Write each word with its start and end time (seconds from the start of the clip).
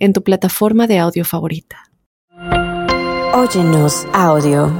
en 0.00 0.14
tu 0.14 0.22
plataforma 0.24 0.86
de 0.86 0.98
audio 0.98 1.24
favorita. 1.24 1.90
Óyenos 3.34 4.06
audio. 4.12 4.72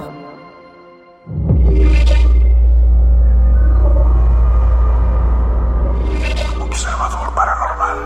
Observador 6.58 7.34
paranormal. 7.34 7.98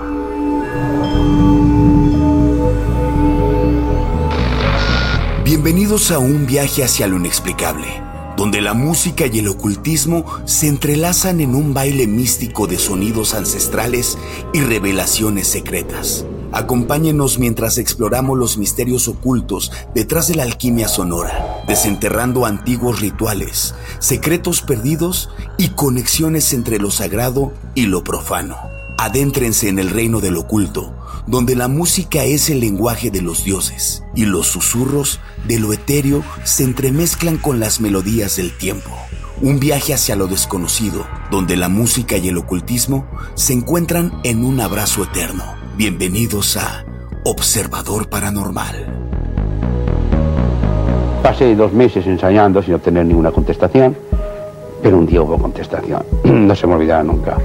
Bienvenidos 5.44 6.10
a 6.10 6.18
un 6.18 6.46
viaje 6.46 6.82
hacia 6.82 7.06
lo 7.06 7.16
inexplicable, 7.16 7.86
donde 8.36 8.60
la 8.60 8.74
música 8.74 9.26
y 9.26 9.38
el 9.38 9.46
ocultismo 9.46 10.26
se 10.46 10.66
entrelazan 10.66 11.40
en 11.40 11.54
un 11.54 11.74
baile 11.74 12.08
místico 12.08 12.66
de 12.66 12.76
sonidos 12.78 13.34
ancestrales 13.34 14.18
y 14.52 14.62
revelaciones 14.62 15.46
secretas. 15.46 16.26
Acompáñenos 16.52 17.38
mientras 17.38 17.78
exploramos 17.78 18.38
los 18.38 18.58
misterios 18.58 19.08
ocultos 19.08 19.72
detrás 19.94 20.28
de 20.28 20.36
la 20.36 20.44
alquimia 20.44 20.88
sonora, 20.88 21.64
desenterrando 21.66 22.46
antiguos 22.46 23.00
rituales, 23.00 23.74
secretos 23.98 24.62
perdidos 24.62 25.30
y 25.58 25.68
conexiones 25.70 26.52
entre 26.52 26.78
lo 26.78 26.90
sagrado 26.90 27.52
y 27.74 27.86
lo 27.86 28.04
profano. 28.04 28.56
Adéntrense 28.98 29.68
en 29.68 29.78
el 29.78 29.90
reino 29.90 30.20
del 30.20 30.36
oculto, 30.36 30.94
donde 31.26 31.56
la 31.56 31.68
música 31.68 32.24
es 32.24 32.48
el 32.50 32.60
lenguaje 32.60 33.10
de 33.10 33.22
los 33.22 33.44
dioses 33.44 34.04
y 34.14 34.24
los 34.24 34.46
susurros 34.46 35.20
de 35.48 35.58
lo 35.58 35.72
etéreo 35.72 36.22
se 36.44 36.64
entremezclan 36.64 37.38
con 37.38 37.58
las 37.58 37.80
melodías 37.80 38.36
del 38.36 38.56
tiempo. 38.56 38.90
Un 39.42 39.58
viaje 39.58 39.92
hacia 39.94 40.14
lo 40.14 40.28
desconocido, 40.28 41.04
donde 41.30 41.56
la 41.56 41.68
música 41.68 42.16
y 42.16 42.28
el 42.28 42.38
ocultismo 42.38 43.06
se 43.34 43.52
encuentran 43.52 44.20
en 44.22 44.44
un 44.44 44.60
abrazo 44.60 45.02
eterno. 45.02 45.63
Bienvenidos 45.76 46.56
a 46.56 46.84
Observador 47.24 48.08
Paranormal. 48.08 48.86
Pasé 51.20 51.56
dos 51.56 51.72
meses 51.72 52.06
ensayando 52.06 52.62
sin 52.62 52.74
obtener 52.74 53.04
ninguna 53.04 53.32
contestación, 53.32 53.96
pero 54.80 54.96
un 54.96 55.06
día 55.06 55.20
hubo 55.20 55.36
contestación. 55.36 56.04
No 56.24 56.54
se 56.54 56.68
me 56.68 56.74
olvidará 56.74 57.02
nunca. 57.02 57.38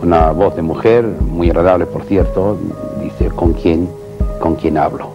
Una 0.00 0.30
voz 0.30 0.54
de 0.54 0.62
mujer, 0.62 1.04
muy 1.04 1.50
agradable 1.50 1.86
por 1.86 2.04
cierto, 2.04 2.56
dice, 3.02 3.34
¿con 3.34 3.52
quién? 3.52 3.90
¿Con 4.38 4.54
quién 4.54 4.78
hablo? 4.78 5.10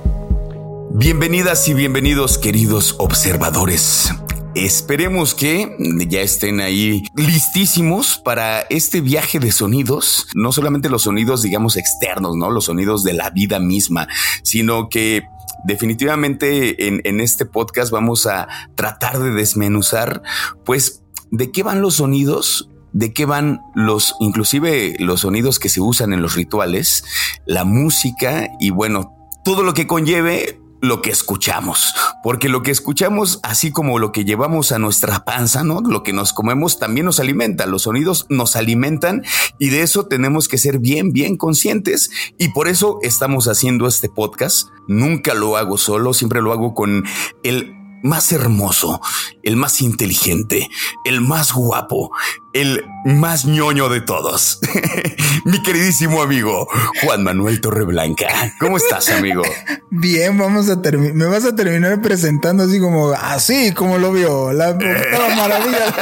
Bienvenidas 0.92 1.70
y 1.70 1.74
bienvenidos 1.74 2.38
queridos 2.38 2.96
observadores. 2.98 4.12
Esperemos 4.58 5.36
que 5.36 5.78
ya 6.10 6.22
estén 6.22 6.62
ahí 6.62 7.04
listísimos 7.16 8.18
para 8.18 8.62
este 8.62 9.02
viaje 9.02 9.38
de 9.38 9.52
sonidos, 9.52 10.28
no 10.34 10.52
solamente 10.52 10.90
los 10.90 11.04
sonidos, 11.04 11.44
digamos, 11.44 11.78
externos, 11.78 12.36
¿no? 12.36 12.50
Los 12.50 12.66
sonidos 12.66 13.04
de 13.04 13.14
la 13.14 13.30
vida 13.30 13.60
misma, 13.60 14.08
sino 14.42 14.90
que 14.90 15.28
definitivamente 15.64 16.88
en, 16.88 17.02
en 17.04 17.20
este 17.20 17.46
podcast 17.46 17.92
vamos 17.92 18.26
a 18.26 18.48
tratar 18.74 19.20
de 19.20 19.30
desmenuzar, 19.30 20.24
pues, 20.66 21.04
de 21.30 21.52
qué 21.52 21.62
van 21.62 21.82
los 21.82 21.96
sonidos 21.96 22.72
de 22.94 23.14
qué 23.14 23.26
van 23.26 23.62
los, 23.76 24.16
inclusive 24.20 24.96
los 24.98 25.22
sonidos 25.22 25.60
que 25.60 25.70
se 25.70 25.82
usan 25.82 26.14
en 26.14 26.24
los 26.24 26.34
rituales, 26.34 27.04
la 27.46 27.64
música 27.64 28.50
y 28.60 28.72
bueno, 28.72 29.14
todo 29.46 29.62
lo 29.62 29.76
que 29.76 29.86
conlleve 29.86 30.60
lo 30.82 31.02
que 31.02 31.10
escuchamos, 31.10 31.94
porque 32.24 32.50
lo 32.50 32.64
que 32.64 32.72
escuchamos, 32.72 33.40
así 33.44 33.72
como 33.72 34.00
lo 34.00 34.12
que 34.12 34.26
llevamos 34.26 34.72
a 34.72 34.80
nuestra 34.80 35.26
panza, 35.26 35.64
¿no? 35.64 35.82
Lo 35.82 36.04
que 36.04 36.14
nos 36.14 36.34
comemos 36.34 36.80
también 36.80 37.06
nos 37.06 37.20
alimenta, 37.20 37.66
los 37.66 37.84
sonidos 37.84 38.26
nos 38.30 38.56
alimentan 38.56 39.24
y 39.60 39.70
de 39.70 39.82
eso 39.82 40.06
tenemos 40.06 40.48
que 40.48 40.58
ser 40.58 40.80
bien, 40.80 41.12
bien 41.14 41.38
conscientes 41.38 42.10
y 42.38 42.50
por 42.50 42.68
eso 42.68 43.00
estamos 43.02 43.48
haciendo 43.48 43.88
este 43.88 44.10
podcast. 44.10 44.70
Nunca 44.88 45.34
lo 45.34 45.58
hago 45.58 45.78
solo, 45.78 46.14
siempre 46.14 46.42
lo 46.42 46.54
hago 46.54 46.74
con 46.74 47.04
el 47.44 47.77
más 48.04 48.32
hermoso, 48.32 49.02
el 49.44 49.56
más 49.56 49.82
inteligente, 49.82 50.70
el 51.06 51.22
más 51.22 51.54
guapo, 51.54 52.12
el 52.54 52.86
más 53.06 53.46
ñoño 53.46 53.90
de 53.90 54.02
todos. 54.02 54.60
Mi 55.46 55.62
queridísimo 55.62 56.22
amigo 56.22 56.68
Juan 57.04 57.24
Manuel 57.24 57.62
Torreblanca. 57.62 58.28
¿Cómo 58.60 58.78
estás, 58.78 59.10
amigo? 59.10 59.44
Bien, 59.90 60.38
vamos 60.38 60.70
a 60.70 60.82
terminar. 60.82 61.14
Me 61.14 61.26
vas 61.26 61.46
a 61.46 61.56
terminar 61.56 62.02
presentando 62.02 62.64
así 62.64 62.80
como 62.80 63.12
así 63.12 63.74
como 63.74 63.98
lo 63.98 64.12
vio 64.12 64.52
la, 64.54 64.74
maravilla 64.74 65.94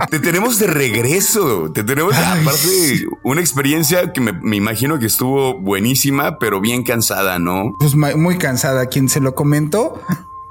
Te 0.09 0.19
tenemos 0.19 0.59
de 0.59 0.67
regreso. 0.67 1.71
Te 1.71 1.83
tenemos 1.83 2.15
aparte 2.15 3.05
una 3.23 3.41
experiencia 3.41 4.11
que 4.13 4.21
me, 4.21 4.33
me, 4.33 4.55
imagino 4.55 4.99
que 4.99 5.05
estuvo 5.05 5.59
buenísima, 5.59 6.39
pero 6.39 6.61
bien 6.61 6.83
cansada, 6.83 7.39
¿no? 7.39 7.75
Pues 7.79 7.95
muy 7.95 8.37
cansada. 8.37 8.87
Quien 8.87 9.09
se 9.09 9.19
lo 9.19 9.35
comentó 9.35 10.01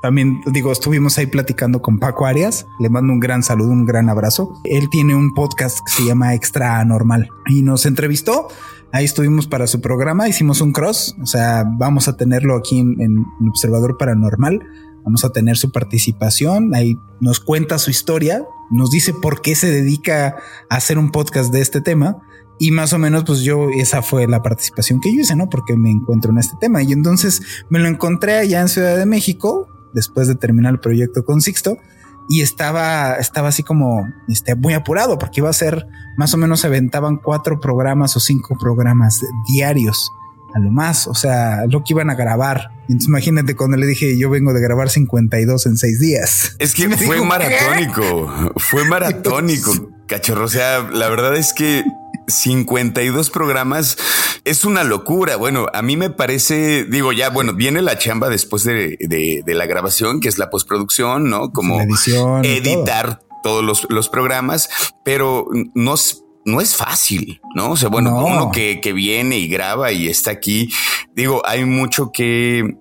también 0.00 0.41
digo, 0.47 0.72
estuvimos 0.72 1.19
ahí 1.19 1.27
platicando 1.27 1.83
con 1.83 1.99
Paco 1.99 2.27
Arias. 2.27 2.66
Le 2.78 2.88
mando 2.88 3.12
un 3.12 3.21
gran 3.21 3.43
saludo, 3.43 3.71
un 3.71 3.84
gran 3.84 4.09
abrazo. 4.09 4.61
Él 4.65 4.88
tiene 4.88 5.15
un 5.15 5.34
podcast 5.34 5.78
que 5.84 5.93
se 5.93 6.05
llama 6.05 6.34
Extra 6.34 6.82
Normal 6.84 7.28
y 7.47 7.62
nos 7.62 7.84
entrevistó. 7.87 8.49
Ahí 8.93 9.05
estuvimos 9.05 9.47
para 9.47 9.67
su 9.67 9.81
programa, 9.81 10.28
hicimos 10.28 10.61
un 10.61 10.72
cross, 10.72 11.15
o 11.22 11.27
sea, 11.27 11.65
vamos 11.65 12.09
a 12.09 12.17
tenerlo 12.17 12.56
aquí 12.56 12.81
en, 12.81 13.00
en 13.00 13.49
Observador 13.49 13.97
Paranormal. 13.97 14.67
Vamos 15.05 15.25
a 15.25 15.31
tener 15.31 15.56
su 15.56 15.71
participación. 15.72 16.75
Ahí 16.75 16.99
nos 17.21 17.41
cuenta 17.41 17.78
su 17.78 17.91
historia, 17.91 18.44
nos 18.71 18.91
dice 18.91 19.12
por 19.12 19.43
qué 19.43 19.55
se 19.55 19.71
dedica 19.71 20.37
a 20.69 20.77
hacer 20.77 20.99
un 20.99 21.11
podcast 21.11 21.53
de 21.53 21.61
este 21.61 21.81
tema. 21.81 22.19
Y 22.59 22.72
más 22.72 22.93
o 22.93 22.99
menos, 22.99 23.25
pues 23.25 23.41
yo, 23.41 23.71
esa 23.71 24.03
fue 24.03 24.27
la 24.27 24.43
participación 24.43 25.00
que 25.00 25.15
yo 25.15 25.22
hice, 25.22 25.34
¿no? 25.34 25.49
Porque 25.49 25.77
me 25.77 25.91
encuentro 25.91 26.31
en 26.31 26.38
este 26.38 26.56
tema. 26.61 26.83
Y 26.83 26.93
entonces 26.93 27.41
me 27.71 27.78
lo 27.78 27.88
encontré 27.88 28.34
allá 28.34 28.61
en 28.61 28.69
Ciudad 28.69 28.99
de 28.99 29.06
México, 29.06 29.69
después 29.94 30.28
de 30.28 30.34
terminar 30.34 30.75
el 30.75 30.81
proyecto 30.81 31.25
con 31.25 31.41
Sixto 31.41 31.78
y 32.31 32.43
estaba, 32.43 33.15
estaba 33.15 33.49
así 33.49 33.65
como 33.65 34.09
este, 34.28 34.55
muy 34.55 34.72
apurado 34.72 35.19
porque 35.19 35.41
iba 35.41 35.50
a 35.50 35.53
ser 35.53 35.84
más 36.17 36.32
o 36.32 36.37
menos 36.37 36.61
se 36.61 36.69
aventaban 36.69 37.17
cuatro 37.17 37.59
programas 37.59 38.17
o 38.17 38.21
cinco 38.21 38.56
programas 38.56 39.21
diarios 39.49 40.12
a 40.55 40.59
lo 40.59 40.71
más, 40.71 41.06
o 41.06 41.15
sea, 41.15 41.65
lo 41.69 41.84
que 41.84 41.93
iban 41.94 42.11
a 42.11 42.15
grabar. 42.15 42.71
Entonces 42.83 43.09
imagínate 43.09 43.55
cuando 43.55 43.77
le 43.77 43.87
dije 43.87 44.19
yo 44.19 44.31
vengo 44.31 44.53
de 44.53 44.61
grabar 44.61 44.91
52 44.91 45.66
en 45.66 45.77
seis 45.77 46.00
días. 46.00 46.56
Es 46.59 46.75
que 46.75 46.88
fue 46.97 47.25
maratónico, 47.25 48.53
fue 48.56 48.84
maratónico, 48.84 49.91
cachorro. 50.06 50.44
O 50.44 50.49
sea, 50.49 50.88
la 50.91 51.09
verdad 51.09 51.37
es 51.37 51.53
que 51.53 51.84
52 52.27 53.31
programas 53.31 53.97
es 54.44 54.65
una 54.65 54.84
locura. 54.84 55.37
Bueno, 55.37 55.66
a 55.72 55.83
mí 55.83 55.97
me 55.97 56.11
parece, 56.11 56.84
digo, 56.84 57.12
ya, 57.12 57.31
bueno, 57.31 57.55
viene 57.55 57.82
la 57.82 57.99
chamba 57.99 58.28
después 58.28 58.65
de, 58.65 58.97
la 59.47 59.67
grabación, 59.67 60.21
que 60.21 60.28
es 60.28 60.38
la 60.38 60.50
postproducción, 60.50 61.28
¿no? 61.28 61.53
Como 61.53 61.81
editar 61.81 63.21
todos 63.43 63.65
los, 63.65 63.87
los, 63.91 64.09
programas, 64.09 64.69
pero 65.05 65.47
no 65.75 65.94
es 65.94 66.22
no 66.44 66.60
es 66.60 66.76
fácil, 66.76 67.40
¿no? 67.54 67.72
O 67.72 67.76
sea, 67.76 67.88
bueno, 67.88 68.24
uno 68.24 68.50
que, 68.50 68.80
que, 68.80 68.92
viene 68.92 69.38
y 69.38 69.48
graba 69.48 69.92
y 69.92 70.08
está 70.08 70.30
aquí, 70.30 70.72
digo, 71.14 71.42
hay 71.46 71.64
mucho 71.64 72.12
que, 72.12 72.76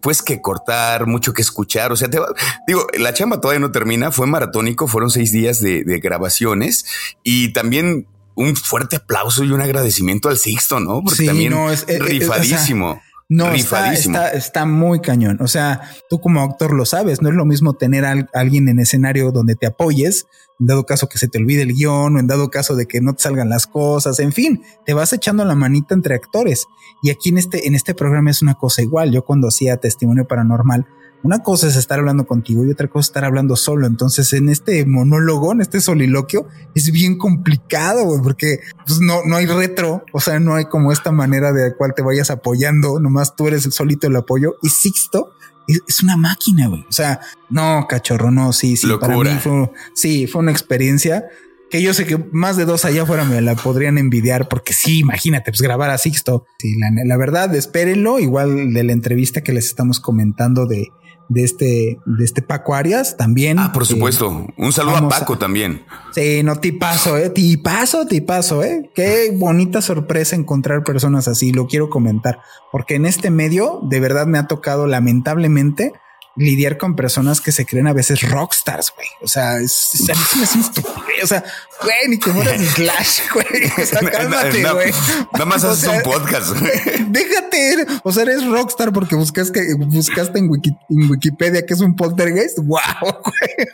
pues 0.00 0.22
que 0.22 0.40
cortar, 0.40 1.06
mucho 1.06 1.32
que 1.32 1.42
escuchar. 1.42 1.92
O 1.92 1.96
sea, 1.96 2.08
te 2.08 2.18
digo, 2.66 2.86
la 2.98 3.14
chamba 3.14 3.40
todavía 3.40 3.60
no 3.60 3.72
termina, 3.72 4.10
fue 4.12 4.26
maratónico, 4.26 4.88
fueron 4.88 5.10
seis 5.10 5.32
días 5.32 5.60
de, 5.60 5.84
de 5.84 5.98
grabaciones 6.00 6.86
y 7.22 7.52
también 7.52 8.06
un 8.36 8.54
fuerte 8.54 8.96
aplauso 8.96 9.42
y 9.42 9.50
un 9.50 9.62
agradecimiento 9.62 10.28
al 10.28 10.38
Sixto, 10.38 10.78
¿no? 10.78 11.02
Porque 11.02 11.24
también 11.24 11.54
es, 11.70 11.86
rifadísimo. 11.86 13.00
no, 13.28 13.52
Está, 13.52 13.92
está, 14.30 14.66
muy 14.66 15.00
cañón. 15.00 15.38
O 15.40 15.48
sea, 15.48 15.90
tú 16.10 16.20
como 16.20 16.42
actor 16.42 16.74
lo 16.74 16.84
sabes, 16.84 17.22
no 17.22 17.30
es 17.30 17.34
lo 17.34 17.46
mismo 17.46 17.72
tener 17.72 18.04
a 18.04 18.28
alguien 18.34 18.68
en 18.68 18.78
escenario 18.78 19.32
donde 19.32 19.56
te 19.56 19.66
apoyes 19.66 20.26
en 20.58 20.66
dado 20.66 20.84
caso 20.84 21.08
que 21.08 21.18
se 21.18 21.28
te 21.28 21.38
olvide 21.38 21.62
el 21.62 21.74
guion 21.74 22.16
o 22.16 22.18
en 22.18 22.26
dado 22.26 22.50
caso 22.50 22.74
de 22.74 22.86
que 22.86 23.00
no 23.00 23.14
te 23.14 23.22
salgan 23.22 23.48
las 23.48 23.66
cosas, 23.66 24.18
en 24.20 24.32
fin, 24.32 24.62
te 24.84 24.94
vas 24.94 25.12
echando 25.12 25.44
la 25.44 25.54
manita 25.54 25.94
entre 25.94 26.14
actores. 26.14 26.66
Y 27.02 27.10
aquí 27.10 27.28
en 27.28 27.38
este, 27.38 27.66
en 27.66 27.74
este 27.74 27.94
programa 27.94 28.30
es 28.30 28.42
una 28.42 28.54
cosa 28.54 28.82
igual. 28.82 29.12
Yo 29.12 29.24
cuando 29.24 29.48
hacía 29.48 29.76
testimonio 29.76 30.26
paranormal, 30.26 30.86
una 31.22 31.42
cosa 31.42 31.66
es 31.66 31.76
estar 31.76 31.98
hablando 31.98 32.26
contigo 32.26 32.64
y 32.64 32.70
otra 32.70 32.88
cosa 32.88 33.00
es 33.00 33.06
estar 33.08 33.24
hablando 33.24 33.56
solo. 33.56 33.86
Entonces, 33.86 34.32
en 34.32 34.48
este 34.48 34.86
monólogo, 34.86 35.52
en 35.52 35.60
este 35.60 35.80
soliloquio, 35.80 36.46
es 36.74 36.92
bien 36.92 37.18
complicado, 37.18 38.22
porque 38.22 38.60
pues, 38.86 39.00
no, 39.00 39.24
no 39.26 39.36
hay 39.36 39.46
retro. 39.46 40.04
O 40.12 40.20
sea, 40.20 40.38
no 40.38 40.54
hay 40.54 40.66
como 40.66 40.92
esta 40.92 41.10
manera 41.12 41.52
de 41.52 41.70
la 41.70 41.76
cual 41.76 41.94
te 41.96 42.02
vayas 42.02 42.30
apoyando. 42.30 43.00
Nomás 43.00 43.34
tú 43.34 43.48
eres 43.48 43.66
el 43.66 43.72
solito 43.72 44.06
el 44.06 44.16
apoyo. 44.16 44.54
Y 44.62 44.68
Sixto 44.68 45.32
es, 45.66 46.02
una 46.02 46.16
máquina, 46.16 46.68
güey. 46.68 46.84
O 46.88 46.92
sea, 46.92 47.20
no, 47.48 47.86
cachorro, 47.88 48.30
no, 48.30 48.52
sí, 48.52 48.76
sí. 48.76 48.88
Para 49.00 49.16
mí 49.16 49.30
fue, 49.40 49.70
sí, 49.94 50.26
fue 50.26 50.42
una 50.42 50.52
experiencia 50.52 51.26
que 51.70 51.82
yo 51.82 51.92
sé 51.94 52.06
que 52.06 52.24
más 52.30 52.56
de 52.56 52.64
dos 52.64 52.84
allá 52.84 53.02
afuera 53.02 53.24
me 53.24 53.40
la 53.40 53.56
podrían 53.56 53.98
envidiar 53.98 54.48
porque 54.48 54.72
sí, 54.72 55.00
imagínate, 55.00 55.50
pues 55.50 55.60
grabar 55.60 55.90
a 55.90 55.98
Sixto. 55.98 56.46
Sí, 56.58 56.76
la, 56.78 56.90
la 57.04 57.16
verdad, 57.16 57.54
espérenlo, 57.54 58.18
igual 58.20 58.72
de 58.72 58.84
la 58.84 58.92
entrevista 58.92 59.42
que 59.42 59.52
les 59.52 59.66
estamos 59.66 59.98
comentando 59.98 60.66
de, 60.66 60.90
de 61.28 61.44
este, 61.44 61.98
de 62.04 62.24
este 62.24 62.42
Paco 62.42 62.74
Arias 62.74 63.16
también. 63.16 63.58
Ah, 63.58 63.72
por 63.72 63.82
eh, 63.82 63.86
supuesto. 63.86 64.46
Un 64.56 64.72
saludo 64.72 64.96
a 64.96 65.08
Paco 65.08 65.38
también. 65.38 65.84
Sí, 66.12 66.42
no 66.42 66.56
tipazo, 66.56 67.16
eh. 67.16 67.30
Tipazo, 67.30 68.06
tipazo, 68.06 68.62
eh. 68.62 68.90
Qué 68.94 69.32
bonita 69.36 69.82
sorpresa 69.82 70.36
encontrar 70.36 70.84
personas 70.84 71.28
así. 71.28 71.52
Lo 71.52 71.66
quiero 71.66 71.90
comentar 71.90 72.40
porque 72.72 72.96
en 72.96 73.06
este 73.06 73.30
medio 73.30 73.80
de 73.82 74.00
verdad 74.00 74.26
me 74.26 74.38
ha 74.38 74.46
tocado 74.46 74.86
lamentablemente 74.86 75.92
lidiar 76.36 76.76
con 76.76 76.94
personas 76.94 77.40
que 77.40 77.50
se 77.50 77.64
creen 77.64 77.86
a 77.86 77.92
veces 77.92 78.20
rockstars, 78.22 78.92
güey. 78.94 79.08
O 79.22 79.28
sea, 79.28 79.58
es, 79.58 79.90
es, 79.94 80.08
es, 80.08 80.56
es 80.56 80.84
O 81.22 81.26
sea, 81.26 81.42
güey, 81.82 82.08
ni 82.08 82.18
que 82.18 82.30
fueras 82.30 82.60
Slash, 82.60 83.20
güey. 83.34 83.72
O 83.82 83.86
sea, 83.86 84.00
cálmate, 84.00 84.72
güey. 84.72 84.92
Nada 85.32 85.44
más 85.46 85.64
haces 85.64 85.88
un 85.88 86.02
podcast, 86.02 86.58
güey. 86.58 87.06
Déjate. 87.08 87.86
O 88.04 88.12
sea, 88.12 88.24
eres 88.24 88.46
rockstar 88.46 88.92
porque 88.92 89.16
buscaste, 89.16 89.74
buscaste 89.74 90.38
en, 90.38 90.50
en 90.90 91.10
Wikipedia 91.10 91.64
que 91.64 91.74
es 91.74 91.80
un 91.80 91.96
poltergeist. 91.96 92.58
Wow, 92.58 92.78
güey. 93.00 93.68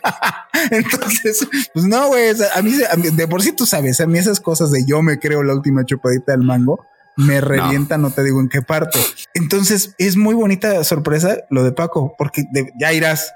Entonces, 0.71 1.47
pues 1.73 1.85
no, 1.85 2.07
güey. 2.07 2.29
O 2.29 2.35
sea, 2.35 2.47
a, 2.55 2.61
mí, 2.61 2.73
a 2.89 2.95
mí, 2.95 3.09
de 3.09 3.27
por 3.27 3.43
sí 3.43 3.51
tú 3.51 3.65
sabes, 3.65 3.99
a 3.99 4.07
mí 4.07 4.17
esas 4.17 4.39
cosas 4.39 4.71
de 4.71 4.85
yo 4.85 5.01
me 5.01 5.19
creo 5.19 5.43
la 5.43 5.53
última 5.53 5.85
chupadita 5.85 6.31
del 6.31 6.43
mango 6.43 6.85
me 7.15 7.41
revienta, 7.41 7.97
no. 7.97 8.11
te 8.11 8.23
digo 8.23 8.39
en 8.39 8.49
qué 8.49 8.61
parte. 8.61 8.99
Entonces 9.33 9.95
es 9.97 10.17
muy 10.17 10.35
bonita 10.35 10.83
sorpresa 10.83 11.37
lo 11.49 11.63
de 11.63 11.71
Paco, 11.71 12.15
porque 12.17 12.43
ya 12.79 12.93
irás. 12.93 13.33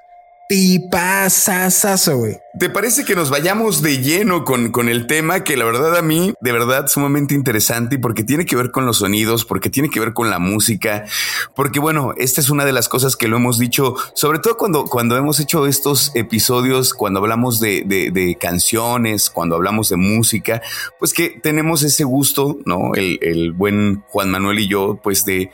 Tipazazazo, 0.48 2.18
güey. 2.18 2.38
¿Te 2.58 2.70
parece 2.70 3.04
que 3.04 3.16
nos 3.16 3.30
vayamos 3.30 3.82
de 3.82 4.02
lleno 4.02 4.46
con, 4.46 4.72
con 4.72 4.88
el 4.88 5.06
tema 5.06 5.44
que 5.44 5.58
la 5.58 5.66
verdad 5.66 5.98
a 5.98 6.02
mí, 6.02 6.34
de 6.40 6.52
verdad, 6.54 6.88
sumamente 6.88 7.36
interesante 7.36 7.96
y 7.96 7.98
porque 7.98 8.24
tiene 8.24 8.46
que 8.46 8.56
ver 8.56 8.72
con 8.72 8.86
los 8.86 9.00
sonidos, 9.00 9.44
porque 9.44 9.70
tiene 9.70 9.90
que 9.90 10.00
ver 10.00 10.14
con 10.14 10.30
la 10.30 10.40
música, 10.40 11.06
porque 11.54 11.80
bueno, 11.80 12.14
esta 12.18 12.40
es 12.40 12.50
una 12.50 12.64
de 12.64 12.72
las 12.72 12.88
cosas 12.88 13.18
que 13.18 13.28
lo 13.28 13.36
hemos 13.36 13.60
dicho, 13.60 13.96
sobre 14.14 14.40
todo 14.40 14.56
cuando, 14.56 14.86
cuando 14.86 15.18
hemos 15.18 15.40
hecho 15.42 15.68
estos 15.68 16.12
episodios, 16.16 16.94
cuando 16.94 17.20
hablamos 17.20 17.60
de, 17.60 17.84
de, 17.86 18.10
de 18.12 18.36
canciones, 18.36 19.30
cuando 19.30 19.56
hablamos 19.56 19.90
de 19.90 19.98
música, 19.98 20.62
pues 20.98 21.14
que 21.14 21.40
tenemos 21.44 21.84
ese 21.84 22.06
gusto, 22.06 22.58
¿no? 22.66 22.96
El, 22.96 23.20
el 23.22 23.52
buen 23.52 24.04
Juan 24.08 24.32
Manuel 24.32 24.60
y 24.60 24.70
yo, 24.70 25.00
pues 25.04 25.26
de 25.26 25.52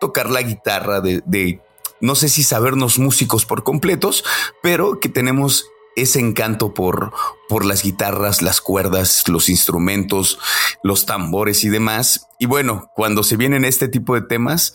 tocar 0.00 0.30
la 0.30 0.42
guitarra, 0.42 1.00
de, 1.00 1.22
de 1.26 1.60
no 2.02 2.16
sé 2.16 2.28
si 2.28 2.42
sabernos 2.42 2.98
músicos 2.98 3.46
por 3.46 3.62
completos, 3.62 4.24
pero 4.60 5.00
que 5.00 5.08
tenemos 5.08 5.66
ese 5.94 6.18
encanto 6.18 6.74
por, 6.74 7.12
por 7.48 7.64
las 7.64 7.84
guitarras, 7.84 8.42
las 8.42 8.60
cuerdas, 8.60 9.28
los 9.28 9.48
instrumentos, 9.48 10.38
los 10.82 11.06
tambores 11.06 11.62
y 11.64 11.68
demás. 11.68 12.26
Y 12.40 12.46
bueno, 12.46 12.90
cuando 12.96 13.22
se 13.22 13.36
vienen 13.36 13.64
este 13.64 13.86
tipo 13.86 14.14
de 14.16 14.22
temas, 14.22 14.74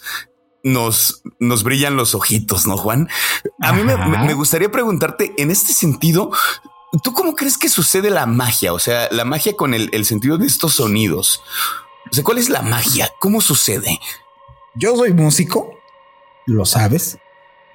nos, 0.63 1.21
nos 1.39 1.63
brillan 1.63 1.97
los 1.97 2.15
ojitos, 2.15 2.65
¿no, 2.65 2.77
Juan? 2.77 3.09
A 3.61 3.73
mí 3.73 3.83
me, 3.83 3.97
me, 3.97 4.33
gustaría 4.33 4.71
preguntarte 4.71 5.33
en 5.37 5.51
este 5.51 5.73
sentido, 5.73 6.31
¿tú 7.03 7.11
cómo 7.11 7.35
crees 7.35 7.57
que 7.57 7.67
sucede 7.67 8.09
la 8.09 8.25
magia? 8.25 8.71
O 8.71 8.79
sea, 8.79 9.09
la 9.11 9.25
magia 9.25 9.53
con 9.57 9.73
el, 9.73 9.89
el 9.91 10.05
sentido 10.05 10.37
de 10.37 10.47
estos 10.47 10.75
sonidos. 10.75 11.41
O 12.09 12.15
sea, 12.15 12.23
¿cuál 12.23 12.37
es 12.37 12.47
la 12.47 12.61
magia? 12.61 13.11
¿Cómo 13.19 13.41
sucede? 13.41 13.99
Yo 14.75 14.95
soy 14.95 15.13
músico 15.13 15.76
lo 16.53 16.65
sabes. 16.65 17.17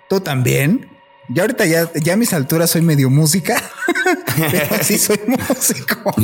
Tú 0.08 0.20
también. 0.20 0.88
Ya 1.28 1.42
ahorita 1.42 1.66
ya, 1.66 1.90
ya 1.94 2.14
a 2.14 2.16
mis 2.16 2.32
alturas 2.32 2.70
soy 2.70 2.82
medio 2.82 3.08
música, 3.08 3.56
pero 4.36 4.82
sí 4.82 4.98
soy 4.98 5.20
músico. 5.26 6.14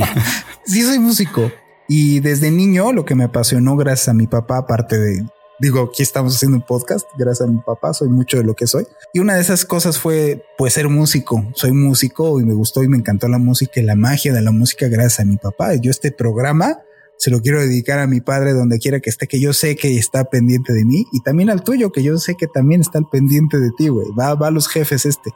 sí 0.66 0.82
soy 0.82 0.98
músico. 0.98 1.52
Y 1.86 2.20
desde 2.20 2.50
niño 2.50 2.92
lo 2.92 3.04
que 3.04 3.14
me 3.14 3.24
apasionó 3.24 3.76
gracias 3.76 4.08
a 4.08 4.14
mi 4.14 4.26
papá, 4.26 4.58
aparte 4.58 4.98
de, 4.98 5.24
digo, 5.60 5.82
aquí 5.82 6.02
estamos 6.02 6.34
haciendo 6.34 6.58
un 6.58 6.64
podcast, 6.66 7.06
gracias 7.16 7.48
a 7.48 7.52
mi 7.52 7.60
papá, 7.60 7.94
soy 7.94 8.08
mucho 8.08 8.36
de 8.36 8.44
lo 8.44 8.54
que 8.54 8.66
soy. 8.66 8.86
Y 9.14 9.20
una 9.20 9.36
de 9.36 9.40
esas 9.40 9.64
cosas 9.64 9.98
fue 9.98 10.44
pues 10.58 10.74
ser 10.74 10.88
músico. 10.88 11.46
Soy 11.54 11.72
músico 11.72 12.40
y 12.40 12.44
me 12.44 12.52
gustó 12.52 12.82
y 12.82 12.88
me 12.88 12.98
encantó 12.98 13.28
la 13.28 13.38
música 13.38 13.80
y 13.80 13.84
la 13.84 13.94
magia 13.94 14.34
de 14.34 14.42
la 14.42 14.50
música 14.50 14.88
gracias 14.88 15.20
a 15.20 15.24
mi 15.24 15.36
papá. 15.36 15.76
Yo 15.76 15.90
este 15.90 16.12
programa 16.12 16.82
se 17.18 17.30
lo 17.30 17.40
quiero 17.40 17.60
dedicar 17.60 17.98
a 17.98 18.06
mi 18.06 18.20
padre 18.20 18.52
donde 18.52 18.78
quiera 18.78 19.00
que 19.00 19.10
esté, 19.10 19.26
que 19.26 19.40
yo 19.40 19.52
sé 19.52 19.74
que 19.74 19.98
está 19.98 20.24
pendiente 20.24 20.72
de 20.72 20.84
mí 20.84 21.04
y 21.12 21.20
también 21.20 21.50
al 21.50 21.64
tuyo, 21.64 21.90
que 21.90 22.02
yo 22.02 22.16
sé 22.18 22.36
que 22.36 22.46
también 22.46 22.80
está 22.80 23.00
pendiente 23.00 23.58
de 23.58 23.70
ti, 23.76 23.88
güey. 23.88 24.06
Va, 24.18 24.34
va 24.34 24.46
a 24.46 24.50
los 24.52 24.68
jefes 24.68 25.04
este. 25.04 25.32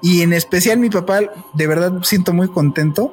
Y 0.00 0.22
en 0.22 0.32
especial 0.32 0.78
mi 0.78 0.88
papá, 0.88 1.20
de 1.52 1.66
verdad 1.66 2.00
siento 2.04 2.32
muy 2.32 2.48
contento 2.48 3.12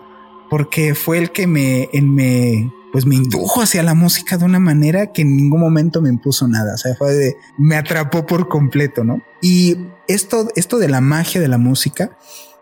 porque 0.50 0.94
fue 0.94 1.18
el 1.18 1.32
que 1.32 1.48
me, 1.48 1.90
en 1.92 2.14
me, 2.14 2.72
pues 2.92 3.08
me 3.08 3.16
indujo 3.16 3.64
hacia 3.64 3.82
la 3.82 3.96
música 3.96 4.38
de 4.38 4.46
una 4.46 4.60
manera 4.60 5.12
que 5.12 5.24
en 5.24 5.36
ningún 5.36 5.60
momento 5.60 6.00
me 6.00 6.10
impuso 6.10 6.48
nada. 6.48 6.76
O 6.76 6.78
sea, 6.78 6.96
fue 6.96 7.14
de, 7.14 7.36
me 7.58 7.78
atrapó 7.78 8.28
por 8.28 8.48
completo, 8.48 9.04
¿no? 9.04 9.24
Y 9.42 9.76
esto, 10.08 10.50
esto 10.56 10.78
de 10.78 10.88
la 10.88 11.02
magia 11.02 11.42
de 11.42 11.48
la 11.48 11.58
música, 11.58 12.16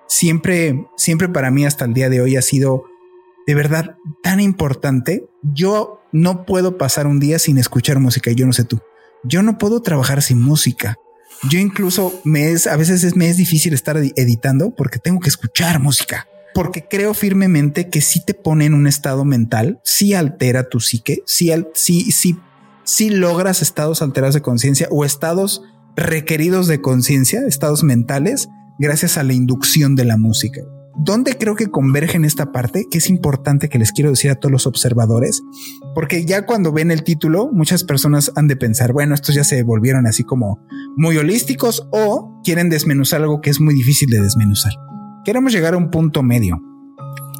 siempre, 0.07 0.87
siempre 0.95 1.27
para 1.27 1.51
mí 1.51 1.65
hasta 1.65 1.83
el 1.83 1.93
día 1.93 2.09
de 2.09 2.21
hoy 2.21 2.37
ha 2.37 2.41
sido 2.41 2.85
de 3.45 3.55
verdad 3.55 3.97
tan 4.23 4.39
importante. 4.39 5.25
Yo 5.41 6.01
no 6.11 6.45
puedo 6.45 6.77
pasar 6.77 7.07
un 7.07 7.19
día 7.19 7.39
sin 7.39 7.57
escuchar 7.57 7.99
música 7.99 8.31
yo 8.31 8.45
no 8.45 8.53
sé 8.53 8.63
tú. 8.63 8.79
Yo 9.23 9.43
no 9.43 9.57
puedo 9.57 9.81
trabajar 9.81 10.21
sin 10.21 10.39
música. 10.39 10.95
Yo 11.49 11.59
incluso 11.59 12.21
me 12.23 12.51
es, 12.51 12.67
a 12.67 12.77
veces 12.77 13.03
es, 13.03 13.15
me 13.15 13.27
es 13.27 13.37
difícil 13.37 13.73
estar 13.73 13.97
editando 13.97 14.73
porque 14.75 14.99
tengo 14.99 15.19
que 15.19 15.29
escuchar 15.29 15.79
música. 15.79 16.27
Porque 16.53 16.87
creo 16.89 17.13
firmemente 17.13 17.89
que 17.89 18.01
si 18.01 18.23
te 18.23 18.33
pone 18.33 18.65
en 18.65 18.73
un 18.73 18.87
estado 18.87 19.25
mental, 19.25 19.81
si 19.83 20.13
altera 20.13 20.69
tu 20.69 20.79
psique, 20.79 21.21
si, 21.25 21.51
si, 21.73 22.11
si, 22.11 22.37
si 22.83 23.09
logras 23.09 23.61
estados 23.61 24.01
alterados 24.01 24.35
de 24.35 24.41
conciencia 24.41 24.87
o 24.89 25.03
estados 25.03 25.63
requeridos 25.95 26.67
de 26.67 26.81
conciencia, 26.81 27.41
estados 27.45 27.83
mentales, 27.83 28.47
gracias 28.79 29.17
a 29.17 29.23
la 29.23 29.33
inducción 29.33 29.95
de 29.95 30.05
la 30.05 30.17
música. 30.17 30.61
¿Dónde 30.97 31.37
creo 31.37 31.55
que 31.55 31.67
converge 31.67 32.17
en 32.17 32.25
esta 32.25 32.51
parte? 32.51 32.87
Que 32.89 32.99
es 32.99 33.09
importante 33.09 33.69
que 33.69 33.77
les 33.77 33.91
quiero 33.91 34.09
decir 34.09 34.31
a 34.31 34.35
todos 34.35 34.51
los 34.51 34.67
observadores, 34.67 35.43
porque 35.93 36.25
ya 36.25 36.45
cuando 36.45 36.71
ven 36.71 36.89
el 36.91 37.03
título, 37.03 37.49
muchas 37.51 37.83
personas 37.83 38.31
han 38.35 38.47
de 38.47 38.55
pensar, 38.55 38.93
bueno, 38.93 39.13
estos 39.13 39.35
ya 39.35 39.43
se 39.43 39.61
volvieron 39.63 40.07
así 40.07 40.23
como 40.23 40.59
muy 40.95 41.17
holísticos 41.17 41.87
o 41.91 42.41
quieren 42.43 42.69
desmenuzar 42.69 43.21
algo 43.21 43.41
que 43.41 43.49
es 43.49 43.59
muy 43.59 43.73
difícil 43.73 44.09
de 44.09 44.21
desmenuzar. 44.21 44.73
Queremos 45.25 45.51
llegar 45.51 45.73
a 45.73 45.77
un 45.77 45.89
punto 45.91 46.23
medio. 46.23 46.61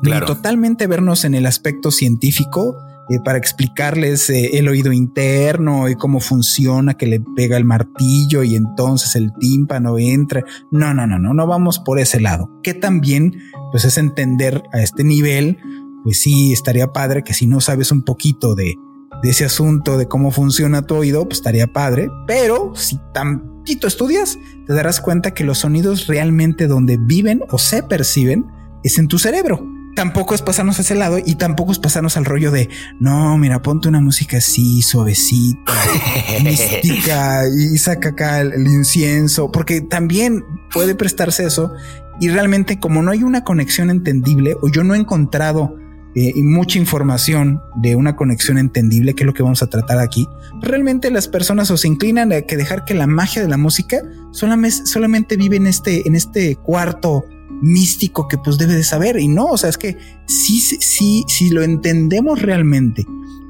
Claro. 0.01 0.27
totalmente 0.27 0.85
vernos 0.85 1.25
en 1.25 1.33
el 1.33 1.47
aspecto 1.47 1.89
científico 1.89 2.75
eh, 3.07 3.19
para 3.23 3.37
explicarles 3.37 4.31
eh, 4.31 4.57
el 4.57 4.67
oído 4.67 4.91
interno 4.91 5.87
y 5.89 5.95
cómo 5.95 6.19
funciona, 6.19 6.95
que 6.95 7.05
le 7.05 7.21
pega 7.35 7.55
el 7.55 7.63
martillo 7.63 8.41
y 8.41 8.55
entonces 8.55 9.15
el 9.15 9.31
tímpano 9.39 9.99
entra. 9.99 10.43
No, 10.71 10.93
no, 10.95 11.05
no, 11.05 11.19
no, 11.19 11.35
no 11.35 11.45
vamos 11.47 11.77
por 11.77 11.99
ese 11.99 12.19
lado. 12.19 12.49
Que 12.63 12.73
también, 12.73 13.33
pues 13.71 13.85
es 13.85 13.99
entender 13.99 14.63
a 14.73 14.81
este 14.81 15.03
nivel, 15.03 15.59
pues 16.03 16.19
sí, 16.19 16.51
estaría 16.51 16.93
padre 16.93 17.23
que 17.23 17.35
si 17.35 17.45
no 17.45 17.61
sabes 17.61 17.91
un 17.91 18.01
poquito 18.01 18.55
de, 18.55 18.73
de 19.21 19.29
ese 19.29 19.45
asunto, 19.45 19.99
de 19.99 20.07
cómo 20.07 20.31
funciona 20.31 20.81
tu 20.81 20.95
oído, 20.95 21.25
pues 21.25 21.37
estaría 21.37 21.67
padre. 21.67 22.09
Pero 22.25 22.75
si 22.75 22.99
tantito 23.13 23.85
estudias, 23.85 24.39
te 24.65 24.73
darás 24.73 24.99
cuenta 24.99 25.35
que 25.35 25.43
los 25.43 25.59
sonidos 25.59 26.07
realmente 26.07 26.65
donde 26.65 26.97
viven 26.99 27.43
o 27.51 27.59
se 27.59 27.83
perciben 27.83 28.47
es 28.83 28.97
en 28.97 29.07
tu 29.07 29.19
cerebro 29.19 29.74
tampoco 29.95 30.35
es 30.35 30.41
pasarnos 30.41 30.77
a 30.77 30.81
ese 30.81 30.93
lado 30.93 31.17
y 31.25 31.35
tampoco 31.35 31.71
es 31.71 31.79
pasarnos 31.79 32.17
al 32.17 32.25
rollo 32.25 32.51
de 32.51 32.69
no, 32.99 33.37
mira, 33.37 33.61
ponte 33.61 33.87
una 33.87 34.01
música 34.01 34.37
así, 34.37 34.81
suavecita, 34.81 35.73
mística 36.43 37.43
y 37.47 37.77
saca 37.77 38.09
acá 38.09 38.41
el, 38.41 38.67
incienso, 38.67 39.51
porque 39.51 39.81
también 39.81 40.43
puede 40.71 40.93
prestarse 40.95 41.45
eso. 41.45 41.73
Y 42.19 42.29
realmente, 42.29 42.79
como 42.79 43.01
no 43.01 43.11
hay 43.11 43.23
una 43.23 43.43
conexión 43.43 43.89
entendible, 43.89 44.55
o 44.61 44.69
yo 44.69 44.83
no 44.83 44.95
he 44.95 44.97
encontrado 44.97 45.75
eh, 46.15 46.31
mucha 46.43 46.79
información 46.79 47.61
de 47.75 47.95
una 47.95 48.15
conexión 48.15 48.57
entendible, 48.57 49.15
que 49.15 49.23
es 49.23 49.27
lo 49.27 49.33
que 49.33 49.43
vamos 49.43 49.61
a 49.63 49.67
tratar 49.67 49.99
aquí, 49.99 50.27
realmente 50.61 51.11
las 51.11 51.27
personas 51.27 51.71
o 51.71 51.77
se 51.77 51.89
inclinan 51.89 52.31
a 52.31 52.41
que 52.41 52.55
dejar 52.55 52.85
que 52.85 52.93
la 52.93 53.07
magia 53.07 53.41
de 53.41 53.49
la 53.49 53.57
música 53.57 54.01
solamente, 54.31 54.85
solamente 54.85 55.35
vive 55.35 55.57
en 55.57 55.67
este, 55.67 56.07
en 56.07 56.15
este 56.15 56.55
cuarto 56.55 57.25
místico 57.61 58.27
que 58.27 58.37
pues 58.37 58.57
debe 58.57 58.75
de 58.75 58.83
saber. 58.83 59.19
Y 59.19 59.27
no, 59.27 59.45
o 59.45 59.57
sea, 59.57 59.69
es 59.69 59.77
que 59.77 59.97
sí, 60.27 60.59
sí, 60.59 61.23
si 61.27 61.49
lo 61.49 61.63
entendemos 61.63 62.41
realmente, 62.41 63.05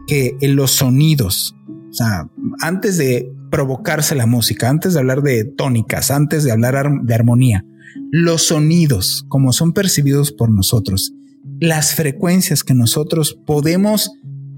que 0.08 0.38
en 0.42 0.56
los 0.56 0.72
sonidos, 0.72 1.56
o 1.90 1.94
sea, 1.94 2.30
antes 2.60 2.98
de 2.98 3.32
provocarse 3.50 4.16
la 4.16 4.26
música, 4.26 4.70
antes 4.70 4.94
de 4.94 5.00
hablar 5.00 5.22
de 5.22 5.46
tónicas, 5.46 6.12
antes 6.12 6.44
de 6.44 6.52
hablar 6.52 6.90
de 7.04 7.16
armonía, 7.16 7.66
los 8.12 8.48
sonidos 8.48 9.26
como 9.30 9.54
son 9.54 9.74
percibidos 9.74 10.32
por 10.32 10.52
nosotros, 10.52 11.14
las 11.60 11.96
frecuencias 11.96 12.64
que 12.64 12.74
nosotros 12.74 13.40
podemos 13.46 14.12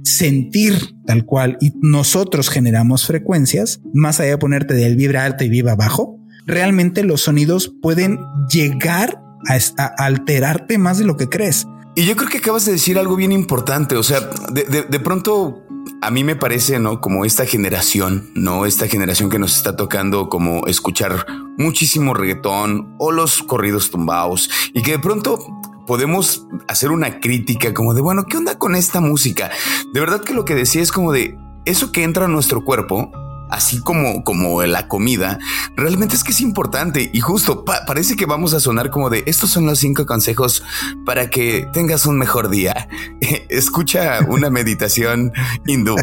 sentir 0.03 0.73
tal 1.05 1.25
cual 1.25 1.57
y 1.61 1.71
nosotros 1.81 2.49
generamos 2.49 3.05
frecuencias, 3.05 3.81
más 3.93 4.19
allá 4.19 4.31
de 4.31 4.37
ponerte 4.37 4.73
del 4.73 4.95
vibra 4.95 5.25
alto 5.25 5.43
y 5.43 5.49
vibra 5.49 5.75
bajo, 5.75 6.19
realmente 6.45 7.03
los 7.03 7.21
sonidos 7.21 7.73
pueden 7.81 8.19
llegar 8.51 9.21
a, 9.47 9.85
alterarte 9.97 10.77
más 10.77 10.97
de 10.97 11.05
lo 11.05 11.17
que 11.17 11.29
crees. 11.29 11.67
Y 11.95 12.05
yo 12.05 12.15
creo 12.15 12.29
que 12.29 12.37
acabas 12.37 12.65
de 12.65 12.73
decir 12.73 12.99
algo 12.99 13.15
bien 13.15 13.31
importante. 13.31 13.95
O 13.95 14.03
sea, 14.03 14.19
de, 14.51 14.99
pronto 14.99 15.63
a 16.01 16.11
mí 16.11 16.23
me 16.23 16.35
parece, 16.35 16.79
¿no? 16.79 17.01
Como 17.01 17.25
esta 17.25 17.45
generación, 17.45 18.29
¿no? 18.35 18.65
Esta 18.65 18.87
generación 18.87 19.29
que 19.29 19.39
nos 19.39 19.57
está 19.57 19.75
tocando 19.75 20.29
como 20.29 20.67
escuchar 20.67 21.25
muchísimo 21.57 22.13
reggaetón 22.13 22.95
o 22.99 23.11
los 23.11 23.41
corridos 23.41 23.89
tumbados 23.89 24.49
y 24.73 24.83
que 24.83 24.91
de 24.91 24.99
pronto 24.99 25.39
podemos 25.87 26.45
hacer 26.67 26.91
una 26.91 27.19
crítica 27.19 27.73
como 27.73 27.95
de, 27.95 28.01
bueno, 28.01 28.25
¿qué 28.25 28.37
onda 28.37 28.59
con 28.59 28.75
esta 28.75 29.01
música? 29.01 29.49
De 29.91 29.99
verdad 29.99 30.21
que 30.21 30.33
lo 30.33 30.45
que 30.45 30.53
decía 30.53 30.83
es 30.83 30.91
como 30.91 31.11
de 31.11 31.35
eso 31.65 31.91
que 31.91 32.03
entra 32.03 32.25
a 32.25 32.27
nuestro 32.27 32.63
cuerpo 32.63 33.11
así 33.49 33.81
como, 33.81 34.23
como 34.23 34.63
la 34.63 34.87
comida, 34.87 35.39
realmente 35.75 36.15
es 36.15 36.23
que 36.23 36.31
es 36.31 36.41
importante. 36.41 37.09
Y 37.13 37.19
justo 37.19 37.65
parece 37.65 38.15
que 38.15 38.25
vamos 38.25 38.53
a 38.53 38.59
sonar 38.59 38.89
como 38.89 39.09
de 39.09 39.23
estos 39.25 39.51
son 39.51 39.65
los 39.65 39.79
cinco 39.79 40.05
consejos 40.05 40.63
para 41.05 41.29
que 41.29 41.67
tengas 41.73 42.05
un 42.05 42.17
mejor 42.17 42.49
día. 42.49 42.87
Escucha 43.49 44.19
una 44.27 44.49
meditación 44.49 45.31
hindú. 45.65 45.95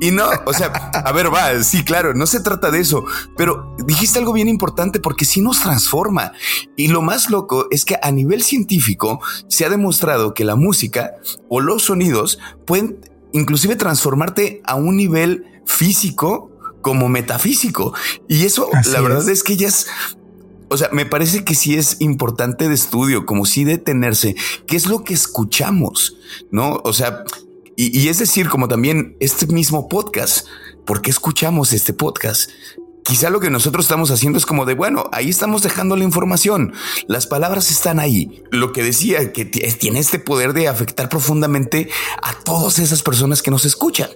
Y 0.00 0.10
no, 0.10 0.28
o 0.44 0.52
sea, 0.52 0.66
a 0.66 1.12
ver, 1.12 1.32
va, 1.32 1.62
sí, 1.62 1.84
claro, 1.84 2.14
no 2.14 2.26
se 2.26 2.40
trata 2.40 2.70
de 2.70 2.80
eso, 2.80 3.04
pero 3.36 3.74
dijiste 3.86 4.18
algo 4.18 4.32
bien 4.32 4.48
importante 4.48 5.00
porque 5.00 5.24
sí 5.24 5.40
nos 5.40 5.60
transforma. 5.60 6.32
Y 6.76 6.88
lo 6.88 7.02
más 7.02 7.30
loco 7.30 7.66
es 7.70 7.84
que 7.84 7.98
a 8.02 8.10
nivel 8.10 8.42
científico 8.42 9.20
se 9.48 9.64
ha 9.64 9.68
demostrado 9.68 10.34
que 10.34 10.44
la 10.44 10.56
música 10.56 11.12
o 11.48 11.60
los 11.60 11.84
sonidos 11.84 12.38
pueden 12.66 12.98
inclusive 13.32 13.76
transformarte 13.76 14.62
a 14.64 14.74
un 14.76 14.96
nivel 14.96 15.44
físico 15.66 16.50
como 16.86 17.08
metafísico. 17.08 17.94
Y 18.28 18.44
eso, 18.44 18.70
la 18.92 19.00
verdad 19.00 19.28
es. 19.28 19.42
que 19.42 19.56
ya 19.56 19.66
es, 19.66 19.88
o 20.68 20.76
sea, 20.76 20.88
me 20.92 21.04
parece 21.04 21.42
que 21.42 21.56
sí 21.56 21.74
es 21.74 21.96
importante 21.98 22.68
de 22.68 22.76
estudio, 22.76 23.26
como 23.26 23.44
si 23.44 23.64
detenerse, 23.64 24.36
qué 24.68 24.76
es 24.76 24.86
lo 24.86 25.02
que 25.02 25.12
escuchamos, 25.12 26.16
¿no? 26.52 26.80
O 26.84 26.92
sea, 26.92 27.24
y, 27.74 28.06
es 28.06 28.20
decir, 28.20 28.48
como 28.48 28.68
también 28.68 29.16
este 29.18 29.48
mismo 29.48 29.88
podcast, 29.88 30.46
¿por 30.84 31.02
qué 31.02 31.10
escuchamos 31.10 31.72
este 31.72 31.92
podcast? 31.92 32.50
Quizá 33.02 33.30
lo 33.30 33.40
que 33.40 33.50
nosotros 33.50 33.86
estamos 33.86 34.12
haciendo 34.12 34.38
es 34.38 34.46
como 34.46 34.64
de, 34.64 34.74
bueno, 34.74 35.10
ahí 35.10 35.28
estamos 35.28 35.62
dejando 35.62 35.96
la 35.96 36.04
información, 36.04 36.72
las 37.08 37.26
palabras 37.26 37.72
están 37.72 37.98
ahí. 37.98 38.44
Lo 38.52 38.72
que 38.72 38.84
decía, 38.84 39.32
que 39.32 39.44
tiene 39.44 39.98
este 39.98 40.20
poder 40.20 40.52
de 40.52 40.68
afectar 40.68 41.08
profundamente 41.08 41.90
a 42.22 42.32
todas 42.44 42.78
esas 42.78 43.02
personas 43.02 43.42
que 43.42 43.50
nos 43.50 43.64
escuchan. 43.64 44.08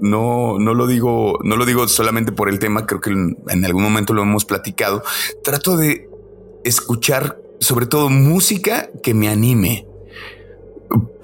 No, 0.00 0.58
no 0.58 0.74
lo 0.74 0.86
digo, 0.86 1.38
no 1.42 1.56
lo 1.56 1.64
digo 1.64 1.86
solamente 1.88 2.32
por 2.32 2.48
el 2.48 2.58
tema, 2.58 2.86
creo 2.86 3.00
que 3.00 3.10
en 3.10 3.64
algún 3.64 3.82
momento 3.82 4.14
lo 4.14 4.22
hemos 4.22 4.44
platicado. 4.44 5.02
Trato 5.42 5.76
de 5.76 6.08
escuchar 6.64 7.38
sobre 7.60 7.86
todo 7.86 8.10
música 8.10 8.90
que 9.02 9.14
me 9.14 9.28
anime. 9.28 9.86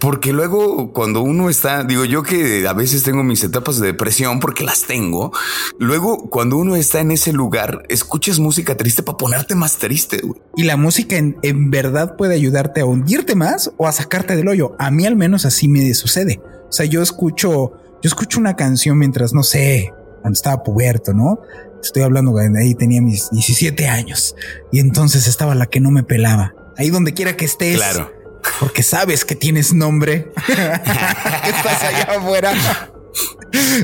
Porque 0.00 0.32
luego 0.32 0.92
cuando 0.92 1.20
uno 1.20 1.48
está, 1.48 1.84
digo 1.84 2.04
yo 2.04 2.24
que 2.24 2.66
a 2.66 2.72
veces 2.72 3.04
tengo 3.04 3.22
mis 3.22 3.44
etapas 3.44 3.78
de 3.78 3.86
depresión 3.86 4.40
porque 4.40 4.64
las 4.64 4.82
tengo, 4.82 5.32
luego 5.78 6.28
cuando 6.28 6.56
uno 6.56 6.74
está 6.74 6.98
en 6.98 7.12
ese 7.12 7.32
lugar, 7.32 7.84
escuchas 7.88 8.40
música 8.40 8.76
triste 8.76 9.04
para 9.04 9.16
ponerte 9.16 9.54
más 9.54 9.78
triste. 9.78 10.20
Y 10.56 10.64
la 10.64 10.76
música 10.76 11.16
en, 11.16 11.36
en, 11.42 11.70
verdad 11.70 12.16
puede 12.16 12.34
ayudarte 12.34 12.80
a 12.80 12.84
hundirte 12.84 13.36
más 13.36 13.70
o 13.76 13.86
a 13.86 13.92
sacarte 13.92 14.34
del 14.34 14.48
hoyo. 14.48 14.74
A 14.80 14.90
mí 14.90 15.06
al 15.06 15.14
menos 15.14 15.44
así 15.44 15.68
me 15.68 15.94
sucede. 15.94 16.40
O 16.68 16.72
sea, 16.72 16.86
yo 16.86 17.00
escucho 17.00 17.74
yo 18.02 18.08
escucho 18.08 18.40
una 18.40 18.56
canción 18.56 18.98
mientras, 18.98 19.32
no 19.32 19.42
sé, 19.42 19.92
cuando 20.20 20.34
estaba 20.34 20.62
puberto, 20.62 21.14
¿no? 21.14 21.40
Estoy 21.82 22.02
hablando 22.02 22.32
de 22.32 22.60
ahí 22.60 22.74
tenía 22.74 23.00
mis 23.00 23.30
17 23.30 23.88
años 23.88 24.36
y 24.70 24.80
entonces 24.80 25.26
estaba 25.26 25.54
la 25.54 25.66
que 25.66 25.80
no 25.80 25.90
me 25.90 26.02
pelaba. 26.02 26.54
Ahí 26.76 26.90
donde 26.90 27.14
quiera 27.14 27.36
que 27.36 27.44
estés. 27.44 27.76
Claro. 27.76 28.12
Porque 28.60 28.82
sabes 28.82 29.24
que 29.24 29.34
tienes 29.34 29.72
nombre. 29.72 30.32
estás 30.48 31.82
allá 31.82 32.18
afuera. 32.18 32.52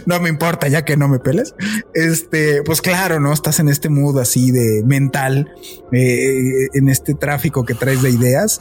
no 0.06 0.20
me 0.20 0.28
importa 0.28 0.68
ya 0.68 0.84
que 0.84 0.96
no 0.96 1.08
me 1.08 1.18
peles. 1.18 1.54
Este, 1.94 2.62
pues 2.62 2.80
claro, 2.80 3.20
no 3.20 3.32
estás 3.32 3.60
en 3.60 3.68
este 3.68 3.88
mood 3.88 4.18
así 4.18 4.50
de 4.50 4.82
mental, 4.84 5.52
eh, 5.92 6.68
en 6.72 6.88
este 6.88 7.14
tráfico 7.14 7.64
que 7.64 7.74
traes 7.74 8.02
de 8.02 8.10
ideas. 8.10 8.60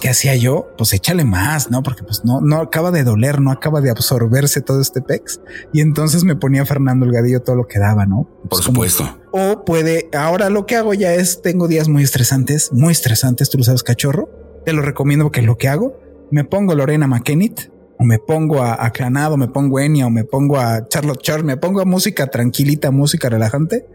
¿Qué 0.00 0.08
hacía 0.08 0.34
yo? 0.36 0.68
Pues 0.76 0.92
échale 0.92 1.24
más, 1.24 1.70
¿no? 1.70 1.82
Porque 1.82 2.02
pues 2.02 2.24
no, 2.24 2.40
no 2.40 2.56
acaba 2.56 2.90
de 2.90 3.04
doler, 3.04 3.40
no 3.40 3.50
acaba 3.50 3.80
de 3.80 3.90
absorberse 3.90 4.60
todo 4.60 4.80
este 4.80 5.02
pex. 5.02 5.40
Y 5.72 5.80
entonces 5.80 6.24
me 6.24 6.36
ponía 6.36 6.64
Fernando 6.66 7.06
el 7.06 7.12
Gadillo 7.12 7.40
todo 7.40 7.56
lo 7.56 7.66
que 7.66 7.78
daba, 7.78 8.06
¿no? 8.06 8.24
Por 8.24 8.48
pues 8.50 8.64
supuesto. 8.64 9.18
o 9.32 9.64
puede, 9.64 10.08
ahora 10.16 10.50
lo 10.50 10.66
que 10.66 10.76
hago 10.76 10.94
ya 10.94 11.14
es, 11.14 11.42
tengo 11.42 11.68
días 11.68 11.88
muy 11.88 12.02
estresantes, 12.02 12.72
muy 12.72 12.92
estresantes, 12.92 13.50
tú 13.50 13.58
lo 13.58 13.64
sabes, 13.64 13.82
cachorro. 13.82 14.28
Te 14.64 14.72
lo 14.72 14.82
recomiendo 14.82 15.24
porque 15.24 15.40
es 15.40 15.46
lo 15.46 15.58
que 15.58 15.68
hago. 15.68 15.98
Me 16.30 16.44
pongo 16.44 16.74
Lorena 16.74 17.06
McKennitt, 17.06 17.72
o 17.98 18.04
me 18.04 18.18
pongo 18.18 18.62
a, 18.62 18.90
Clanado, 18.90 19.36
me 19.36 19.48
pongo 19.48 19.78
Enya, 19.78 20.06
o 20.06 20.10
me 20.10 20.24
pongo 20.24 20.58
a 20.58 20.88
Charlotte 20.88 21.20
Charles, 21.20 21.44
me 21.44 21.56
pongo 21.56 21.80
a 21.80 21.84
música 21.84 22.28
tranquilita, 22.28 22.90
música 22.90 23.28
relajante. 23.28 23.86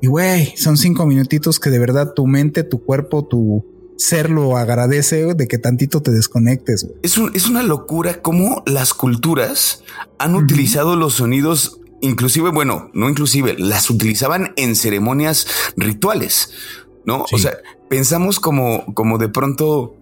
Y 0.00 0.06
güey, 0.06 0.54
son 0.56 0.76
cinco 0.76 1.06
minutitos 1.06 1.58
que 1.58 1.70
de 1.70 1.78
verdad 1.78 2.12
tu 2.14 2.26
mente, 2.26 2.62
tu 2.62 2.84
cuerpo, 2.84 3.26
tu, 3.26 3.64
ser 3.98 4.30
lo 4.30 4.56
agradece 4.56 5.34
de 5.34 5.48
que 5.48 5.58
tantito 5.58 6.00
te 6.00 6.12
desconectes. 6.12 6.86
Es, 7.02 7.18
es 7.34 7.48
una 7.48 7.62
locura 7.62 8.22
cómo 8.22 8.62
las 8.64 8.94
culturas 8.94 9.82
han 10.18 10.36
utilizado 10.36 10.96
los 10.96 11.14
sonidos, 11.14 11.80
inclusive, 12.00 12.50
bueno, 12.50 12.90
no 12.94 13.08
inclusive, 13.08 13.56
las 13.58 13.90
utilizaban 13.90 14.54
en 14.56 14.76
ceremonias 14.76 15.46
rituales, 15.76 16.52
¿no? 17.04 17.26
O 17.32 17.38
sea, 17.38 17.58
pensamos 17.90 18.38
como, 18.38 18.94
como 18.94 19.18
de 19.18 19.28
pronto 19.28 19.96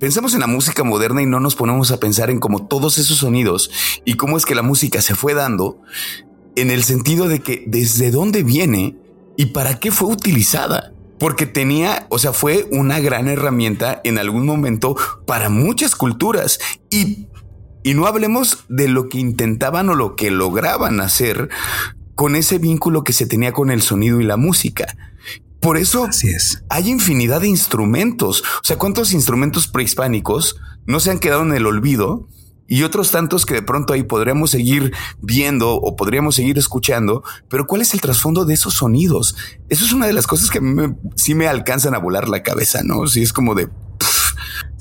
pensamos 0.00 0.34
en 0.34 0.40
la 0.40 0.46
música 0.46 0.82
moderna 0.82 1.22
y 1.22 1.26
no 1.26 1.38
nos 1.38 1.56
ponemos 1.56 1.90
a 1.90 2.00
pensar 2.00 2.30
en 2.30 2.40
cómo 2.40 2.66
todos 2.66 2.98
esos 2.98 3.18
sonidos 3.18 3.70
y 4.04 4.14
cómo 4.14 4.36
es 4.36 4.44
que 4.44 4.54
la 4.54 4.62
música 4.62 5.00
se 5.00 5.14
fue 5.14 5.34
dando 5.34 5.80
en 6.54 6.70
el 6.70 6.84
sentido 6.84 7.28
de 7.28 7.40
que 7.40 7.64
desde 7.66 8.10
dónde 8.10 8.42
viene 8.42 8.96
y 9.36 9.46
para 9.46 9.78
qué 9.78 9.92
fue 9.92 10.08
utilizada 10.08 10.92
porque 11.18 11.46
tenía, 11.46 12.06
o 12.10 12.18
sea, 12.18 12.32
fue 12.32 12.68
una 12.70 13.00
gran 13.00 13.28
herramienta 13.28 14.00
en 14.04 14.18
algún 14.18 14.46
momento 14.46 14.96
para 15.26 15.48
muchas 15.48 15.94
culturas 15.94 16.58
y, 16.90 17.28
y 17.82 17.94
no 17.94 18.06
hablemos 18.06 18.64
de 18.68 18.88
lo 18.88 19.08
que 19.08 19.18
intentaban 19.18 19.88
o 19.88 19.94
lo 19.94 20.16
que 20.16 20.30
lograban 20.30 21.00
hacer 21.00 21.48
con 22.14 22.34
ese 22.36 22.58
vínculo 22.58 23.04
que 23.04 23.12
se 23.12 23.26
tenía 23.26 23.52
con 23.52 23.70
el 23.70 23.82
sonido 23.82 24.20
y 24.20 24.24
la 24.24 24.36
música. 24.36 24.96
Por 25.60 25.78
eso 25.78 26.04
Así 26.04 26.28
es. 26.28 26.62
hay 26.68 26.88
infinidad 26.88 27.40
de 27.40 27.48
instrumentos. 27.48 28.42
O 28.62 28.64
sea, 28.64 28.78
¿cuántos 28.78 29.12
instrumentos 29.12 29.68
prehispánicos 29.68 30.56
no 30.86 31.00
se 31.00 31.10
han 31.10 31.18
quedado 31.18 31.42
en 31.42 31.52
el 31.54 31.66
olvido 31.66 32.28
y 32.68 32.82
otros 32.82 33.10
tantos 33.10 33.46
que 33.46 33.54
de 33.54 33.62
pronto 33.62 33.92
ahí 33.92 34.02
podríamos 34.02 34.50
seguir 34.50 34.92
viendo 35.20 35.74
o 35.74 35.96
podríamos 35.96 36.34
seguir 36.34 36.58
escuchando, 36.58 37.22
pero 37.48 37.66
¿cuál 37.66 37.82
es 37.82 37.94
el 37.94 38.00
trasfondo 38.00 38.44
de 38.44 38.54
esos 38.54 38.74
sonidos? 38.74 39.36
Eso 39.68 39.84
es 39.84 39.92
una 39.92 40.06
de 40.06 40.12
las 40.12 40.26
cosas 40.26 40.50
que 40.50 40.60
me, 40.60 40.96
sí 41.14 41.34
me 41.34 41.46
alcanzan 41.46 41.94
a 41.94 41.98
volar 41.98 42.28
la 42.28 42.42
cabeza, 42.42 42.82
¿no? 42.82 43.06
Si 43.06 43.22
es 43.22 43.32
como 43.32 43.54
de... 43.54 43.68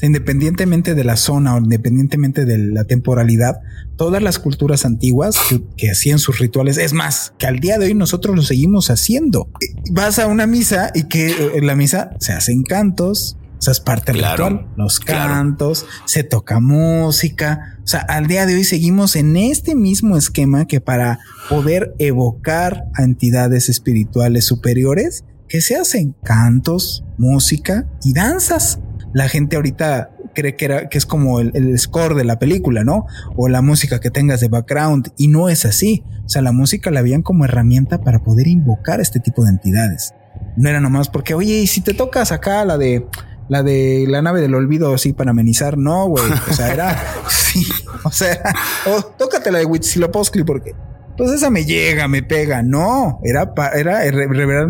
Independientemente 0.02 0.94
de 0.94 1.04
la 1.04 1.16
zona 1.16 1.56
o 1.56 1.58
independientemente 1.58 2.46
de 2.46 2.58
la 2.58 2.84
temporalidad, 2.84 3.62
todas 3.96 4.22
las 4.22 4.40
culturas 4.40 4.86
antiguas 4.86 5.38
que, 5.50 5.62
que, 5.78 5.90
hacían 5.90 6.20
sus 6.20 6.40
rituales, 6.40 6.78
es 6.78 6.94
más, 6.94 7.34
que 7.40 7.48
al 7.48 7.60
día 7.60 7.78
de 7.78 7.88
hoy 7.88 7.94
nosotros 7.94 8.36
lo 8.36 8.42
seguimos 8.42 8.90
haciendo. 8.90 9.48
Vas 9.92 10.20
a 10.20 10.28
una 10.28 10.48
misa 10.48 10.92
y 10.94 11.04
que 11.04 11.52
en 11.56 11.66
la 11.66 11.76
misa 11.76 12.12
se 12.20 12.34
hacen 12.34 12.64
cantos, 12.64 13.38
o 13.58 13.62
sea, 13.62 13.72
es 13.72 13.80
parte 13.80 14.12
del 14.12 14.24
ritual, 14.24 14.68
los 14.76 15.00
cantos, 15.00 15.86
se 16.06 16.24
toca 16.24 16.60
música. 16.60 17.75
O 17.86 17.88
sea, 17.88 18.00
al 18.00 18.26
día 18.26 18.48
de 18.48 18.56
hoy 18.56 18.64
seguimos 18.64 19.16
en 19.16 19.38
este 19.38 19.76
mismo 19.76 20.18
esquema 20.18 20.66
que 20.66 20.82
para 20.82 21.20
poder 21.50 21.94
evocar 22.00 22.86
a 22.96 23.04
entidades 23.04 23.70
espirituales 23.70 24.44
superiores, 24.46 25.24
que 25.48 25.62
se 25.62 25.76
hacen 25.76 26.16
cantos, 26.24 27.06
música 27.20 27.88
y 28.04 28.14
danzas. 28.14 28.80
La 29.14 29.30
gente 29.30 29.56
ahorita 29.56 30.10
cree 30.34 30.56
que, 30.56 30.66
era, 30.66 30.90
que 30.90 30.98
es 30.98 31.06
como 31.06 31.40
el, 31.40 31.52
el, 31.54 31.78
score 31.78 32.16
de 32.16 32.24
la 32.24 32.40
película, 32.40 32.84
¿no? 32.84 33.06
O 33.36 33.50
la 33.50 33.62
música 33.62 34.00
que 34.00 34.10
tengas 34.10 34.40
de 34.40 34.48
background. 34.48 35.12
Y 35.16 35.28
no 35.28 35.48
es 35.48 35.64
así. 35.64 36.04
O 36.26 36.30
sea, 36.30 36.42
la 36.42 36.52
música 36.52 36.90
la 36.90 37.04
veían 37.04 37.22
como 37.22 37.46
herramienta 37.46 38.02
para 38.02 38.24
poder 38.24 38.48
invocar 38.48 39.00
este 39.00 39.20
tipo 39.20 39.44
de 39.44 39.52
entidades. 39.52 40.16
No 40.58 40.70
era 40.70 40.80
nomás 40.80 41.08
porque, 41.08 41.36
oye, 41.36 41.60
y 41.60 41.68
si 41.68 41.82
te 41.82 41.94
tocas 41.94 42.32
acá 42.32 42.66
la 42.66 42.80
de 42.80 43.06
la 43.48 43.64
de 43.64 44.06
la 44.08 44.22
nave 44.22 44.42
del 44.42 44.56
olvido 44.56 44.94
así 44.94 45.14
para 45.14 45.32
amenizar. 45.32 45.78
No, 45.78 46.08
güey. 46.08 46.26
O 46.50 46.54
sea, 46.54 46.74
era, 46.74 47.04
sí, 47.30 47.66
o 48.04 48.12
sea, 48.12 48.42
oh, 48.88 49.02
tócate 49.18 49.52
la 49.52 49.60
de 49.60 49.66
Huitzilopochtli 49.66 50.44
porque 50.44 50.74
pues 51.18 51.32
esa 51.32 51.50
me 51.50 51.66
llega, 51.66 52.08
me 52.08 52.24
pega. 52.24 52.62
No, 52.62 53.20
era, 53.24 53.54
era, 53.74 54.00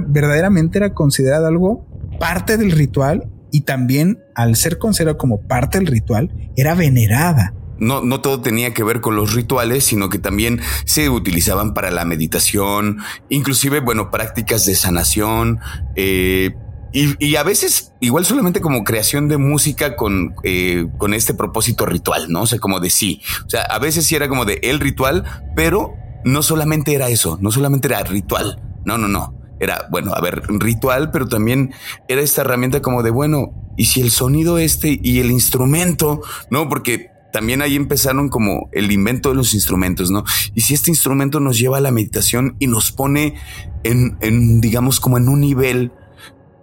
verdaderamente 0.07 0.77
era 0.77 0.93
considerado 0.93 1.47
algo 1.47 1.87
parte 2.19 2.57
del 2.57 2.71
ritual 2.71 3.29
y 3.51 3.61
también 3.61 4.23
al 4.35 4.55
ser 4.55 4.77
considerado 4.77 5.17
como 5.17 5.41
parte 5.41 5.77
del 5.77 5.87
ritual, 5.87 6.51
era 6.55 6.75
venerada. 6.75 7.53
No, 7.77 8.01
no 8.01 8.21
todo 8.21 8.41
tenía 8.41 8.73
que 8.73 8.83
ver 8.83 9.01
con 9.01 9.15
los 9.15 9.33
rituales, 9.33 9.83
sino 9.83 10.09
que 10.09 10.17
también 10.17 10.61
se 10.85 11.09
utilizaban 11.09 11.73
para 11.73 11.91
la 11.91 12.05
meditación, 12.05 12.99
inclusive, 13.29 13.81
bueno, 13.81 14.11
prácticas 14.11 14.65
de 14.65 14.75
sanación, 14.75 15.59
eh, 15.95 16.55
y, 16.95 17.35
a 17.35 17.43
veces 17.43 17.91
igual 17.99 18.25
solamente 18.25 18.61
como 18.61 18.85
creación 18.85 19.27
de 19.27 19.37
música 19.37 19.97
con, 19.97 20.33
eh, 20.43 20.87
con 20.97 21.13
este 21.13 21.33
propósito 21.33 21.85
ritual, 21.85 22.31
¿no? 22.31 22.43
O 22.43 22.47
sea, 22.47 22.59
como 22.59 22.79
de 22.79 22.89
sí. 22.89 23.21
O 23.45 23.49
sea, 23.49 23.63
a 23.63 23.79
veces 23.79 24.05
sí 24.05 24.15
era 24.15 24.29
como 24.29 24.45
de 24.45 24.61
el 24.63 24.79
ritual, 24.79 25.25
pero 25.57 25.95
no 26.23 26.41
solamente 26.41 26.93
era 26.93 27.09
eso, 27.09 27.37
no 27.41 27.51
solamente 27.51 27.89
era 27.89 28.01
ritual. 28.03 28.61
No, 28.85 28.97
no, 28.97 29.09
no. 29.09 29.35
Era, 29.59 29.87
bueno, 29.91 30.13
a 30.13 30.21
ver, 30.21 30.43
ritual, 30.47 31.11
pero 31.11 31.27
también 31.27 31.73
era 32.07 32.21
esta 32.21 32.41
herramienta 32.41 32.81
como 32.81 33.03
de, 33.03 33.09
bueno, 33.09 33.53
y 33.75 33.85
si 33.85 33.99
el 33.99 34.11
sonido 34.11 34.57
este 34.57 34.97
y 35.01 35.19
el 35.19 35.31
instrumento, 35.31 36.21
¿no? 36.49 36.69
Porque 36.69 37.09
también 37.33 37.61
ahí 37.61 37.75
empezaron 37.75 38.29
como 38.29 38.69
el 38.71 38.89
invento 38.93 39.27
de 39.27 39.35
los 39.35 39.53
instrumentos, 39.53 40.11
¿no? 40.11 40.23
Y 40.53 40.61
si 40.61 40.73
este 40.73 40.91
instrumento 40.91 41.41
nos 41.41 41.59
lleva 41.59 41.79
a 41.79 41.81
la 41.81 41.91
meditación 41.91 42.55
y 42.59 42.67
nos 42.67 42.93
pone 42.93 43.35
en, 43.83 44.17
en 44.21 44.61
digamos, 44.61 45.01
como 45.01 45.17
en 45.17 45.27
un 45.27 45.41
nivel 45.41 45.91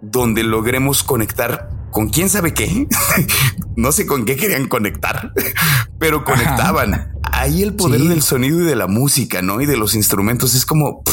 donde 0.03 0.43
logremos 0.43 1.03
conectar 1.03 1.69
con 1.91 2.09
quién 2.09 2.29
sabe 2.29 2.53
qué. 2.53 2.87
no 3.75 3.91
sé 3.91 4.05
con 4.05 4.25
qué 4.25 4.35
querían 4.35 4.67
conectar, 4.67 5.33
pero 5.99 6.23
conectaban. 6.23 7.13
Ahí 7.31 7.63
el 7.63 7.73
poder 7.73 8.01
del 8.01 8.21
sonido 8.21 8.61
y 8.61 8.65
de 8.65 8.75
la 8.75 8.87
música, 8.87 9.41
¿no? 9.41 9.61
Y 9.61 9.65
de 9.65 9.77
los 9.77 9.95
instrumentos 9.95 10.53
es 10.53 10.65
como, 10.65 11.03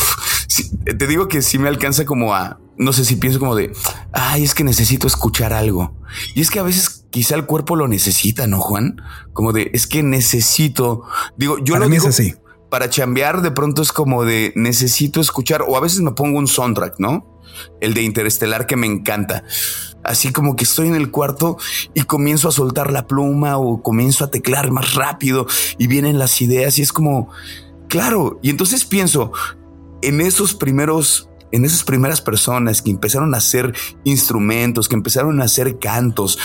te 0.85 1.07
digo 1.07 1.29
que 1.29 1.41
sí 1.41 1.59
me 1.59 1.69
alcanza 1.69 2.05
como 2.05 2.35
a, 2.35 2.59
no 2.77 2.93
sé 2.93 3.05
si 3.05 3.17
pienso 3.17 3.39
como 3.39 3.55
de, 3.55 3.73
ay, 4.13 4.43
es 4.43 4.55
que 4.55 4.65
necesito 4.65 5.07
escuchar 5.07 5.53
algo. 5.53 5.95
Y 6.35 6.41
es 6.41 6.51
que 6.51 6.59
a 6.59 6.63
veces 6.63 7.07
quizá 7.11 7.37
el 7.37 7.47
cuerpo 7.47 7.77
lo 7.77 7.89
necesita, 7.89 8.47
¿no, 8.47 8.61
Juan? 8.61 9.01
Como 9.33 9.53
de, 9.53 9.71
es 9.73 9.87
que 9.87 10.03
necesito, 10.03 11.05
digo, 11.37 11.59
yo 11.59 11.77
lo 11.79 11.89
digo 11.89 12.09
así. 12.09 12.35
Para 12.71 12.89
chambear 12.89 13.43
de 13.43 13.51
pronto 13.51 13.83
es 13.83 13.93
como 13.93 14.25
de 14.25 14.53
necesito 14.55 15.21
escuchar 15.21 15.63
o 15.67 15.77
a 15.77 15.81
veces 15.81 16.01
me 16.01 16.13
pongo 16.13 16.39
un 16.39 16.47
soundtrack, 16.47 17.01
¿no? 17.01 17.30
El 17.81 17.95
de 17.95 18.03
Interestelar 18.03 18.67
que 18.67 18.77
me 18.77 18.87
encanta. 18.87 19.45
Así 20.03 20.33
como 20.33 20.57
que 20.57 20.65
estoy 20.65 20.89
en 20.89 20.95
el 20.95 21.11
cuarto 21.11 21.59
y 21.95 22.03
comienzo 22.03 22.49
a 22.49 22.53
soltar 22.53 22.93
la 22.93 23.07
pluma 23.07 23.59
o 23.59 23.83
comienzo 23.83 24.25
a 24.25 24.31
teclar 24.31 24.71
más 24.71 24.95
rápido 24.95 25.47
y 25.79 25.87
vienen 25.87 26.19
las 26.19 26.41
ideas 26.41 26.79
y 26.79 26.83
es 26.83 26.93
como, 26.93 27.29
claro, 27.89 28.39
y 28.43 28.51
entonces 28.51 28.85
pienso 28.85 29.33
en 30.03 30.21
esos 30.21 30.55
primeros 30.55 31.27
en 31.53 31.65
esas 31.65 31.83
primeras 31.83 32.21
personas 32.21 32.81
que 32.81 32.91
empezaron 32.91 33.35
a 33.35 33.39
hacer 33.39 33.75
instrumentos, 34.05 34.89
que 34.89 34.95
empezaron 34.95 35.41
a 35.41 35.47
hacer 35.47 35.81
cantos, 35.81 36.39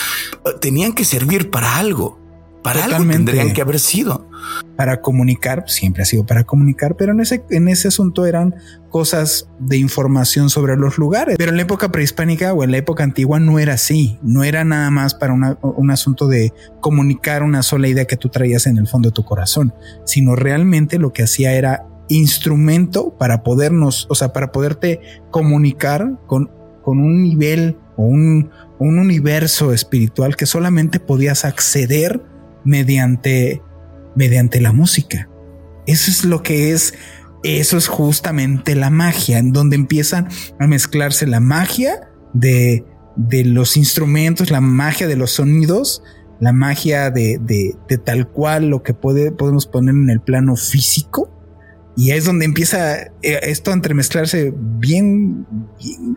tenían 0.60 0.94
que 0.94 1.04
servir 1.04 1.50
para 1.50 1.76
algo. 1.76 2.25
Para 2.66 2.84
algo 2.84 3.08
tendrían 3.08 3.52
que 3.52 3.60
haber 3.60 3.78
sido. 3.78 4.28
Para 4.76 5.00
comunicar, 5.00 5.62
siempre 5.68 6.02
ha 6.02 6.04
sido 6.04 6.26
para 6.26 6.42
comunicar, 6.42 6.96
pero 6.96 7.12
en 7.12 7.20
ese, 7.20 7.44
en 7.50 7.68
ese 7.68 7.86
asunto 7.86 8.26
eran 8.26 8.56
cosas 8.90 9.48
de 9.60 9.76
información 9.76 10.50
sobre 10.50 10.76
los 10.76 10.98
lugares. 10.98 11.36
Pero 11.38 11.52
en 11.52 11.58
la 11.58 11.62
época 11.62 11.92
prehispánica 11.92 12.52
o 12.52 12.64
en 12.64 12.72
la 12.72 12.78
época 12.78 13.04
antigua 13.04 13.38
no 13.38 13.60
era 13.60 13.74
así. 13.74 14.18
No 14.20 14.42
era 14.42 14.64
nada 14.64 14.90
más 14.90 15.14
para 15.14 15.32
un 15.32 15.90
asunto 15.92 16.26
de 16.26 16.52
comunicar 16.80 17.44
una 17.44 17.62
sola 17.62 17.86
idea 17.86 18.04
que 18.04 18.16
tú 18.16 18.30
traías 18.30 18.66
en 18.66 18.78
el 18.78 18.88
fondo 18.88 19.10
de 19.10 19.14
tu 19.14 19.24
corazón, 19.24 19.72
sino 20.04 20.34
realmente 20.34 20.98
lo 20.98 21.12
que 21.12 21.22
hacía 21.22 21.52
era 21.52 21.86
instrumento 22.08 23.16
para 23.16 23.44
podernos, 23.44 24.08
o 24.10 24.16
sea, 24.16 24.32
para 24.32 24.50
poderte 24.50 25.00
comunicar 25.30 26.18
con, 26.26 26.50
con 26.82 26.98
un 26.98 27.22
nivel 27.22 27.78
o 27.96 28.02
un, 28.06 28.50
un 28.80 28.98
universo 28.98 29.72
espiritual 29.72 30.34
que 30.34 30.46
solamente 30.46 30.98
podías 30.98 31.44
acceder 31.44 32.20
mediante, 32.66 33.62
mediante 34.14 34.60
la 34.60 34.72
música. 34.72 35.30
Eso 35.86 36.10
es 36.10 36.24
lo 36.24 36.42
que 36.42 36.72
es, 36.72 36.94
eso 37.44 37.78
es 37.78 37.86
justamente 37.86 38.74
la 38.74 38.90
magia, 38.90 39.38
en 39.38 39.52
donde 39.52 39.76
empiezan 39.76 40.28
a 40.58 40.66
mezclarse 40.66 41.26
la 41.26 41.40
magia 41.40 42.10
de, 42.34 42.84
de 43.14 43.44
los 43.44 43.76
instrumentos, 43.76 44.50
la 44.50 44.60
magia 44.60 45.06
de 45.06 45.16
los 45.16 45.30
sonidos, 45.30 46.02
la 46.40 46.52
magia 46.52 47.10
de, 47.10 47.38
de, 47.38 47.98
tal 47.98 48.28
cual 48.28 48.68
lo 48.68 48.82
que 48.82 48.92
puede, 48.94 49.30
podemos 49.30 49.66
poner 49.66 49.94
en 49.94 50.10
el 50.10 50.20
plano 50.20 50.56
físico. 50.56 51.32
Y 51.98 52.10
es 52.10 52.26
donde 52.26 52.44
empieza 52.44 53.04
eh, 53.22 53.40
esto 53.44 53.70
a 53.70 53.74
entremezclarse 53.74 54.52
bien, 54.54 55.46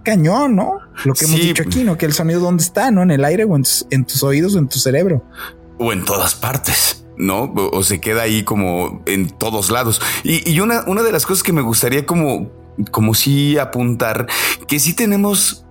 cañón, 0.04 0.58
¿no? 0.58 0.74
Lo 1.06 1.14
que 1.14 1.24
hemos 1.24 1.40
dicho 1.40 1.64
aquí, 1.64 1.86
¿no? 1.86 1.98
Que 1.98 2.06
el 2.06 2.12
sonido 2.12 2.42
dónde 2.42 2.64
está, 2.64 2.92
¿no? 2.92 3.02
En 3.02 3.12
el 3.12 3.24
aire 3.24 3.46
o 3.46 3.56
en 3.56 3.64
en 3.90 4.04
tus 4.04 4.22
oídos 4.22 4.56
o 4.56 4.60
en 4.60 4.68
tu 4.68 4.78
cerebro 4.78 5.24
o 5.80 5.92
en 5.94 6.06
todas 6.06 6.36
partes. 6.36 7.06
¿no? 7.18 7.54
O, 7.54 7.84
se 7.84 8.00
queda 8.00 8.22
ahí 8.22 8.44
como 8.44 9.04
en 9.06 9.30
todos 9.30 9.72
lados. 9.72 10.02
Y, 10.24 10.60
una, 10.62 10.84
una 10.88 11.04
de 11.04 11.12
las 11.12 11.26
cosas 11.26 11.44
que 11.44 11.52
me 11.52 11.62
gustaría 11.62 12.06
como, 12.06 12.50
como 12.92 13.14
sí 13.14 13.58
apuntar, 13.58 14.28
que 14.68 14.80
sí 14.80 14.94
tenemos 14.94 15.66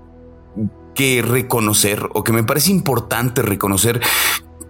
que 0.95 1.23
reconocer, 1.23 2.07
o 2.13 2.23
que 2.23 2.33
me 2.33 2.45
parece 2.45 2.71
importante 2.71 3.41
reconocer, 3.41 4.01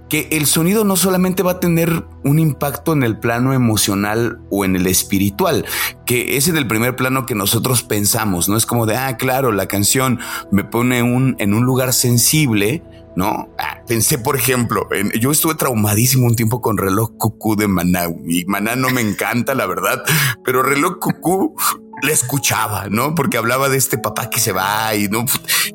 que 0.08 0.28
el 0.32 0.46
sonido 0.46 0.84
no 0.84 0.96
solamente 0.96 1.42
va 1.42 1.52
a 1.52 1.60
tener 1.60 2.04
un 2.24 2.38
impacto 2.38 2.92
en 2.92 3.02
el 3.02 3.18
plano 3.18 3.52
emocional 3.52 4.40
o 4.50 4.64
en 4.64 4.74
el 4.76 4.86
espiritual, 4.86 5.66
que 6.06 6.36
es 6.36 6.48
en 6.48 6.56
el 6.56 6.66
primer 6.66 6.96
plano 6.96 7.26
que 7.26 7.34
nosotros 7.34 7.82
pensamos, 7.82 8.48
no 8.48 8.56
es 8.56 8.66
como 8.66 8.86
de, 8.86 8.96
ah, 8.96 9.16
claro, 9.16 9.52
la 9.52 9.66
canción 9.66 10.18
me 10.50 10.64
pone 10.64 11.02
un, 11.02 11.36
en 11.38 11.54
un 11.54 11.64
lugar 11.64 11.92
sensible, 11.92 12.82
¿no? 13.18 13.48
Ah, 13.58 13.82
pensé, 13.84 14.16
por 14.16 14.36
ejemplo, 14.36 14.86
en, 14.92 15.10
yo 15.10 15.32
estuve 15.32 15.56
traumadísimo 15.56 16.24
un 16.24 16.36
tiempo 16.36 16.60
con 16.60 16.78
reloj 16.78 17.16
cucú 17.18 17.56
de 17.56 17.66
Maná 17.66 18.06
y 18.24 18.44
Maná 18.44 18.76
no 18.76 18.90
me 18.90 19.00
encanta, 19.00 19.56
la 19.56 19.66
verdad, 19.66 20.04
pero 20.44 20.62
reloj 20.62 21.00
cucú 21.00 21.56
le 22.00 22.12
escuchaba, 22.12 22.86
¿no? 22.88 23.16
Porque 23.16 23.36
hablaba 23.36 23.68
de 23.68 23.76
este 23.76 23.98
papá 23.98 24.30
que 24.30 24.38
se 24.38 24.52
va 24.52 24.94
y 24.94 25.08
no, 25.08 25.24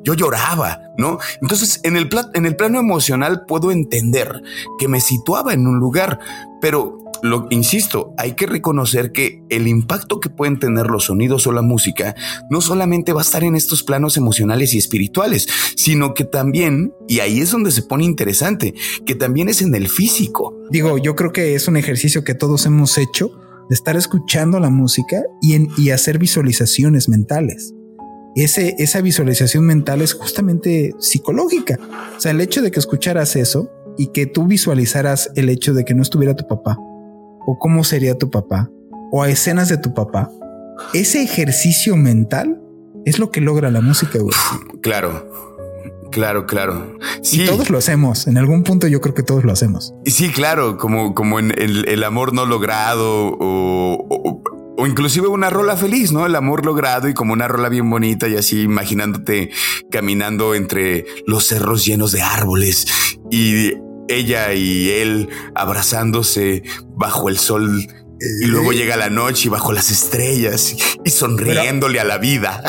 yo 0.04 0.14
lloraba, 0.14 0.80
¿no? 0.98 1.20
Entonces, 1.42 1.82
en 1.84 1.98
el, 1.98 2.10
en 2.34 2.46
el 2.46 2.56
plano 2.56 2.80
emocional 2.80 3.44
puedo 3.46 3.72
entender 3.72 4.42
que 4.80 4.88
me 4.88 5.02
situaba 5.02 5.52
en 5.52 5.68
un 5.68 5.80
lugar, 5.80 6.20
pero 6.64 6.98
lo 7.22 7.48
insisto, 7.50 8.14
hay 8.18 8.36
que 8.36 8.46
reconocer 8.46 9.12
que 9.12 9.44
el 9.50 9.68
impacto 9.68 10.22
que 10.22 10.30
pueden 10.30 10.60
tener 10.60 10.86
los 10.88 11.04
sonidos 11.04 11.46
o 11.46 11.52
la 11.52 11.62
música 11.62 12.16
no 12.50 12.62
solamente 12.62 13.12
va 13.12 13.20
a 13.20 13.24
estar 13.26 13.44
en 13.44 13.58
estos 13.58 13.84
planos 13.84 14.16
emocionales 14.16 14.74
y 14.74 14.78
espirituales, 14.78 15.46
sino 15.76 16.14
que 16.14 16.24
también, 16.24 16.94
y 17.06 17.20
ahí 17.20 17.42
es 17.42 17.52
donde 17.52 17.72
se 17.72 17.82
pone 17.82 18.06
interesante, 18.06 18.76
que 19.06 19.14
también 19.14 19.50
es 19.50 19.62
en 19.62 19.76
el 19.76 19.90
físico. 19.90 20.56
Digo, 20.70 20.98
yo 20.98 21.18
creo 21.18 21.34
que 21.34 21.54
es 21.54 21.68
un 21.68 21.76
ejercicio 21.76 22.24
que 22.24 22.34
todos 22.34 22.66
hemos 22.66 22.98
hecho 22.98 23.30
de 23.68 23.76
estar 23.76 23.98
escuchando 23.98 24.62
la 24.62 24.70
música 24.70 25.22
y, 25.42 25.56
en, 25.56 25.68
y 25.78 25.90
hacer 25.90 26.18
visualizaciones 26.18 27.10
mentales. 27.10 27.74
Esa 28.36 29.02
visualización 29.02 29.66
mental 29.66 30.02
es 30.02 30.14
justamente 30.14 30.96
psicológica. 30.98 31.78
O 32.16 32.22
sea, 32.22 32.32
el 32.32 32.40
hecho 32.40 32.62
de 32.62 32.72
que 32.72 32.80
escucharas 32.80 33.36
eso 33.36 33.70
y 33.98 34.08
que 34.08 34.26
tú 34.26 34.46
visualizaras 34.46 35.32
el 35.36 35.50
hecho 35.50 35.74
de 35.74 35.86
que 35.86 35.94
no 35.94 36.02
estuviera 36.02 36.36
tu 36.36 36.48
papá 36.48 36.78
o 37.46 37.58
cómo 37.60 37.84
sería 37.84 38.18
tu 38.18 38.30
papá 38.30 38.70
o 39.12 39.24
a 39.24 39.30
escenas 39.30 39.70
de 39.70 39.78
tu 39.78 39.94
papá, 39.94 40.32
ese 40.94 41.22
ejercicio 41.22 41.96
mental 41.96 42.60
es 43.06 43.20
lo 43.20 43.32
que 43.32 43.42
logra 43.42 43.70
la 43.70 43.82
música. 43.82 44.20
Claro, 44.82 45.30
claro, 46.12 46.46
claro. 46.46 46.98
Sí. 47.22 47.46
todos 47.46 47.70
lo 47.70 47.78
hacemos. 47.78 48.28
En 48.28 48.38
algún 48.38 48.64
punto 48.64 48.88
yo 48.88 49.02
creo 49.02 49.14
que 49.14 49.24
todos 49.24 49.44
lo 49.44 49.52
hacemos. 49.52 49.94
Sí, 50.06 50.32
claro, 50.32 50.78
como, 50.78 51.14
como 51.14 51.40
en 51.40 51.54
el, 51.58 52.04
amor 52.04 52.34
no 52.34 52.46
logrado 52.46 53.38
o, 53.40 54.08
o, 54.10 54.44
inclusive 54.78 55.28
una 55.28 55.50
rola 55.50 55.78
feliz, 55.78 56.12
¿no? 56.12 56.26
El 56.26 56.36
amor 56.36 56.66
logrado 56.66 57.08
y 57.08 57.14
como 57.14 57.34
una 57.34 57.48
rola 57.48 57.70
bien 57.70 57.90
bonita 57.90 58.28
y 58.28 58.36
así 58.36 58.62
imaginándote 58.62 59.52
caminando 59.92 60.56
entre 60.56 61.06
los 61.28 61.46
cerros 61.46 61.86
llenos 61.86 62.12
de 62.12 62.22
árboles 62.22 62.88
y 63.30 63.74
ella 64.08 64.54
y 64.54 64.90
él 64.90 65.30
abrazándose 65.56 66.64
bajo 66.96 67.30
el 67.30 67.38
sol 67.38 67.88
y 68.42 68.46
luego 68.46 68.72
eh. 68.72 68.76
llega 68.76 68.96
la 68.96 69.10
noche 69.10 69.48
y 69.48 69.50
bajo 69.50 69.74
las 69.74 69.92
estrellas 69.92 70.76
y 71.04 71.10
sonriéndole 71.10 72.00
a 72.00 72.04
la 72.04 72.18
vida. 72.18 72.62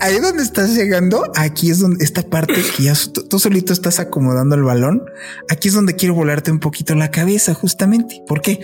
Ahí, 0.00 0.18
donde 0.20 0.42
estás 0.42 0.74
llegando, 0.74 1.24
aquí 1.34 1.70
es 1.70 1.80
donde 1.80 2.04
esta 2.04 2.22
parte 2.22 2.54
que 2.54 2.84
ya 2.84 2.94
tú 3.28 3.38
solito 3.38 3.72
estás 3.72 3.98
acomodando 3.98 4.54
el 4.54 4.62
balón. 4.62 5.02
Aquí 5.48 5.68
es 5.68 5.74
donde 5.74 5.96
quiero 5.96 6.14
volarte 6.14 6.52
un 6.52 6.60
poquito 6.60 6.94
la 6.94 7.10
cabeza, 7.10 7.54
justamente. 7.54 8.22
¿Por 8.28 8.42
qué? 8.42 8.60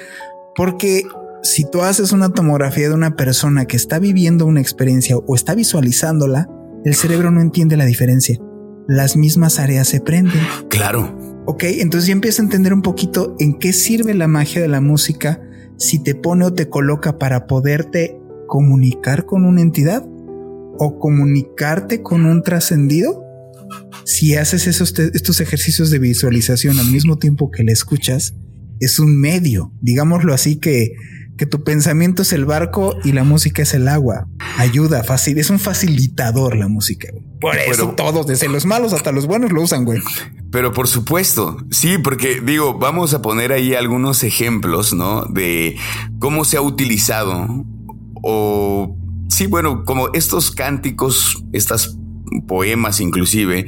Porque 0.55 1.05
si 1.43 1.65
tú 1.71 1.83
haces 1.83 2.13
una 2.13 2.31
tomografía 2.31 2.89
de 2.89 2.95
una 2.95 3.17
persona 3.17 3.67
que 3.67 3.77
está 3.77 3.99
viviendo 3.99 4.47
una 4.47 4.61
experiencia 4.61 5.17
o 5.17 5.35
está 5.35 5.55
visualizándola, 5.55 6.49
el 6.85 6.95
cerebro 6.95 7.31
no 7.31 7.41
entiende 7.41 7.77
la 7.77 7.87
diferencia. 7.87 8.39
las 8.91 9.19
mismas 9.19 9.59
áreas 9.59 9.87
se 9.87 10.01
prenden. 10.01 10.41
Claro. 10.71 11.45
Ok, 11.45 11.65
entonces 11.65 12.09
ya 12.09 12.15
empieza 12.15 12.41
a 12.41 12.47
entender 12.47 12.73
un 12.73 12.81
poquito 12.81 13.37
en 13.39 13.59
qué 13.59 13.75
sirve 13.75 14.15
la 14.15 14.29
magia 14.29 14.63
de 14.63 14.69
la 14.69 14.81
música 14.81 15.43
si 15.77 16.03
te 16.03 16.15
pone 16.15 16.47
o 16.47 16.55
te 16.55 16.71
coloca 16.71 17.19
para 17.19 17.47
poderte 17.47 18.19
comunicar 18.47 19.27
con 19.27 19.45
una 19.45 19.61
entidad 19.61 20.05
o 20.79 20.99
comunicarte 20.99 22.03
con 22.03 22.25
un 22.25 22.43
trascendido. 22.43 23.25
Si 24.05 24.37
haces 24.37 24.67
esos, 24.67 24.99
estos 24.99 25.43
ejercicios 25.43 25.91
de 25.91 25.99
visualización 25.99 26.79
al 26.79 26.91
mismo 26.91 27.19
tiempo 27.19 27.51
que 27.51 27.65
la 27.65 27.73
escuchas, 27.73 28.35
es 28.81 28.99
un 28.99 29.21
medio, 29.21 29.73
digámoslo 29.81 30.33
así, 30.33 30.57
que, 30.57 30.93
que 31.39 31.47
tu 31.47 31.63
pensamiento 31.63 32.23
es 32.23 32.33
el 32.33 32.45
barco 32.45 32.97
y 33.05 33.13
la 33.13 33.23
música 33.23 33.63
es 33.63 33.73
el 33.73 33.89
agua. 33.89 34.27
Ayuda, 34.59 35.05
fácil, 35.05 35.39
es 35.39 35.51
un 35.51 35.61
facilitador 35.61 36.57
la 36.57 36.67
música. 36.67 37.09
Por 37.41 37.57
eso 37.57 37.91
todos, 37.91 38.27
desde 38.27 38.49
los 38.49 38.67
malos 38.67 38.93
hasta 38.93 39.13
los 39.13 39.27
buenos, 39.27 39.53
lo 39.53 39.63
usan, 39.63 39.85
güey. 39.85 40.01
Pero 40.51 40.73
por 40.73 40.89
supuesto, 40.89 41.57
sí, 41.71 41.97
porque 41.99 42.41
digo, 42.41 42.79
vamos 42.79 43.15
a 43.15 43.23
poner 43.23 43.53
ahí 43.53 43.75
algunos 43.75 44.25
ejemplos, 44.25 44.93
¿no? 44.93 45.27
De 45.27 45.77
cómo 46.19 46.45
se 46.45 46.57
ha 46.57 46.61
utilizado 46.61 47.65
o, 48.23 48.97
sí, 49.29 49.47
bueno, 49.47 49.85
como 49.85 50.09
estos 50.15 50.51
cánticos, 50.51 51.45
estas 51.53 51.97
poemas 52.49 53.01
inclusive, 53.01 53.67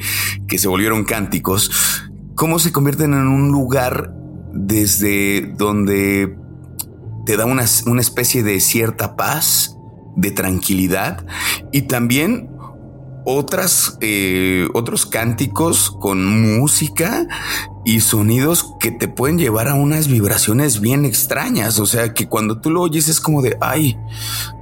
que 0.48 0.58
se 0.58 0.66
volvieron 0.66 1.04
cánticos, 1.04 1.70
cómo 2.34 2.58
se 2.58 2.72
convierten 2.72 3.14
en 3.14 3.28
un 3.28 3.52
lugar 3.52 4.12
desde 4.52 5.52
donde 5.56 6.36
te 7.24 7.36
da 7.36 7.44
una, 7.44 7.64
una 7.86 8.00
especie 8.00 8.42
de 8.42 8.60
cierta 8.60 9.16
paz, 9.16 9.76
de 10.16 10.30
tranquilidad 10.30 11.24
y 11.72 11.82
también 11.82 12.50
otras, 13.24 13.98
eh, 14.00 14.66
otros 14.74 15.06
cánticos 15.06 15.90
con 15.90 16.58
música 16.58 17.26
y 17.84 18.00
sonidos 18.00 18.74
que 18.78 18.90
te 18.90 19.08
pueden 19.08 19.38
llevar 19.38 19.68
a 19.68 19.74
unas 19.74 20.08
vibraciones 20.08 20.80
bien 20.80 21.04
extrañas. 21.04 21.78
O 21.78 21.86
sea, 21.86 22.14
que 22.14 22.28
cuando 22.28 22.60
tú 22.60 22.70
lo 22.70 22.82
oyes 22.82 23.08
es 23.08 23.20
como 23.20 23.42
de, 23.42 23.56
ay, 23.60 23.98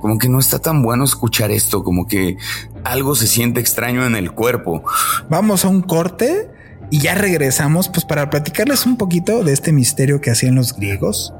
como 0.00 0.18
que 0.18 0.28
no 0.28 0.38
está 0.38 0.58
tan 0.58 0.82
bueno 0.82 1.04
escuchar 1.04 1.50
esto, 1.50 1.82
como 1.82 2.06
que 2.06 2.36
algo 2.84 3.14
se 3.14 3.26
siente 3.26 3.60
extraño 3.60 4.04
en 4.06 4.16
el 4.16 4.32
cuerpo. 4.32 4.82
Vamos 5.28 5.64
a 5.64 5.68
un 5.68 5.82
corte 5.82 6.50
y 6.90 7.00
ya 7.00 7.14
regresamos, 7.14 7.88
pues 7.88 8.04
para 8.04 8.30
platicarles 8.30 8.86
un 8.86 8.96
poquito 8.96 9.44
de 9.44 9.52
este 9.52 9.72
misterio 9.72 10.20
que 10.20 10.30
hacían 10.30 10.54
los 10.54 10.74
griegos, 10.74 11.34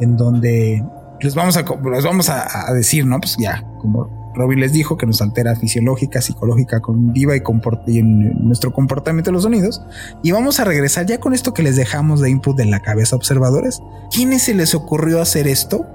en 0.00 0.16
donde 0.16 0.82
les 1.20 1.34
vamos 1.34 1.56
a, 1.56 1.64
les 1.90 2.04
vamos 2.04 2.28
a, 2.28 2.72
decir, 2.74 3.06
¿no? 3.06 3.18
Pues 3.18 3.36
ya, 3.38 3.64
como 3.78 4.32
Robbie 4.34 4.58
les 4.58 4.72
dijo 4.72 4.96
que 4.96 5.06
nos 5.06 5.22
altera 5.22 5.54
fisiológica, 5.56 6.20
psicológica, 6.20 6.80
cognitiva 6.80 7.36
y, 7.36 7.42
y 7.86 7.98
en 7.98 8.46
nuestro 8.46 8.72
comportamiento 8.72 9.30
de 9.30 9.32
los 9.32 9.44
sonidos. 9.44 9.82
Y 10.22 10.32
vamos 10.32 10.60
a 10.60 10.64
regresar 10.64 11.06
ya 11.06 11.18
con 11.18 11.32
esto 11.32 11.54
que 11.54 11.62
les 11.62 11.76
dejamos 11.76 12.20
de 12.20 12.30
input 12.30 12.58
en 12.60 12.70
la 12.70 12.80
cabeza 12.80 13.16
observadores. 13.16 13.80
¿Quiénes 14.10 14.42
se 14.42 14.54
les 14.54 14.74
ocurrió 14.74 15.22
hacer 15.22 15.46
esto? 15.46 15.86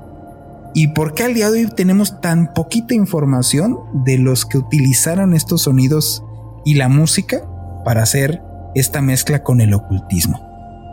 ¿Y 0.74 0.90
por 0.90 1.14
qué 1.14 1.24
al 1.24 1.34
día 1.34 1.52
de 1.52 1.66
hoy 1.66 1.70
tenemos 1.76 2.22
tan 2.22 2.54
poquita 2.54 2.94
información 2.94 3.80
de 4.06 4.18
los 4.18 4.46
que 4.46 4.58
utilizaron 4.58 5.34
estos 5.34 5.64
sonidos 5.64 6.24
y 6.64 6.76
la 6.76 6.90
música 6.90 7.44
para 7.84 8.04
hacer 8.04 8.42
esta 8.76 9.02
mezcla 9.02 9.44
con 9.44 9.62
el 9.62 9.74
ocultismo? 9.74 10.40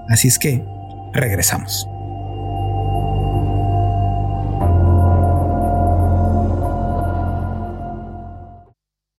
Así 0.08 0.28
es 0.28 0.38
que 0.38 0.64
regresamos. 1.12 1.86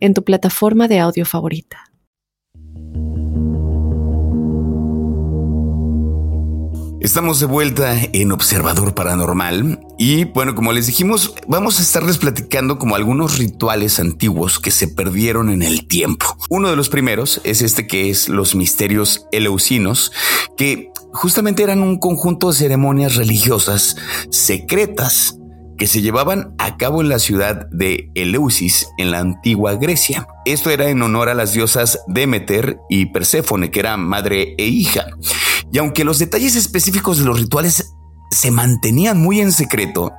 en 0.00 0.14
tu 0.14 0.24
plataforma 0.24 0.88
de 0.88 0.98
audio 0.98 1.24
favorita. 1.24 1.90
Estamos 7.00 7.40
de 7.40 7.46
vuelta 7.46 7.96
en 8.12 8.30
Observador 8.30 8.94
Paranormal 8.94 9.80
y 9.98 10.24
bueno, 10.24 10.54
como 10.54 10.74
les 10.74 10.86
dijimos, 10.86 11.34
vamos 11.48 11.78
a 11.78 11.82
estarles 11.82 12.18
platicando 12.18 12.78
como 12.78 12.94
algunos 12.94 13.38
rituales 13.38 13.98
antiguos 13.98 14.58
que 14.58 14.70
se 14.70 14.86
perdieron 14.86 15.48
en 15.48 15.62
el 15.62 15.88
tiempo. 15.88 16.26
Uno 16.50 16.68
de 16.68 16.76
los 16.76 16.90
primeros 16.90 17.40
es 17.42 17.62
este 17.62 17.86
que 17.86 18.10
es 18.10 18.28
los 18.28 18.54
misterios 18.54 19.26
eleusinos, 19.32 20.12
que 20.58 20.90
justamente 21.14 21.62
eran 21.62 21.80
un 21.80 21.98
conjunto 21.98 22.48
de 22.50 22.58
ceremonias 22.58 23.16
religiosas 23.16 23.96
secretas 24.28 25.39
que 25.80 25.86
se 25.86 26.02
llevaban 26.02 26.54
a 26.58 26.76
cabo 26.76 27.00
en 27.00 27.08
la 27.08 27.18
ciudad 27.18 27.66
de 27.70 28.12
Eleusis, 28.14 28.90
en 28.98 29.10
la 29.10 29.20
antigua 29.20 29.76
Grecia. 29.76 30.28
Esto 30.44 30.68
era 30.68 30.90
en 30.90 31.00
honor 31.00 31.30
a 31.30 31.34
las 31.34 31.54
diosas 31.54 32.00
Demeter 32.06 32.78
y 32.90 33.06
Perséfone, 33.06 33.70
que 33.70 33.80
eran 33.80 34.06
madre 34.06 34.54
e 34.58 34.66
hija. 34.66 35.06
Y 35.72 35.78
aunque 35.78 36.04
los 36.04 36.18
detalles 36.18 36.54
específicos 36.54 37.16
de 37.16 37.24
los 37.24 37.40
rituales 37.40 37.94
se 38.30 38.50
mantenían 38.50 39.22
muy 39.22 39.40
en 39.40 39.52
secreto 39.52 40.12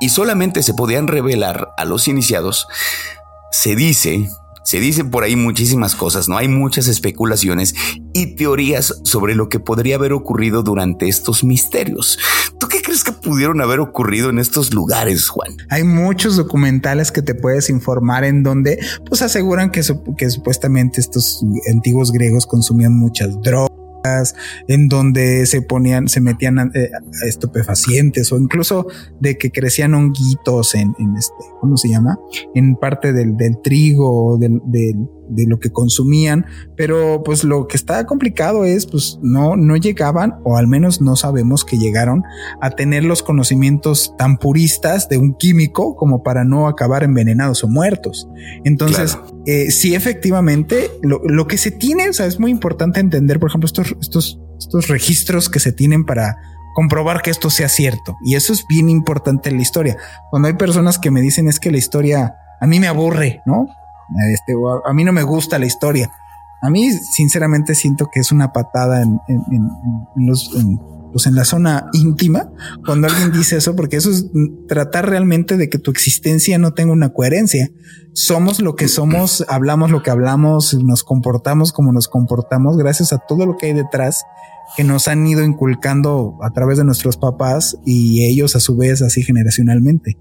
y 0.00 0.10
solamente 0.10 0.62
se 0.62 0.74
podían 0.74 1.08
revelar 1.08 1.70
a 1.76 1.84
los 1.84 2.06
iniciados, 2.06 2.68
se 3.50 3.74
dice 3.74 4.28
se 4.68 4.80
dicen 4.80 5.10
por 5.10 5.24
ahí 5.24 5.34
muchísimas 5.34 5.94
cosas, 5.94 6.28
¿no? 6.28 6.36
Hay 6.36 6.46
muchas 6.46 6.88
especulaciones 6.88 7.74
y 8.12 8.36
teorías 8.36 9.00
sobre 9.02 9.34
lo 9.34 9.48
que 9.48 9.60
podría 9.60 9.94
haber 9.94 10.12
ocurrido 10.12 10.62
durante 10.62 11.08
estos 11.08 11.42
misterios. 11.42 12.18
¿Tú 12.60 12.68
qué 12.68 12.82
crees 12.82 13.02
que 13.02 13.12
pudieron 13.12 13.62
haber 13.62 13.80
ocurrido 13.80 14.28
en 14.28 14.38
estos 14.38 14.74
lugares, 14.74 15.30
Juan? 15.30 15.56
Hay 15.70 15.84
muchos 15.84 16.36
documentales 16.36 17.10
que 17.10 17.22
te 17.22 17.34
puedes 17.34 17.70
informar 17.70 18.24
en 18.24 18.42
donde 18.42 18.78
pues 19.08 19.22
aseguran 19.22 19.70
que, 19.70 19.80
que 20.18 20.28
supuestamente 20.28 21.00
estos 21.00 21.42
antiguos 21.72 22.12
griegos 22.12 22.46
consumían 22.46 22.94
muchas 22.94 23.40
drogas 23.40 23.77
en 24.68 24.88
donde 24.88 25.46
se 25.46 25.62
ponían, 25.62 26.08
se 26.08 26.20
metían 26.20 26.70
eh, 26.74 26.90
estupefacientes 27.26 28.32
o 28.32 28.38
incluso 28.38 28.86
de 29.20 29.36
que 29.36 29.50
crecían 29.50 29.94
honguitos 29.94 30.74
en, 30.74 30.94
este, 31.16 31.34
¿cómo 31.60 31.76
se 31.76 31.88
llama? 31.88 32.18
En 32.54 32.76
parte 32.76 33.12
del, 33.12 33.36
trigo 33.62 34.34
o 34.34 34.38
del, 34.38 34.60
de 35.28 35.46
lo 35.46 35.58
que 35.58 35.70
consumían, 35.70 36.46
pero 36.76 37.22
pues 37.24 37.44
lo 37.44 37.66
que 37.66 37.76
está 37.76 38.06
complicado 38.06 38.64
es 38.64 38.86
pues 38.86 39.18
no, 39.22 39.56
no 39.56 39.76
llegaban 39.76 40.36
o 40.44 40.56
al 40.56 40.66
menos 40.66 41.00
no 41.00 41.16
sabemos 41.16 41.64
que 41.64 41.78
llegaron 41.78 42.22
a 42.60 42.70
tener 42.70 43.04
los 43.04 43.22
conocimientos 43.22 44.14
tan 44.16 44.38
puristas 44.38 45.08
de 45.08 45.18
un 45.18 45.34
químico 45.34 45.96
como 45.96 46.22
para 46.22 46.44
no 46.44 46.68
acabar 46.68 47.02
envenenados 47.02 47.64
o 47.64 47.68
muertos. 47.68 48.28
Entonces, 48.64 49.18
eh, 49.46 49.70
sí 49.70 49.94
efectivamente 49.94 50.90
lo, 51.02 51.20
lo, 51.24 51.46
que 51.46 51.58
se 51.58 51.70
tiene, 51.70 52.08
o 52.08 52.12
sea, 52.12 52.26
es 52.26 52.38
muy 52.38 52.50
importante 52.50 53.00
entender, 53.00 53.38
por 53.38 53.50
ejemplo, 53.50 53.66
estos, 53.66 53.94
estos, 54.00 54.40
estos 54.58 54.88
registros 54.88 55.48
que 55.48 55.60
se 55.60 55.72
tienen 55.72 56.04
para 56.04 56.36
comprobar 56.74 57.22
que 57.22 57.30
esto 57.30 57.50
sea 57.50 57.68
cierto. 57.68 58.16
Y 58.24 58.36
eso 58.36 58.52
es 58.52 58.64
bien 58.68 58.88
importante 58.88 59.50
en 59.50 59.56
la 59.56 59.62
historia. 59.62 59.96
Cuando 60.30 60.48
hay 60.48 60.54
personas 60.54 60.98
que 60.98 61.10
me 61.10 61.20
dicen 61.20 61.48
es 61.48 61.58
que 61.58 61.70
la 61.70 61.78
historia 61.78 62.36
a 62.60 62.66
mí 62.66 62.80
me 62.80 62.86
aburre, 62.86 63.42
¿no? 63.46 63.66
Este, 64.32 64.54
a, 64.84 64.92
mí 64.92 65.04
no 65.04 65.12
me 65.12 65.22
gusta 65.22 65.58
la 65.58 65.66
historia. 65.66 66.10
A 66.62 66.70
mí, 66.70 66.90
sinceramente, 66.92 67.74
siento 67.74 68.08
que 68.12 68.20
es 68.20 68.32
una 68.32 68.52
patada 68.52 69.02
en, 69.02 69.20
los, 70.16 70.50
pues 71.12 71.26
en 71.26 71.34
la 71.34 71.44
zona 71.44 71.88
íntima 71.92 72.50
cuando 72.84 73.06
alguien 73.06 73.32
dice 73.32 73.58
eso, 73.58 73.76
porque 73.76 73.96
eso 73.96 74.10
es 74.10 74.26
tratar 74.66 75.08
realmente 75.08 75.56
de 75.56 75.68
que 75.68 75.78
tu 75.78 75.90
existencia 75.90 76.58
no 76.58 76.72
tenga 76.72 76.92
una 76.92 77.10
coherencia. 77.10 77.70
Somos 78.12 78.60
lo 78.60 78.74
que 78.74 78.88
somos, 78.88 79.44
hablamos 79.48 79.90
lo 79.90 80.02
que 80.02 80.10
hablamos, 80.10 80.74
nos 80.74 81.04
comportamos 81.04 81.72
como 81.72 81.92
nos 81.92 82.08
comportamos, 82.08 82.76
gracias 82.76 83.12
a 83.12 83.18
todo 83.18 83.46
lo 83.46 83.56
que 83.56 83.66
hay 83.66 83.72
detrás 83.72 84.24
que 84.76 84.84
nos 84.84 85.08
han 85.08 85.26
ido 85.26 85.44
inculcando 85.44 86.38
a 86.42 86.50
través 86.50 86.78
de 86.78 86.84
nuestros 86.84 87.16
papás 87.16 87.78
y 87.84 88.26
ellos 88.26 88.54
a 88.56 88.60
su 88.60 88.76
vez 88.76 89.00
así 89.02 89.22
generacionalmente. 89.22 90.18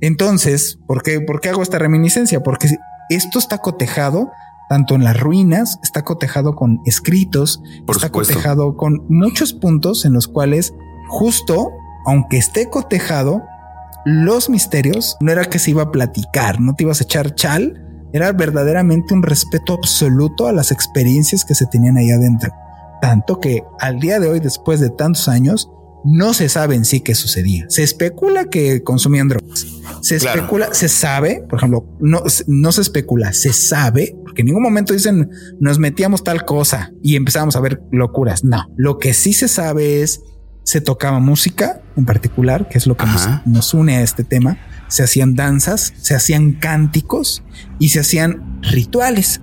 Entonces, 0.00 0.78
¿por 0.86 1.02
qué, 1.02 1.20
¿por 1.20 1.40
qué 1.40 1.50
hago 1.50 1.62
esta 1.62 1.78
reminiscencia? 1.78 2.42
Porque 2.42 2.68
esto 3.08 3.38
está 3.38 3.58
cotejado 3.58 4.30
tanto 4.68 4.94
en 4.94 5.04
las 5.04 5.18
ruinas, 5.20 5.78
está 5.82 6.02
cotejado 6.02 6.54
con 6.54 6.80
escritos, 6.86 7.62
está 7.88 8.10
cotejado 8.10 8.76
con 8.76 9.04
muchos 9.08 9.52
puntos 9.52 10.06
en 10.06 10.14
los 10.14 10.28
cuales 10.28 10.72
justo, 11.08 11.70
aunque 12.06 12.38
esté 12.38 12.70
cotejado, 12.70 13.42
los 14.06 14.48
misterios 14.48 15.16
no 15.20 15.30
era 15.30 15.44
que 15.44 15.58
se 15.58 15.72
iba 15.72 15.82
a 15.82 15.90
platicar, 15.92 16.60
no 16.60 16.74
te 16.74 16.84
ibas 16.84 17.00
a 17.00 17.04
echar 17.04 17.34
chal 17.34 17.82
era 18.12 18.32
verdaderamente 18.32 19.14
un 19.14 19.22
respeto 19.22 19.72
absoluto 19.72 20.46
a 20.46 20.52
las 20.52 20.70
experiencias 20.70 21.44
que 21.44 21.54
se 21.54 21.66
tenían 21.66 21.96
ahí 21.96 22.10
adentro. 22.10 22.52
Tanto 23.00 23.40
que 23.40 23.64
al 23.80 23.98
día 23.98 24.20
de 24.20 24.28
hoy, 24.28 24.40
después 24.40 24.80
de 24.80 24.90
tantos 24.90 25.28
años, 25.28 25.70
no 26.04 26.34
se 26.34 26.48
sabe 26.48 26.74
en 26.74 26.84
sí 26.84 27.00
qué 27.00 27.14
sucedía. 27.14 27.66
Se 27.68 27.82
especula 27.82 28.46
que 28.46 28.82
consumían 28.82 29.28
drogas. 29.28 29.66
Se 30.00 30.16
especula, 30.16 30.74
se 30.74 30.88
sabe, 30.88 31.44
por 31.48 31.58
ejemplo, 31.58 31.86
no, 32.00 32.22
no 32.46 32.72
se 32.72 32.80
especula, 32.80 33.32
se 33.32 33.52
sabe, 33.52 34.16
porque 34.24 34.42
en 34.42 34.46
ningún 34.46 34.62
momento 34.62 34.92
dicen 34.92 35.30
nos 35.60 35.78
metíamos 35.78 36.24
tal 36.24 36.44
cosa 36.44 36.92
y 37.02 37.16
empezamos 37.16 37.56
a 37.56 37.60
ver 37.60 37.82
locuras. 37.92 38.44
No, 38.44 38.66
lo 38.76 38.98
que 38.98 39.14
sí 39.14 39.32
se 39.32 39.48
sabe 39.48 40.02
es 40.02 40.20
se 40.64 40.80
tocaba 40.80 41.18
música 41.18 41.82
en 41.96 42.04
particular, 42.04 42.68
que 42.68 42.78
es 42.78 42.86
lo 42.86 42.96
que 42.96 43.06
nos, 43.06 43.28
nos, 43.46 43.74
une 43.74 43.96
a 43.96 44.02
este 44.02 44.24
tema. 44.24 44.58
Se 44.88 45.02
hacían 45.02 45.34
danzas, 45.34 45.92
se 46.00 46.14
hacían 46.14 46.52
cánticos 46.52 47.42
y 47.78 47.90
se 47.90 48.00
hacían 48.00 48.60
rituales. 48.62 49.40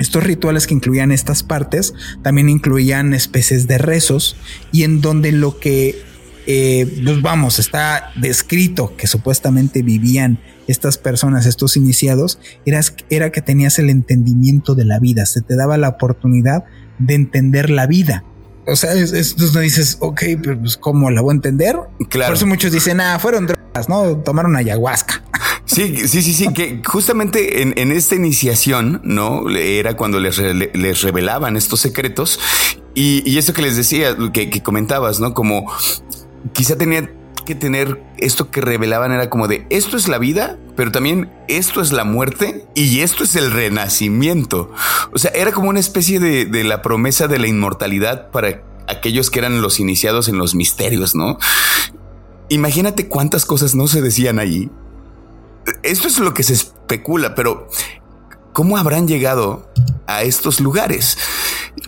Estos 0.00 0.24
rituales 0.24 0.66
que 0.66 0.74
incluían 0.74 1.12
estas 1.12 1.42
partes 1.42 1.94
también 2.22 2.48
incluían 2.48 3.12
especies 3.12 3.68
de 3.68 3.76
rezos 3.76 4.34
y 4.72 4.84
en 4.84 5.02
donde 5.02 5.30
lo 5.30 5.60
que, 5.60 6.02
eh, 6.46 7.02
pues 7.04 7.20
vamos, 7.20 7.58
está 7.58 8.10
descrito 8.16 8.96
que 8.96 9.06
supuestamente 9.06 9.82
vivían 9.82 10.40
estas 10.66 10.96
personas, 10.96 11.44
estos 11.44 11.76
iniciados, 11.76 12.38
era, 12.64 12.80
era 13.10 13.30
que 13.30 13.42
tenías 13.42 13.78
el 13.78 13.90
entendimiento 13.90 14.74
de 14.74 14.86
la 14.86 14.98
vida, 15.00 15.26
se 15.26 15.42
te 15.42 15.54
daba 15.54 15.76
la 15.76 15.90
oportunidad 15.90 16.64
de 16.98 17.14
entender 17.14 17.68
la 17.68 17.86
vida. 17.86 18.24
O 18.66 18.76
sea, 18.76 18.94
es, 18.94 19.36
no 19.36 19.60
dices, 19.60 19.98
ok, 20.00 20.22
pero 20.42 20.60
pues 20.60 20.76
¿cómo 20.78 21.10
la 21.10 21.20
voy 21.20 21.32
a 21.32 21.34
entender? 21.34 21.76
Claro. 22.08 22.30
Por 22.30 22.36
eso 22.36 22.46
muchos 22.46 22.72
dicen, 22.72 23.00
ah, 23.00 23.18
fueron 23.18 23.46
drogas, 23.46 23.88
¿no? 23.88 24.16
Tomaron 24.18 24.56
ayahuasca. 24.56 25.22
Sí, 25.72 26.08
sí, 26.08 26.20
sí, 26.20 26.32
sí, 26.34 26.52
que 26.52 26.82
justamente 26.84 27.62
en, 27.62 27.92
esta 27.92 28.16
iniciación, 28.16 29.00
¿no? 29.04 29.48
Era 29.50 29.94
cuando 29.94 30.18
les, 30.18 30.36
les 30.38 31.02
revelaban 31.02 31.56
estos 31.56 31.78
secretos 31.78 32.40
y, 32.92 33.22
y, 33.24 33.38
eso 33.38 33.52
que 33.52 33.62
les 33.62 33.76
decía, 33.76 34.16
que, 34.32 34.50
que 34.50 34.62
comentabas, 34.64 35.20
¿no? 35.20 35.32
Como 35.32 35.70
quizá 36.52 36.76
tenía 36.76 37.12
que 37.46 37.54
tener 37.54 38.02
esto 38.18 38.50
que 38.50 38.60
revelaban 38.60 39.12
era 39.12 39.30
como 39.30 39.46
de 39.46 39.64
esto 39.70 39.96
es 39.96 40.08
la 40.08 40.18
vida, 40.18 40.58
pero 40.74 40.90
también 40.90 41.30
esto 41.46 41.80
es 41.80 41.92
la 41.92 42.02
muerte 42.02 42.66
y 42.74 43.02
esto 43.02 43.22
es 43.22 43.36
el 43.36 43.52
renacimiento. 43.52 44.72
O 45.12 45.18
sea, 45.18 45.30
era 45.36 45.52
como 45.52 45.68
una 45.68 45.78
especie 45.78 46.18
de, 46.18 46.46
de 46.46 46.64
la 46.64 46.82
promesa 46.82 47.28
de 47.28 47.38
la 47.38 47.46
inmortalidad 47.46 48.32
para 48.32 48.64
aquellos 48.88 49.30
que 49.30 49.38
eran 49.38 49.62
los 49.62 49.78
iniciados 49.78 50.26
en 50.28 50.36
los 50.36 50.56
misterios, 50.56 51.14
¿no? 51.14 51.38
Imagínate 52.48 53.06
cuántas 53.06 53.46
cosas 53.46 53.76
no 53.76 53.86
se 53.86 54.02
decían 54.02 54.40
allí 54.40 54.68
esto 55.82 56.08
es 56.08 56.18
lo 56.18 56.34
que 56.34 56.42
se 56.42 56.54
especula, 56.54 57.34
pero 57.34 57.68
¿cómo 58.52 58.76
habrán 58.76 59.06
llegado 59.06 59.70
a 60.06 60.22
estos 60.22 60.60
lugares? 60.60 61.16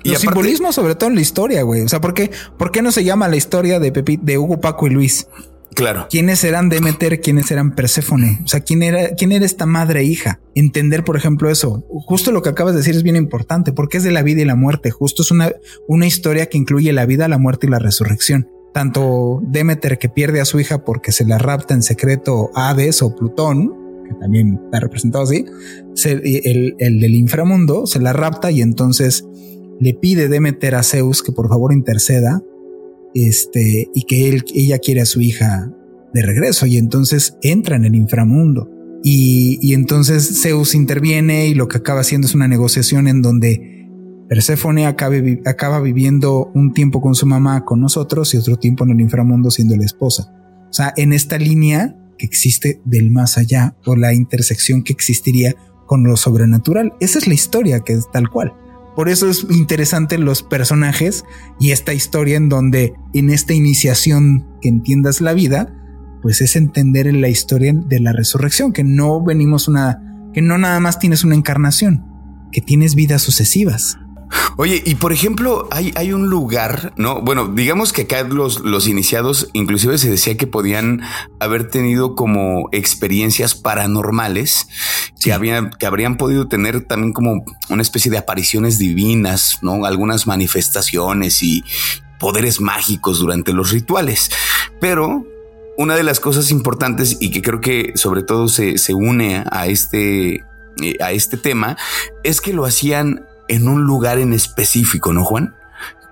Y 0.05 0.11
Los 0.11 0.21
simbolismos, 0.21 0.75
sobre 0.75 0.95
todo 0.95 1.11
en 1.11 1.17
la 1.17 1.21
historia, 1.21 1.63
güey. 1.63 1.83
O 1.83 1.89
sea, 1.89 2.01
¿por 2.01 2.15
qué, 2.15 2.31
¿por 2.59 2.71
qué 2.71 2.83
no 2.83 2.93
se 2.93 3.05
llama 3.05 3.29
la 3.29 3.37
historia 3.37 3.81
de 3.81 3.91
de 3.91 4.39
Hugo, 4.39 4.61
Paco 4.61 4.87
y 4.87 4.91
Luis? 4.91 5.27
Claro. 5.75 6.07
¿Quiénes 6.11 6.45
eran 6.45 6.69
Demeter? 6.69 7.21
¿Quiénes 7.21 7.51
eran 7.51 7.75
Perséfone? 7.75 8.41
O 8.45 8.49
sea, 8.49 8.61
¿quién 8.61 8.83
era, 8.83 9.15
quién 9.15 9.33
era 9.33 9.47
esta 9.47 9.65
madre 9.65 10.01
e 10.01 10.05
hija? 10.05 10.39
Entender, 10.55 11.03
por 11.03 11.17
ejemplo, 11.17 11.51
eso. 11.51 11.85
Justo 12.07 12.31
lo 12.31 12.43
que 12.43 12.51
acabas 12.51 12.75
de 12.75 12.81
decir 12.81 12.95
es 12.95 13.03
bien 13.03 13.17
importante 13.17 13.73
porque 13.73 13.97
es 13.97 14.05
de 14.05 14.13
la 14.13 14.23
vida 14.23 14.43
y 14.43 14.45
la 14.45 14.55
muerte. 14.55 14.91
Justo 14.91 15.23
es 15.23 15.31
una, 15.31 15.53
una 15.89 16.07
historia 16.07 16.47
que 16.47 16.59
incluye 16.59 16.93
la 16.93 17.07
vida, 17.07 17.27
la 17.29 17.39
muerte 17.39 17.67
y 17.67 17.71
la 17.71 17.79
resurrección 17.79 18.49
tanto 18.73 19.41
Demeter 19.47 19.99
que 19.99 20.09
pierde 20.09 20.41
a 20.41 20.45
su 20.45 20.59
hija 20.59 20.85
porque 20.85 21.13
se 21.13 21.25
la 21.25 21.39
rapta 21.39 21.75
en 21.75 21.83
secreto 21.83 22.51
Hades 22.55 23.03
o 23.03 23.15
Plutón, 23.15 23.73
que 24.09 24.15
también 24.15 24.61
está 24.65 24.81
representado 24.81 25.25
así, 25.25 25.45
el, 26.05 26.75
del 26.79 27.15
inframundo 27.15 27.87
se 27.87 28.01
la 28.01 28.13
rapta 28.13 28.51
y 28.51 28.63
entonces 28.63 29.25
le 29.79 29.95
pide 29.95 30.29
Demeter 30.29 30.75
a 30.75 30.83
Zeus 30.83 31.23
que 31.23 31.33
por 31.33 31.49
favor 31.49 31.73
interceda 31.73 32.43
este, 33.15 33.89
y 33.95 34.03
que 34.05 34.41
ella 34.55 34.79
quiere 34.79 35.03
a 35.03 35.07
su 35.07 35.21
hija 35.21 35.71
de 36.15 36.23
regreso 36.23 36.67
y 36.67 36.77
entonces 36.77 37.37
entra 37.43 37.77
en 37.77 37.85
el 37.85 37.95
inframundo. 37.95 38.71
Y, 39.05 39.59
y 39.61 39.75
entonces 39.75 40.41
Zeus 40.43 40.75
interviene 40.75 41.49
y 41.49 41.55
lo 41.55 41.67
que 41.67 41.79
acaba 41.79 42.01
haciendo 42.01 42.27
es 42.27 42.35
una 42.35 42.47
negociación 42.47 43.09
en 43.09 43.21
donde 43.21 43.72
Perséfone 44.33 44.87
acaba, 44.87 45.81
viviendo 45.81 46.51
un 46.55 46.73
tiempo 46.73 47.03
con 47.03 47.15
su 47.15 47.27
mamá, 47.27 47.67
con 47.67 47.83
nosotros, 47.83 48.33
y 48.33 48.39
otro 48.39 48.57
tiempo 48.57 48.83
en 48.83 48.93
el 48.93 49.01
inframundo 49.03 49.51
siendo 49.51 49.77
la 49.77 49.85
esposa. 49.85 50.33
O 50.71 50.73
sea, 50.73 50.95
en 50.97 51.13
esta 51.13 51.37
línea 51.37 51.95
que 52.17 52.25
existe 52.25 52.81
del 52.87 53.11
más 53.11 53.37
allá, 53.37 53.77
o 53.85 53.95
la 53.95 54.15
intersección 54.15 54.85
que 54.85 54.95
existiría 54.95 55.55
con 55.85 56.05
lo 56.05 56.17
sobrenatural. 56.17 56.95
Esa 56.99 57.19
es 57.19 57.27
la 57.27 57.35
historia 57.35 57.81
que 57.81 57.93
es 57.93 58.11
tal 58.11 58.31
cual. 58.31 58.55
Por 58.97 59.11
eso 59.11 59.29
es 59.29 59.47
interesante 59.51 60.17
los 60.17 60.43
personajes 60.43 61.27
y 61.61 61.73
esta 61.73 61.93
historia 61.93 62.39
en 62.39 62.49
donde 62.49 62.95
en 63.13 63.29
esta 63.29 63.53
iniciación 63.53 64.49
que 64.63 64.71
entiendas 64.71 65.21
la 65.21 65.35
vida, 65.35 65.75
pues 66.23 66.41
es 66.41 66.57
entender 66.57 67.07
en 67.07 67.21
la 67.21 67.29
historia 67.29 67.75
de 67.75 68.01
la 68.01 68.15
resurrección, 68.15 68.73
que 68.73 68.83
no 68.83 69.23
venimos 69.23 69.69
una, 69.69 70.31
que 70.33 70.41
no 70.41 70.57
nada 70.57 70.81
más 70.81 70.99
tienes 70.99 71.23
una 71.23 71.35
encarnación, 71.35 72.07
que 72.51 72.63
tienes 72.63 72.95
vidas 72.95 73.21
sucesivas. 73.21 73.99
Oye, 74.57 74.83
y 74.85 74.97
por 74.97 75.13
ejemplo, 75.13 75.69
hay, 75.71 75.93
hay 75.97 76.13
un 76.13 76.29
lugar, 76.29 76.93
¿no? 76.97 77.21
Bueno, 77.21 77.49
digamos 77.49 77.93
que 77.93 78.03
acá 78.03 78.23
los, 78.23 78.61
los 78.61 78.87
iniciados 78.87 79.49
inclusive 79.53 79.99
se 79.99 80.11
decía 80.11 80.37
que 80.37 80.47
podían 80.47 81.03
haber 81.41 81.71
tenido 81.71 82.15
como 82.15 82.69
experiencias 82.73 83.55
paranormales 83.55 84.69
que, 85.23 85.33
habían, 85.33 85.71
que 85.71 85.87
habrían 85.87 86.17
podido 86.17 86.49
tener 86.49 86.83
también 86.83 87.13
como 87.13 87.45
una 87.69 87.83
especie 87.83 88.11
de 88.11 88.19
apariciones 88.19 88.79
divinas, 88.79 89.59
¿no? 89.63 89.85
Algunas 89.85 90.27
manifestaciones 90.27 91.43
y 91.43 91.65
poderes 92.19 92.61
mágicos 92.61 93.19
durante 93.19 93.53
los 93.53 93.71
rituales. 93.71 94.31
Pero 94.81 95.25
una 95.77 95.97
de 95.97 96.03
las 96.03 96.21
cosas 96.21 96.51
importantes 96.51 97.17
y 97.21 97.31
que 97.31 97.43
creo 97.43 97.61
que 97.61 97.93
sobre 97.97 98.23
todo 98.23 98.49
se, 98.49 98.79
se 98.79 98.95
une 98.95 99.45
a 99.51 99.67
este, 99.67 100.45
eh, 100.81 100.97
a 101.01 101.13
este 101.13 101.37
tema 101.37 101.77
es 102.23 102.41
que 102.41 102.53
lo 102.53 102.65
hacían 102.65 103.27
en 103.53 103.69
un 103.69 103.85
lugar 103.85 104.19
en 104.19 104.33
específico, 104.33 105.13
¿no, 105.13 105.25
Juan? 105.25 105.55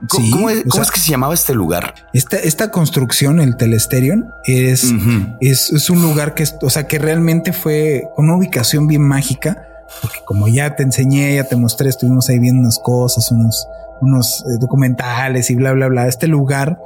¿Cómo, 0.08 0.48
es, 0.48 0.64
que 0.64 1.00
se 1.00 1.10
llamaba 1.10 1.34
este 1.34 1.54
lugar? 1.54 1.94
Esta, 2.14 2.36
esta 2.36 2.70
construcción, 2.70 3.40
el 3.40 3.56
Telesterion, 3.56 4.30
es, 4.44 4.92
es, 5.40 5.90
un 5.90 6.00
lugar 6.00 6.34
que, 6.34 6.44
o 6.62 6.70
sea, 6.70 6.86
que 6.86 6.98
realmente 6.98 7.52
fue 7.52 8.04
con 8.16 8.26
una 8.26 8.36
ubicación 8.36 8.86
bien 8.86 9.02
mágica, 9.02 9.66
porque 10.00 10.18
como 10.24 10.48
ya 10.48 10.74
te 10.74 10.82
enseñé, 10.84 11.34
ya 11.34 11.44
te 11.44 11.56
mostré, 11.56 11.90
estuvimos 11.90 12.28
ahí 12.30 12.38
viendo 12.38 12.60
unas 12.60 12.78
cosas, 12.78 13.30
unos, 13.30 13.66
unos 14.00 14.44
eh, 14.46 14.56
documentales 14.58 15.50
y 15.50 15.54
bla, 15.54 15.72
bla, 15.72 15.88
bla. 15.88 16.08
Este 16.08 16.28
lugar 16.28 16.78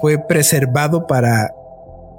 fue 0.00 0.18
preservado 0.18 1.08
para 1.08 1.52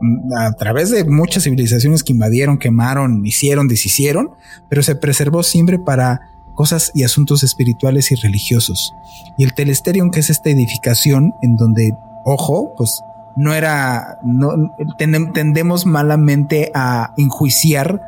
mm, 0.01 0.33
a 0.37 0.51
través 0.53 0.89
de 0.91 1.05
muchas 1.05 1.43
civilizaciones 1.43 2.03
que 2.03 2.11
invadieron, 2.11 2.57
quemaron, 2.57 3.25
hicieron, 3.25 3.69
deshicieron, 3.69 4.31
pero 4.69 4.83
se 4.83 4.95
preservó 4.95 5.43
siempre 5.43 5.79
para 5.79 6.30
cosas 6.53 6.91
y 6.93 7.03
asuntos 7.03 7.43
espirituales 7.43 8.11
y 8.11 8.15
religiosos. 8.15 8.93
Y 9.37 9.43
el 9.43 9.53
Telesterion, 9.53 10.11
que 10.11 10.19
es 10.19 10.29
esta 10.29 10.49
edificación 10.49 11.33
en 11.41 11.55
donde, 11.55 11.93
ojo, 12.25 12.73
pues 12.77 13.01
no 13.35 13.53
era, 13.53 14.19
no, 14.23 14.75
tendemos 14.97 15.85
malamente 15.85 16.71
a 16.73 17.13
enjuiciar 17.17 18.01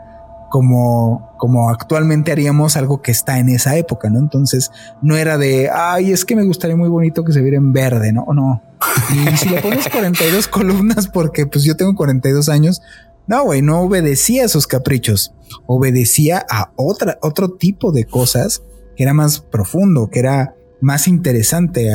como, 0.53 1.32
como 1.38 1.71
actualmente 1.71 2.32
haríamos 2.32 2.77
algo 2.77 3.01
que 3.01 3.12
está 3.12 3.39
en 3.39 3.49
esa 3.49 3.75
época, 3.75 4.12
¿no? 4.12 4.19
Entonces 4.19 4.69
no 5.01 5.17
era 5.17 5.39
de, 5.39 5.71
ay, 5.73 6.12
es 6.12 6.25
que 6.25 6.36
me 6.36 6.45
gustaría 6.45 6.75
muy 6.75 6.89
bonito 6.89 7.23
que 7.23 7.34
se 7.34 7.41
viera 7.41 7.58
en 7.58 7.73
verde, 7.73 8.13
¿no? 8.13 8.27
No. 8.36 8.62
Y 9.12 9.36
si 9.38 9.49
le 9.49 9.62
pones 9.62 9.89
42 9.89 10.47
columnas, 10.49 11.08
porque 11.08 11.47
pues 11.47 11.63
yo 11.63 11.75
tengo 11.75 11.95
42 11.95 12.49
años, 12.49 12.84
no, 13.28 13.44
güey, 13.44 13.62
no 13.62 13.82
obedecía 13.82 14.46
a 14.46 14.50
sus 14.50 14.68
caprichos, 14.68 15.34
obedecía 15.66 16.46
a 16.50 16.72
otra, 16.76 17.18
otro 17.22 17.50
tipo 17.50 17.92
de 17.92 18.06
cosas 18.06 18.64
que 18.96 19.04
era 19.04 19.14
más 19.14 19.40
profundo, 19.40 20.10
que 20.10 20.20
era 20.20 20.56
más 20.82 21.08
interesante. 21.08 21.90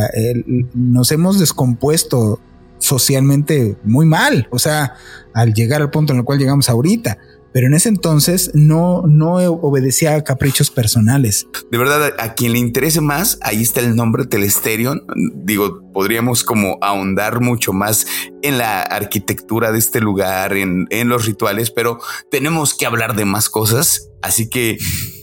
Nos 0.74 1.12
hemos 1.12 1.38
descompuesto 1.38 2.40
socialmente 2.78 3.76
muy 3.84 4.06
mal, 4.06 4.48
o 4.50 4.58
sea, 4.58 4.94
al 5.34 5.52
llegar 5.52 5.82
al 5.82 5.90
punto 5.90 6.12
en 6.12 6.20
el 6.20 6.24
cual 6.24 6.38
llegamos 6.38 6.68
ahorita 6.70 7.18
pero 7.58 7.66
en 7.66 7.74
ese 7.74 7.88
entonces 7.88 8.52
no, 8.54 9.02
no 9.08 9.32
obedecía 9.34 10.14
a 10.14 10.22
caprichos 10.22 10.70
personales. 10.70 11.48
De 11.72 11.76
verdad, 11.76 12.14
a 12.20 12.34
quien 12.34 12.52
le 12.52 12.60
interese 12.60 13.00
más, 13.00 13.36
ahí 13.42 13.62
está 13.62 13.80
el 13.80 13.96
nombre 13.96 14.26
Telesterion. 14.26 15.04
Digo, 15.34 15.82
podríamos 15.92 16.44
como 16.44 16.78
ahondar 16.82 17.40
mucho 17.40 17.72
más 17.72 18.06
en 18.42 18.58
la 18.58 18.82
arquitectura 18.82 19.72
de 19.72 19.80
este 19.80 20.00
lugar, 20.00 20.56
en, 20.56 20.86
en 20.90 21.08
los 21.08 21.26
rituales, 21.26 21.72
pero 21.72 21.98
tenemos 22.30 22.74
que 22.74 22.86
hablar 22.86 23.16
de 23.16 23.24
más 23.24 23.48
cosas. 23.48 24.08
Así 24.22 24.48
que 24.48 24.78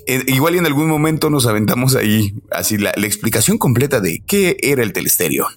eh, 0.07 0.23
igual 0.27 0.55
y 0.55 0.57
en 0.59 0.65
algún 0.65 0.87
momento 0.87 1.29
nos 1.29 1.45
aventamos 1.47 1.95
ahí 1.95 2.33
así 2.51 2.77
la, 2.77 2.91
la 2.95 3.05
explicación 3.07 3.57
completa 3.57 3.99
de 3.99 4.21
qué 4.25 4.57
era 4.61 4.83
el 4.83 4.93
Telesterion. 4.93 5.47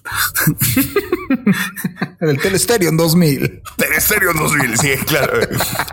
El 2.21 2.37
Telesterion 2.39 2.97
2000. 2.97 3.61
Telesterion 3.77 4.35
2000, 4.35 4.77
sí, 4.77 4.89
claro. 5.05 5.39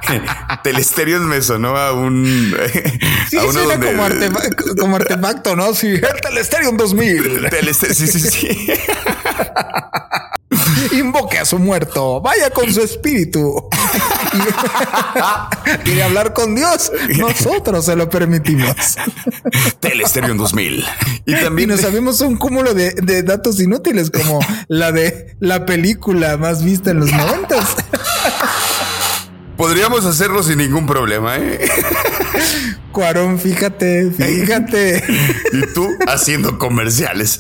Telesterion 0.64 1.29
me 1.29 1.40
sonó 1.42 1.77
a 1.77 1.92
un... 1.92 2.57
Sí, 3.31 3.37
a 3.37 3.42
uno 3.45 3.53
suena 3.53 3.77
donde- 3.77 4.31
como, 4.33 4.77
como 4.81 4.97
artefacto, 4.97 5.55
¿no? 5.57 5.75
Sí, 5.75 5.88
el 5.88 6.21
Telesterion 6.23 6.77
2000. 6.77 7.49
Teleste- 7.51 7.92
sí, 7.95 8.07
sí, 8.07 8.21
sí. 8.21 8.49
Invoque 10.92 11.38
a 11.38 11.45
su 11.45 11.59
muerto. 11.59 12.21
Vaya 12.21 12.51
con 12.51 12.73
su 12.73 12.81
espíritu. 12.83 13.69
Y- 14.32 15.78
Quiere 15.85 16.02
hablar 16.02 16.32
con 16.32 16.54
Dios. 16.54 16.92
Nosotros 17.18 17.85
se 17.87 17.96
lo 17.96 18.09
permitimos. 18.09 18.74
Telesterion 19.80 20.37
2000. 20.37 20.85
Y 21.26 21.35
Y 21.35 21.40
también... 21.40 21.68
nos 21.70 21.80
sabemos 21.80 22.20
un 22.20 22.37
cúmulo 22.37 22.74
de, 22.74 22.92
de 22.92 23.22
datos 23.22 23.61
inútiles 23.61 24.11
como 24.11 24.40
la 24.68 24.92
de 24.92 25.37
la 25.40 25.66
película 25.66 26.37
más 26.37 26.62
vista 26.64 26.90
en 26.90 27.00
los 27.00 27.11
noventas. 27.12 27.76
Podríamos 29.56 30.04
hacerlo 30.04 30.42
sin 30.42 30.59
ningún 30.59 30.87
problema, 30.87 31.37
¿eh? 31.38 31.59
Cuarón, 32.92 33.38
fíjate, 33.38 34.11
fíjate. 34.11 35.02
Y 35.52 35.72
tú 35.74 35.88
haciendo 36.06 36.59
comerciales. 36.59 37.38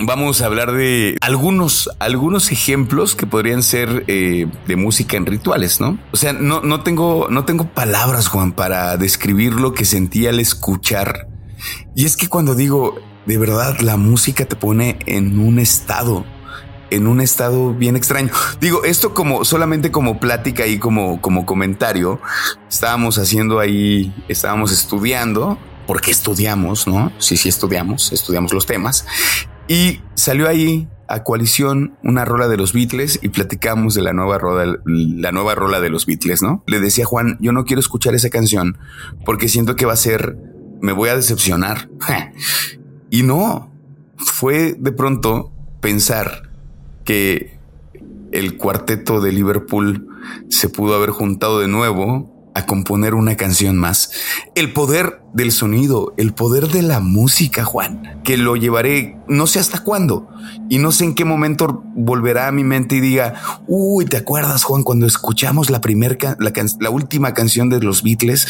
Vamos 0.00 0.42
a 0.42 0.46
hablar 0.46 0.70
de 0.72 1.16
algunos, 1.20 1.90
algunos 1.98 2.52
ejemplos 2.52 3.16
que 3.16 3.26
podrían 3.26 3.64
ser 3.64 4.04
eh, 4.06 4.46
de 4.68 4.76
música 4.76 5.16
en 5.16 5.26
rituales, 5.26 5.80
¿no? 5.80 5.98
O 6.12 6.16
sea, 6.16 6.32
no, 6.32 6.60
no 6.60 6.82
tengo, 6.84 7.26
no 7.30 7.44
tengo 7.44 7.64
palabras, 7.74 8.28
Juan, 8.28 8.52
para 8.52 8.96
describir 8.96 9.54
lo 9.54 9.74
que 9.74 9.84
sentí 9.84 10.28
al 10.28 10.38
escuchar. 10.38 11.26
Y 11.96 12.04
es 12.04 12.16
que 12.16 12.28
cuando 12.28 12.54
digo, 12.54 12.94
de 13.26 13.38
verdad, 13.38 13.80
la 13.80 13.96
música 13.96 14.44
te 14.44 14.54
pone 14.54 15.00
en 15.06 15.40
un 15.40 15.58
estado, 15.58 16.24
en 16.90 17.08
un 17.08 17.20
estado 17.20 17.74
bien 17.74 17.96
extraño. 17.96 18.30
Digo, 18.60 18.84
esto 18.84 19.14
como 19.14 19.44
solamente 19.44 19.90
como 19.90 20.20
plática 20.20 20.64
y 20.68 20.78
como, 20.78 21.20
como 21.20 21.44
comentario. 21.44 22.20
Estábamos 22.70 23.18
haciendo 23.18 23.58
ahí, 23.58 24.14
estábamos 24.28 24.70
estudiando, 24.70 25.58
porque 25.88 26.12
estudiamos, 26.12 26.86
¿no? 26.86 27.10
Sí, 27.18 27.36
sí, 27.36 27.48
estudiamos, 27.48 28.12
estudiamos 28.12 28.52
los 28.52 28.64
temas. 28.64 29.04
Y 29.68 30.00
salió 30.14 30.48
ahí 30.48 30.88
a 31.08 31.24
coalición 31.24 31.96
una 32.02 32.24
rola 32.24 32.48
de 32.48 32.56
los 32.56 32.72
Beatles 32.72 33.18
y 33.22 33.28
platicamos 33.30 33.94
de 33.94 34.02
la 34.02 34.12
nueva 34.12 34.38
rola, 34.38 34.78
la 34.84 35.32
nueva 35.32 35.54
rola 35.54 35.80
de 35.80 35.90
los 35.90 36.06
Beatles, 36.06 36.42
¿no? 36.42 36.62
Le 36.66 36.80
decía 36.80 37.04
a 37.04 37.06
Juan, 37.06 37.38
yo 37.40 37.52
no 37.52 37.64
quiero 37.64 37.80
escuchar 37.80 38.14
esa 38.14 38.30
canción 38.30 38.78
porque 39.24 39.48
siento 39.48 39.76
que 39.76 39.86
va 39.86 39.94
a 39.94 39.96
ser, 39.96 40.36
me 40.80 40.92
voy 40.92 41.08
a 41.08 41.16
decepcionar. 41.16 41.88
y 43.10 43.22
no, 43.22 43.70
fue 44.16 44.74
de 44.78 44.92
pronto 44.92 45.52
pensar 45.80 46.50
que 47.04 47.58
el 48.32 48.56
cuarteto 48.58 49.20
de 49.20 49.32
Liverpool 49.32 50.08
se 50.48 50.68
pudo 50.68 50.94
haber 50.94 51.10
juntado 51.10 51.60
de 51.60 51.68
nuevo 51.68 52.37
a 52.58 52.66
componer 52.66 53.14
una 53.14 53.36
canción 53.36 53.76
más. 53.76 54.10
El 54.54 54.72
poder 54.72 55.22
del 55.32 55.52
sonido, 55.52 56.14
el 56.16 56.32
poder 56.32 56.68
de 56.68 56.82
la 56.82 57.00
música, 57.00 57.64
Juan, 57.64 58.20
que 58.24 58.36
lo 58.36 58.56
llevaré 58.56 59.16
no 59.28 59.46
sé 59.46 59.60
hasta 59.60 59.80
cuándo 59.80 60.28
y 60.68 60.78
no 60.78 60.92
sé 60.92 61.04
en 61.04 61.14
qué 61.14 61.24
momento 61.24 61.82
volverá 61.94 62.48
a 62.48 62.52
mi 62.52 62.64
mente 62.64 62.96
y 62.96 63.00
diga, 63.00 63.34
uy, 63.66 64.04
¿te 64.06 64.16
acuerdas, 64.16 64.64
Juan, 64.64 64.82
cuando 64.82 65.06
escuchamos 65.06 65.70
la 65.70 65.80
primera, 65.80 66.36
la, 66.38 66.52
can 66.52 66.68
la 66.80 66.90
última 66.90 67.34
canción 67.34 67.68
de 67.70 67.80
los 67.80 68.02
Beatles? 68.02 68.46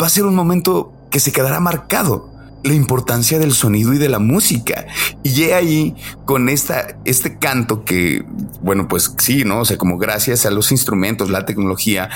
Va 0.00 0.06
a 0.06 0.10
ser 0.10 0.24
un 0.26 0.34
momento 0.34 0.92
que 1.10 1.20
se 1.20 1.32
quedará 1.32 1.60
marcado 1.60 2.38
la 2.64 2.74
importancia 2.74 3.38
del 3.38 3.52
sonido 3.52 3.94
y 3.94 3.98
de 3.98 4.08
la 4.08 4.18
música. 4.18 4.86
Y 5.22 5.44
he 5.44 5.54
ahí 5.54 5.94
con 6.24 6.48
esta, 6.48 6.98
este 7.04 7.38
canto 7.38 7.84
que, 7.84 8.24
bueno, 8.60 8.88
pues 8.88 9.14
sí, 9.18 9.44
¿no? 9.44 9.60
O 9.60 9.64
sea, 9.64 9.78
como 9.78 9.98
gracias 9.98 10.44
a 10.46 10.50
los 10.50 10.72
instrumentos, 10.72 11.30
la 11.30 11.46
tecnología, 11.46 12.10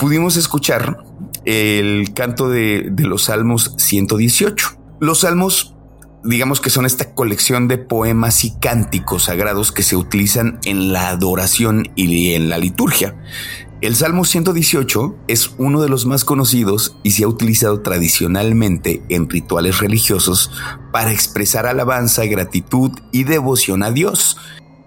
pudimos 0.00 0.36
escuchar 0.36 1.04
el 1.44 2.14
canto 2.14 2.48
de, 2.48 2.90
los 2.96 3.24
Salmos 3.24 3.74
118. 3.76 4.78
Los 4.98 5.20
Salmos, 5.20 5.76
digamos 6.24 6.60
que 6.60 6.70
son 6.70 6.86
esta 6.86 7.14
colección 7.14 7.68
de 7.68 7.76
poemas 7.76 8.44
y 8.44 8.52
cánticos 8.58 9.24
sagrados 9.24 9.72
que 9.72 9.82
se 9.82 9.96
utilizan 9.96 10.58
en 10.64 10.92
la 10.94 11.10
adoración 11.10 11.90
y 11.96 12.32
en 12.32 12.48
la 12.48 12.56
liturgia. 12.56 13.14
El 13.82 13.94
Salmo 13.94 14.24
118 14.24 15.16
es 15.28 15.52
uno 15.58 15.82
de 15.82 15.88
los 15.88 16.06
más 16.06 16.24
conocidos 16.24 16.96
y 17.02 17.12
se 17.12 17.24
ha 17.24 17.28
utilizado 17.28 17.80
tradicionalmente 17.80 19.02
en 19.08 19.28
rituales 19.28 19.80
religiosos 19.80 20.50
para 20.92 21.12
expresar 21.12 21.66
alabanza, 21.66 22.24
gratitud 22.24 22.90
y 23.12 23.24
devoción 23.24 23.82
a 23.82 23.90
Dios. 23.90 24.38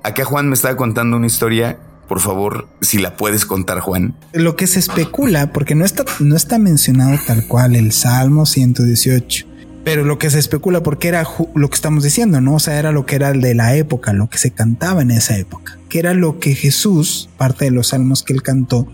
Acá 0.04 0.26
Juan 0.26 0.50
me 0.50 0.56
estaba 0.56 0.76
contando 0.76 1.18
una 1.18 1.28
historia. 1.28 1.80
Por 2.08 2.20
favor, 2.20 2.68
si 2.82 2.98
la 2.98 3.16
puedes 3.16 3.46
contar, 3.46 3.80
Juan. 3.80 4.16
Lo 4.34 4.56
que 4.56 4.68
se 4.68 4.80
especula, 4.80 5.52
porque 5.54 5.76
no 5.76 5.86
está, 5.86 6.04
no 6.20 6.36
está 6.36 6.60
mencionado 6.60 7.18
tal 7.26 7.48
cual 7.48 7.76
el 7.76 7.92
Salmo 7.92 8.46
118, 8.46 9.48
pero 9.84 10.04
lo 10.04 10.18
que 10.18 10.30
se 10.30 10.40
especula 10.40 10.82
porque 10.84 11.08
era 11.10 11.26
lo 11.56 11.70
que 11.70 11.76
estamos 11.76 12.04
diciendo, 12.04 12.40
¿no? 12.40 12.56
O 12.56 12.60
sea, 12.60 12.80
era 12.80 12.92
lo 12.92 13.06
que 13.06 13.16
era 13.16 13.34
de 13.34 13.56
la 13.56 13.76
época, 13.76 14.14
lo 14.14 14.30
que 14.30 14.38
se 14.38 14.52
cantaba 14.52 15.02
en 15.02 15.12
esa 15.12 15.38
época, 15.38 15.78
que 15.90 16.00
era 16.00 16.14
lo 16.14 16.40
que 16.40 16.56
Jesús, 16.56 17.30
parte 17.38 17.66
de 17.66 17.72
los 17.72 17.88
salmos 17.88 18.24
que 18.24 18.34
él 18.34 18.44
cantó, 18.44 18.88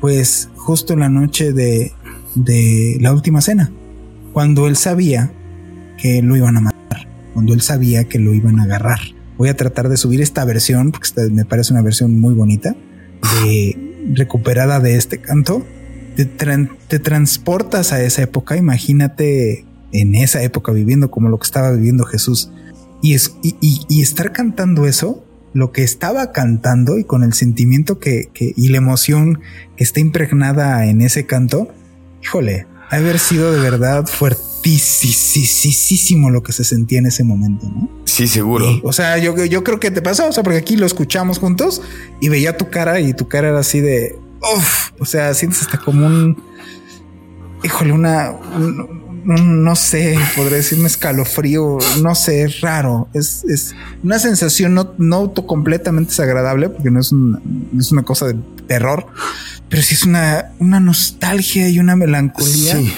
pues 0.00 0.48
justo 0.56 0.94
en 0.94 1.00
la 1.00 1.08
noche 1.08 1.52
de, 1.52 1.92
de 2.34 2.96
la 3.00 3.12
última 3.12 3.40
cena, 3.40 3.70
cuando 4.32 4.66
él 4.66 4.76
sabía 4.76 5.32
que 5.98 6.22
lo 6.22 6.36
iban 6.36 6.56
a 6.56 6.60
matar, 6.60 7.08
cuando 7.34 7.52
él 7.52 7.60
sabía 7.60 8.04
que 8.04 8.18
lo 8.18 8.32
iban 8.32 8.60
a 8.60 8.64
agarrar. 8.64 9.00
Voy 9.40 9.48
a 9.48 9.56
tratar 9.56 9.88
de 9.88 9.96
subir 9.96 10.20
esta 10.20 10.44
versión, 10.44 10.92
porque 10.92 11.08
me 11.30 11.46
parece 11.46 11.72
una 11.72 11.80
versión 11.80 12.20
muy 12.20 12.34
bonita, 12.34 12.76
de, 13.42 14.04
recuperada 14.12 14.80
de 14.80 14.96
este 14.96 15.22
canto. 15.22 15.64
Te, 16.14 16.26
tra 16.26 16.68
te 16.88 16.98
transportas 16.98 17.94
a 17.94 18.02
esa 18.02 18.20
época, 18.20 18.58
imagínate 18.58 19.64
en 19.92 20.14
esa 20.14 20.42
época 20.42 20.72
viviendo 20.72 21.10
como 21.10 21.30
lo 21.30 21.38
que 21.38 21.46
estaba 21.46 21.70
viviendo 21.70 22.04
Jesús. 22.04 22.52
Y, 23.00 23.14
es, 23.14 23.34
y, 23.42 23.56
y, 23.62 23.80
y 23.88 24.02
estar 24.02 24.32
cantando 24.32 24.84
eso, 24.84 25.24
lo 25.54 25.72
que 25.72 25.84
estaba 25.84 26.32
cantando 26.32 26.98
y 26.98 27.04
con 27.04 27.22
el 27.22 27.32
sentimiento 27.32 27.98
que, 27.98 28.28
y 28.38 28.68
la 28.68 28.76
emoción 28.76 29.40
que 29.74 29.84
está 29.84 30.00
impregnada 30.00 30.84
en 30.84 31.00
ese 31.00 31.24
canto, 31.24 31.68
híjole, 32.22 32.66
haber 32.90 33.18
sido 33.18 33.52
de 33.52 33.60
verdad 33.60 34.06
fuertísimo 34.06 34.50
lo 36.30 36.42
que 36.42 36.52
se 36.52 36.64
sentía 36.64 36.98
en 36.98 37.06
ese 37.06 37.24
momento, 37.24 37.66
¿no? 37.68 37.88
Sí, 38.04 38.26
seguro. 38.26 38.70
Y, 38.70 38.82
o 38.84 38.92
sea, 38.92 39.16
yo, 39.18 39.34
yo 39.44 39.64
creo 39.64 39.80
que 39.80 39.90
te 39.90 40.02
pasó, 40.02 40.28
o 40.28 40.32
sea, 40.32 40.42
porque 40.42 40.58
aquí 40.58 40.76
lo 40.76 40.84
escuchamos 40.86 41.38
juntos 41.38 41.80
y 42.20 42.28
veía 42.28 42.56
tu 42.56 42.68
cara 42.68 43.00
y 43.00 43.14
tu 43.14 43.28
cara 43.28 43.48
era 43.48 43.60
así 43.60 43.80
de, 43.80 44.18
uff, 44.56 44.90
o 44.98 45.06
sea, 45.06 45.32
sientes 45.34 45.62
hasta 45.62 45.78
como 45.78 46.06
un, 46.06 46.42
híjole, 47.62 47.92
una, 47.92 48.32
un, 48.32 48.80
un, 48.80 48.99
no 49.24 49.76
sé, 49.76 50.18
podría 50.36 50.58
decirme 50.58 50.86
escalofrío, 50.86 51.78
no 52.02 52.14
sé, 52.14 52.42
es 52.42 52.60
raro, 52.60 53.08
es, 53.14 53.44
es 53.44 53.74
una 54.02 54.18
sensación 54.18 54.74
no, 54.74 54.94
no 54.98 55.32
completamente 55.34 56.10
desagradable 56.10 56.68
porque 56.68 56.90
no 56.90 57.00
es, 57.00 57.12
un, 57.12 57.68
no 57.72 57.80
es 57.80 57.92
una 57.92 58.02
cosa 58.02 58.26
de 58.26 58.36
terror, 58.66 59.06
pero 59.68 59.82
sí 59.82 59.94
es 59.94 60.04
una, 60.04 60.52
una 60.58 60.80
nostalgia 60.80 61.68
y 61.68 61.78
una 61.78 61.96
melancolía. 61.96 62.76
Sí. 62.76 62.92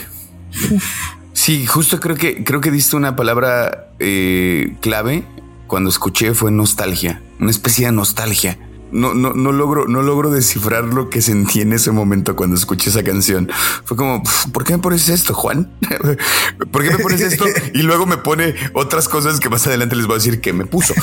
Uf. 0.71 0.85
Sí, 1.33 1.67
justo 1.67 1.99
creo 1.99 2.17
que 2.17 2.45
creo 2.45 2.61
que 2.61 2.71
diste 2.71 2.95
una 2.95 3.17
palabra 3.17 3.89
eh, 3.99 4.77
clave 4.81 5.25
cuando 5.67 5.91
escuché 5.91 6.35
fue 6.35 6.51
nostalgia, 6.51 7.23
una 7.41 7.51
especie 7.51 7.87
de 7.87 7.93
nostalgia. 7.93 8.59
No, 8.92 9.14
no, 9.14 9.33
no 9.33 9.52
logro, 9.52 9.88
no 9.88 10.02
logro 10.02 10.31
descifrar 10.31 10.85
lo 10.85 11.11
que 11.11 11.22
sentí 11.22 11.62
en 11.62 11.72
ese 11.72 11.90
momento 11.90 12.37
cuando 12.37 12.57
escuché 12.57 12.90
esa 12.90 13.02
canción. 13.02 13.50
Fue 13.85 13.96
como, 13.96 14.22
¿por 14.52 14.64
qué 14.64 14.74
me 14.74 14.78
pones 14.78 15.09
esto, 15.09 15.35
Juan? 15.35 15.70
¿Por 16.70 16.83
qué 16.83 16.90
me 16.90 16.98
pones 16.98 17.20
esto? 17.20 17.44
Y 17.74 17.83
luego 17.83 18.07
me 18.07 18.18
pone 18.18 18.55
otras 18.74 19.09
cosas 19.09 19.40
que 19.40 19.48
más 19.48 19.66
adelante 19.66 19.96
les 19.96 20.07
voy 20.07 20.14
a 20.14 20.18
decir 20.18 20.40
que 20.40 20.52
me 20.52 20.66
puso. 20.66 20.94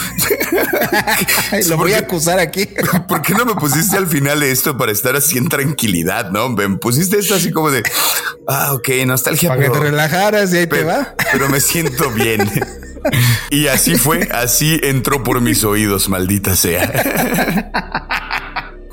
Lo 1.67 1.77
voy 1.77 1.93
a 1.93 1.99
acusar 1.99 2.39
aquí. 2.39 2.67
¿Por 3.07 3.21
qué 3.21 3.33
no 3.33 3.45
me 3.45 3.55
pusiste 3.55 3.97
al 3.97 4.07
final 4.07 4.43
esto 4.43 4.77
para 4.77 4.91
estar 4.91 5.15
así 5.15 5.37
en 5.37 5.49
tranquilidad? 5.49 6.29
No, 6.31 6.49
me 6.49 6.69
pusiste 6.77 7.17
esto 7.17 7.35
así 7.35 7.51
como 7.51 7.71
de, 7.71 7.83
ah, 8.47 8.73
ok, 8.73 8.89
nostalgia. 9.05 9.49
Para 9.49 9.61
pero, 9.61 9.73
que 9.73 9.79
te 9.79 9.85
relajaras 9.85 10.53
y 10.53 10.57
ahí 10.57 10.67
pero, 10.67 10.81
te 10.81 10.87
va. 10.87 11.15
Pero 11.31 11.49
me 11.49 11.59
siento 11.59 12.11
bien. 12.11 12.49
Y 13.51 13.67
así 13.67 13.95
fue, 13.95 14.29
así 14.31 14.79
entró 14.83 15.23
por 15.23 15.41
mis 15.41 15.63
oídos, 15.63 16.09
maldita 16.09 16.55
sea. 16.55 18.05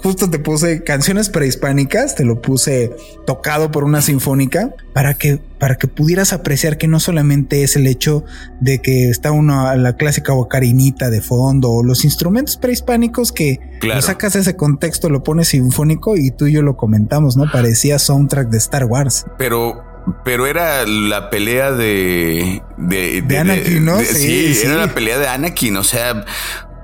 Justo 0.06 0.30
te 0.30 0.38
puse 0.38 0.84
canciones 0.84 1.30
prehispánicas, 1.30 2.14
te 2.14 2.24
lo 2.24 2.40
puse 2.40 2.94
tocado 3.26 3.72
por 3.72 3.82
una 3.82 4.02
sinfónica 4.02 4.72
para 4.92 5.14
que, 5.14 5.40
para 5.58 5.76
que 5.76 5.88
pudieras 5.88 6.32
apreciar 6.32 6.78
que 6.78 6.86
no 6.86 7.00
solamente 7.00 7.64
es 7.64 7.74
el 7.74 7.88
hecho 7.88 8.24
de 8.60 8.80
que 8.80 9.10
está 9.10 9.32
uno 9.32 9.66
a 9.66 9.74
la 9.74 9.96
clásica 9.96 10.32
ocarinita 10.32 11.10
de 11.10 11.22
fondo 11.22 11.72
o 11.72 11.82
los 11.82 12.04
instrumentos 12.04 12.56
prehispánicos 12.56 13.32
que 13.32 13.58
claro. 13.80 13.98
lo 13.98 14.02
sacas 14.06 14.34
de 14.34 14.40
ese 14.40 14.54
contexto, 14.54 15.08
lo 15.08 15.24
pones 15.24 15.48
sinfónico 15.48 16.16
y 16.16 16.30
tú 16.30 16.46
y 16.46 16.52
yo 16.52 16.62
lo 16.62 16.76
comentamos, 16.76 17.36
¿no? 17.36 17.50
Parecía 17.50 17.98
soundtrack 17.98 18.48
de 18.48 18.58
Star 18.58 18.84
Wars. 18.84 19.26
Pero 19.38 19.95
pero 20.24 20.46
era 20.46 20.86
la 20.86 21.30
pelea 21.30 21.72
de 21.72 22.62
de, 22.76 22.96
de, 22.96 23.22
de 23.22 23.38
Anakin, 23.38 23.84
¿no? 23.84 23.96
De, 23.98 24.04
sí, 24.04 24.54
sí, 24.54 24.66
era 24.66 24.76
la 24.76 24.94
pelea 24.94 25.18
de 25.18 25.28
Anakin. 25.28 25.76
O 25.76 25.84
sea, 25.84 26.24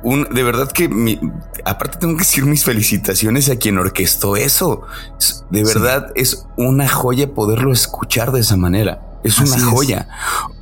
un, 0.02 0.26
de 0.30 0.42
verdad 0.42 0.70
que 0.70 0.88
mi, 0.88 1.20
aparte 1.64 1.98
tengo 1.98 2.14
que 2.14 2.24
decir 2.24 2.44
mis 2.44 2.64
felicitaciones 2.64 3.48
a 3.50 3.56
quien 3.56 3.78
orquestó 3.78 4.36
eso. 4.36 4.82
De 5.50 5.64
verdad 5.64 6.12
es 6.14 6.46
una 6.56 6.88
joya 6.88 7.32
poderlo 7.34 7.72
escuchar 7.72 8.32
de 8.32 8.40
esa 8.40 8.56
manera. 8.56 9.00
Es 9.22 9.38
una 9.38 9.58
joya. 9.60 10.08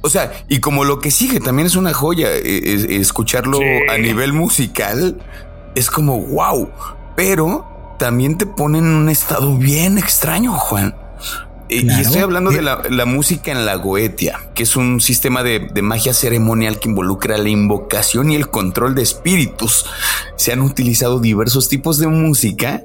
O 0.03 0.11
sea, 0.11 0.33
y 0.49 0.61
como 0.61 0.85
lo 0.85 0.99
que 0.99 1.11
sigue 1.11 1.41
también 1.41 1.67
es 1.67 1.77
una 1.77 1.95
joya, 1.95 2.29
e, 2.31 2.97
escucharlo 3.01 3.59
a 3.91 3.97
nivel 3.97 4.35
musical 4.35 5.19
es 5.75 5.91
como 5.91 6.21
wow, 6.21 6.69
pero 7.17 7.97
también 7.99 8.37
te 8.37 8.45
pone 8.45 8.79
en 8.79 8.87
un 8.87 9.09
estado 9.09 9.57
bien 9.57 9.97
extraño, 9.97 10.53
Juan. 10.53 10.95
Y 11.71 11.89
estoy 12.01 12.21
hablando 12.21 12.51
de 12.51 12.63
la, 12.63 13.07
música 13.07 13.53
en 13.53 13.65
la 13.65 13.77
Goetia, 13.77 14.51
que 14.55 14.65
es 14.65 14.75
un 14.77 15.01
sistema 15.01 15.43
de, 15.43 15.69
de, 15.73 15.83
magia 15.83 16.13
ceremonial 16.13 16.81
que 16.81 16.89
involucra 16.89 17.39
la 17.39 17.49
invocación 17.49 18.31
y 18.31 18.37
el 18.37 18.51
control 18.51 18.95
de 18.97 19.03
espíritus. 19.03 19.87
Se 20.37 20.53
han 20.53 20.63
utilizado 20.63 21.21
diversos 21.21 21.69
tipos 21.69 21.99
de 21.99 22.09
música 22.09 22.83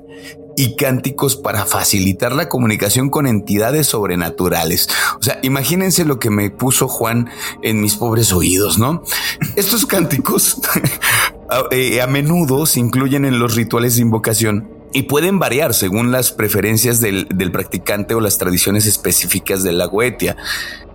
y 0.55 0.75
cánticos 0.75 1.35
para 1.35 1.65
facilitar 1.65 2.33
la 2.33 2.49
comunicación 2.49 3.09
con 3.09 3.27
entidades 3.27 3.87
sobrenaturales. 3.87 4.87
O 5.19 5.23
sea, 5.23 5.39
imagínense 5.43 6.05
lo 6.05 6.19
que 6.19 6.29
me 6.29 6.49
puso 6.49 6.87
Juan 6.87 7.29
en 7.61 7.81
mis 7.81 7.95
pobres 7.95 8.31
oídos, 8.31 8.77
¿no? 8.77 9.03
Estos 9.55 9.85
cánticos 9.87 10.57
eh, 11.71 12.01
a, 12.01 12.07
menudo 12.07 12.65
se 12.65 12.79
incluyen 12.79 13.25
en 13.25 13.39
los 13.39 13.55
rituales 13.55 13.95
de 13.95 14.01
invocación 14.01 14.69
y 14.95 15.03
pueden 15.03 15.39
variar 15.39 15.73
según 15.73 16.13
las 16.13 16.31
preferencias 16.31 17.01
del, 17.01 17.27
practicante 17.51 18.15
o 18.15 18.21
las 18.21 18.37
tradiciones 18.37 18.85
específicas 18.85 19.61
de 19.61 19.73
la 19.73 19.87
Goetia. 19.87 20.37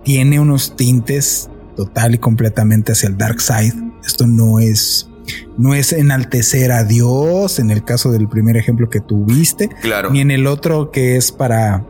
Tiene 0.03 0.39
unos 0.39 0.75
tintes 0.75 1.51
total 1.75 2.15
y 2.15 2.17
completamente 2.17 2.93
hacia 2.93 3.09
el 3.09 3.17
dark 3.19 3.39
side. 3.39 3.75
Esto 4.03 4.25
no 4.25 4.59
es 4.59 5.07
no 5.55 5.75
es 5.75 5.93
enaltecer 5.93 6.71
a 6.71 6.83
Dios 6.83 7.59
en 7.59 7.69
el 7.69 7.85
caso 7.85 8.11
del 8.11 8.27
primer 8.27 8.57
ejemplo 8.57 8.89
que 8.89 9.01
tuviste, 9.01 9.69
claro. 9.83 10.09
ni 10.09 10.19
en 10.19 10.31
el 10.31 10.47
otro 10.47 10.89
que 10.89 11.15
es 11.15 11.31
para, 11.31 11.85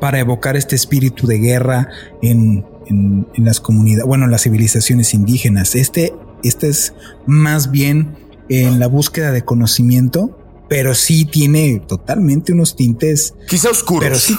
para 0.00 0.18
evocar 0.18 0.56
este 0.56 0.74
espíritu 0.74 1.28
de 1.28 1.38
guerra 1.38 1.88
en, 2.22 2.66
en, 2.86 3.26
las 3.36 3.60
comunidades, 3.60 4.04
bueno, 4.04 4.24
en 4.24 4.32
las 4.32 4.42
civilizaciones 4.42 5.14
indígenas. 5.14 5.76
Este, 5.76 6.12
este 6.42 6.68
es 6.68 6.92
más 7.24 7.70
bien 7.70 8.16
en 8.48 8.80
la 8.80 8.88
búsqueda 8.88 9.30
de 9.30 9.42
conocimiento, 9.42 10.36
pero 10.70 10.94
sí 10.94 11.24
tiene 11.24 11.82
totalmente 11.84 12.52
unos 12.52 12.76
tintes. 12.76 13.34
Quizá 13.48 13.70
oscuros. 13.70 14.04
Pero 14.04 14.14
sí, 14.14 14.36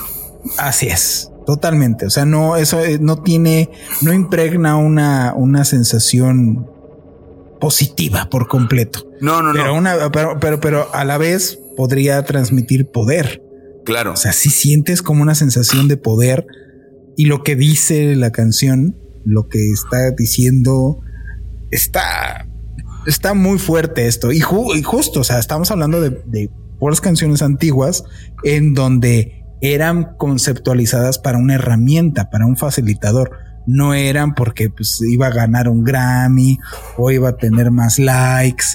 así 0.57 0.87
es. 0.87 1.29
Totalmente. 1.45 2.05
O 2.05 2.09
sea, 2.09 2.23
no, 2.23 2.55
eso 2.55 2.79
eh, 2.81 2.99
no 3.01 3.21
tiene, 3.21 3.69
no 4.01 4.13
impregna 4.13 4.77
una, 4.77 5.33
una 5.35 5.65
sensación 5.65 6.69
positiva 7.59 8.29
por 8.29 8.47
completo. 8.47 9.05
No, 9.19 9.41
no, 9.41 9.51
pero 9.51 9.65
no. 9.65 9.73
Una, 9.73 10.09
pero, 10.09 10.39
pero, 10.39 10.61
pero 10.61 10.95
a 10.95 11.03
la 11.03 11.17
vez 11.17 11.59
podría 11.75 12.23
transmitir 12.23 12.89
poder. 12.89 13.43
Claro. 13.83 14.13
O 14.13 14.15
sea, 14.15 14.31
si 14.31 14.49
sientes 14.49 15.01
como 15.01 15.23
una 15.23 15.35
sensación 15.35 15.89
de 15.89 15.97
poder 15.97 16.47
y 17.17 17.25
lo 17.25 17.43
que 17.43 17.57
dice 17.57 18.15
la 18.15 18.31
canción, 18.31 18.95
lo 19.25 19.49
que 19.49 19.69
está 19.69 20.11
diciendo, 20.11 21.01
está, 21.71 22.47
está 23.05 23.33
muy 23.33 23.59
fuerte 23.59 24.07
esto. 24.07 24.31
Y, 24.31 24.39
justo, 24.39 25.19
o 25.19 25.23
sea, 25.23 25.39
estamos 25.39 25.71
hablando 25.71 26.01
de, 26.01 26.21
de 26.25 26.49
puras 26.79 27.01
canciones 27.01 27.41
antiguas 27.41 28.03
en 28.43 28.73
donde 28.73 29.43
eran 29.61 30.15
conceptualizadas 30.17 31.19
para 31.19 31.37
una 31.37 31.55
herramienta, 31.55 32.29
para 32.29 32.45
un 32.45 32.57
facilitador. 32.57 33.31
No 33.67 33.93
eran 33.93 34.33
porque 34.33 34.71
pues 34.71 34.99
iba 35.07 35.27
a 35.27 35.31
ganar 35.31 35.69
un 35.69 35.83
Grammy 35.83 36.57
o 36.97 37.11
iba 37.11 37.29
a 37.29 37.37
tener 37.37 37.69
más 37.69 37.99
likes 37.99 38.65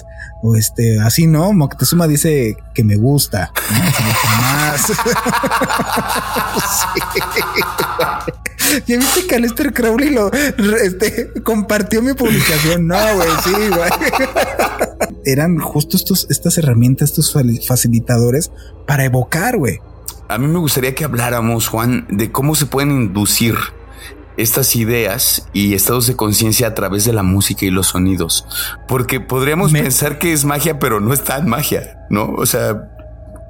o 0.41 0.55
este 0.55 0.99
así 0.99 1.27
no 1.27 1.51
Moctezuma 1.51 2.07
dice 2.07 2.55
que 2.73 2.83
me 2.83 2.95
gusta 2.95 3.51
más 4.39 4.87
ya 8.85 8.97
viste 8.97 9.27
que 9.27 9.35
Aleister 9.35 9.73
Crowley 9.73 10.09
lo 10.09 10.31
este, 10.31 11.31
compartió 11.43 12.01
mi 12.01 12.13
publicación 12.13 12.87
no 12.87 12.97
güey 13.15 13.29
sí 13.43 13.51
güey 13.51 13.89
eran 15.25 15.57
justo 15.57 15.97
estos 15.97 16.27
estas 16.29 16.57
herramientas 16.57 17.09
estos 17.09 17.35
facilitadores 17.67 18.51
para 18.85 19.05
evocar 19.05 19.57
güey 19.57 19.79
a 20.29 20.37
mí 20.37 20.47
me 20.47 20.59
gustaría 20.59 20.93
que 20.93 21.05
habláramos 21.05 21.67
Juan 21.67 22.05
de 22.09 22.31
cómo 22.31 22.55
se 22.55 22.65
pueden 22.65 22.91
inducir 22.91 23.55
estas 24.37 24.75
ideas 24.75 25.47
y 25.51 25.73
estados 25.73 26.07
de 26.07 26.15
conciencia 26.15 26.67
a 26.67 26.75
través 26.75 27.05
de 27.05 27.13
la 27.13 27.23
música 27.23 27.65
y 27.65 27.71
los 27.71 27.87
sonidos. 27.87 28.45
Porque 28.87 29.19
podríamos 29.19 29.71
pensar 29.71 30.19
que 30.19 30.31
es 30.31 30.45
magia, 30.45 30.79
pero 30.79 30.99
no 30.99 31.11
es 31.11 31.23
tan 31.23 31.49
magia, 31.49 32.05
¿no? 32.09 32.33
O 32.37 32.45
sea, 32.45 32.89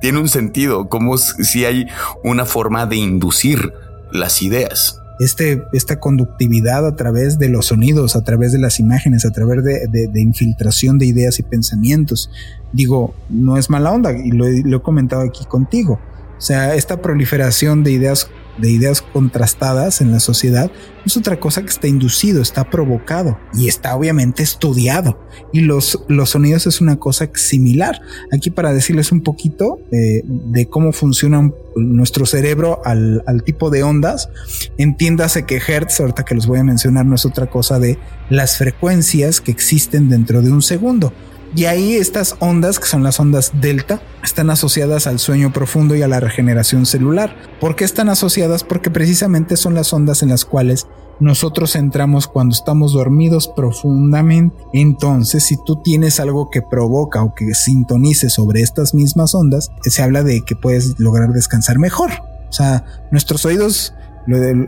tiene 0.02 0.20
un 0.20 0.30
sentido, 0.30 0.88
como 0.88 1.18
si 1.18 1.66
hay 1.66 1.88
una 2.24 2.46
forma 2.46 2.86
de 2.86 2.96
inducir 2.96 3.74
las 4.12 4.42
ideas. 4.42 5.00
Este, 5.20 5.64
esta 5.74 6.00
conductividad 6.00 6.86
a 6.86 6.96
través 6.96 7.40
de 7.40 7.50
los 7.50 7.68
sonidos, 7.68 8.16
a 8.16 8.24
través 8.24 8.52
de 8.52 8.60
las 8.60 8.80
imágenes, 8.80 9.26
a 9.26 9.32
través 9.32 9.64
de, 9.64 10.22
infiltración 10.22 10.98
de 10.98 11.08
ideas 11.08 11.40
y 11.40 11.44
pensamientos. 11.44 12.30
Digo, 12.72 13.16
no 13.30 13.58
es 13.58 13.70
mala 13.70 13.92
onda 13.92 14.12
y 14.14 14.32
lo, 14.32 14.46
lo 14.48 14.78
he 14.78 14.82
comentado 14.82 15.24
aquí 15.24 15.46
contigo. 15.46 16.00
O 16.38 16.42
sea, 16.42 16.76
esta 16.76 17.02
proliferación 17.02 17.84
de 17.84 17.92
ideas 17.92 18.30
de 18.58 18.70
ideas 18.70 19.02
contrastadas 19.02 20.02
en 20.02 20.12
la 20.12 20.20
sociedad 20.20 20.72
es 21.06 21.16
otra 21.16 21.40
cosa 21.40 21.62
que 21.62 21.70
está 21.70 21.88
inducido, 21.88 22.42
está 22.42 22.70
provocado 22.70 23.38
y 23.54 23.68
está 23.68 23.96
obviamente 23.96 24.44
estudiado. 24.44 25.20
Y 25.54 25.62
los, 25.62 26.04
los 26.08 26.32
sonidos 26.32 26.68
es 26.68 26.82
una 26.82 26.98
cosa 26.98 27.30
similar. 27.34 28.02
Aquí 28.32 28.50
para 28.50 28.74
decirles 28.74 29.12
un 29.12 29.22
poquito 29.22 29.80
eh, 29.92 30.24
de 30.26 30.66
cómo 30.68 30.92
funciona 30.92 31.50
nuestro 31.76 32.26
cerebro 32.26 32.82
al, 32.84 33.24
al, 33.26 33.44
tipo 33.44 33.70
de 33.70 33.84
ondas, 33.84 34.30
entiéndase 34.78 35.46
que 35.46 35.62
Hertz, 35.66 36.00
ahorita 36.00 36.26
que 36.26 36.36
los 36.36 36.48
voy 36.48 36.60
a 36.60 36.64
mencionar, 36.64 37.06
no 37.06 37.16
es 37.16 37.26
otra 37.26 37.48
cosa 37.48 37.80
de 37.80 37.98
las 38.30 38.58
frecuencias 38.58 39.40
que 39.40 39.52
existen 39.52 40.10
dentro 40.10 40.42
de 40.42 40.52
un 40.52 40.62
segundo. 40.62 41.14
Y 41.56 41.66
ahí 41.66 41.96
estas 41.96 42.36
ondas, 42.40 42.80
que 42.80 42.88
son 42.88 43.04
las 43.04 43.20
ondas 43.20 43.52
delta, 43.62 44.02
están 44.24 44.50
asociadas 44.50 45.08
al 45.08 45.20
sueño 45.20 45.54
profundo 45.54 45.96
y 45.96 46.02
a 46.02 46.08
la 46.08 46.20
regeneración 46.20 46.86
celular. 46.86 47.36
¿Por 47.60 47.76
qué 47.76 47.86
están 47.86 48.10
asociadas? 48.10 48.64
Porque 48.64 48.92
precisamente 48.92 49.58
son 49.58 49.74
las 49.74 49.94
ondas 49.94 50.24
en 50.24 50.30
las 50.30 50.46
cuales 50.46 50.88
nosotros 51.20 51.76
entramos 51.76 52.28
cuando 52.28 52.54
estamos 52.54 52.94
dormidos 52.94 53.48
profundamente. 53.48 54.56
Entonces, 54.74 55.44
si 55.44 55.58
tú 55.64 55.82
tienes 55.82 56.20
algo 56.20 56.50
que 56.50 56.62
provoca 56.62 57.24
o 57.24 57.34
que 57.34 57.54
sintonice 57.56 58.30
sobre 58.30 58.62
estas 58.62 58.94
mismas 58.94 59.34
ondas, 59.34 59.72
se 59.82 60.04
habla 60.04 60.24
de 60.24 60.42
que 60.42 60.56
puedes 60.56 61.00
lograr 61.00 61.32
descansar 61.32 61.80
mejor. 61.80 62.12
O 62.50 62.54
sea, 62.54 62.86
nuestros 63.12 63.46
oídos 63.46 63.94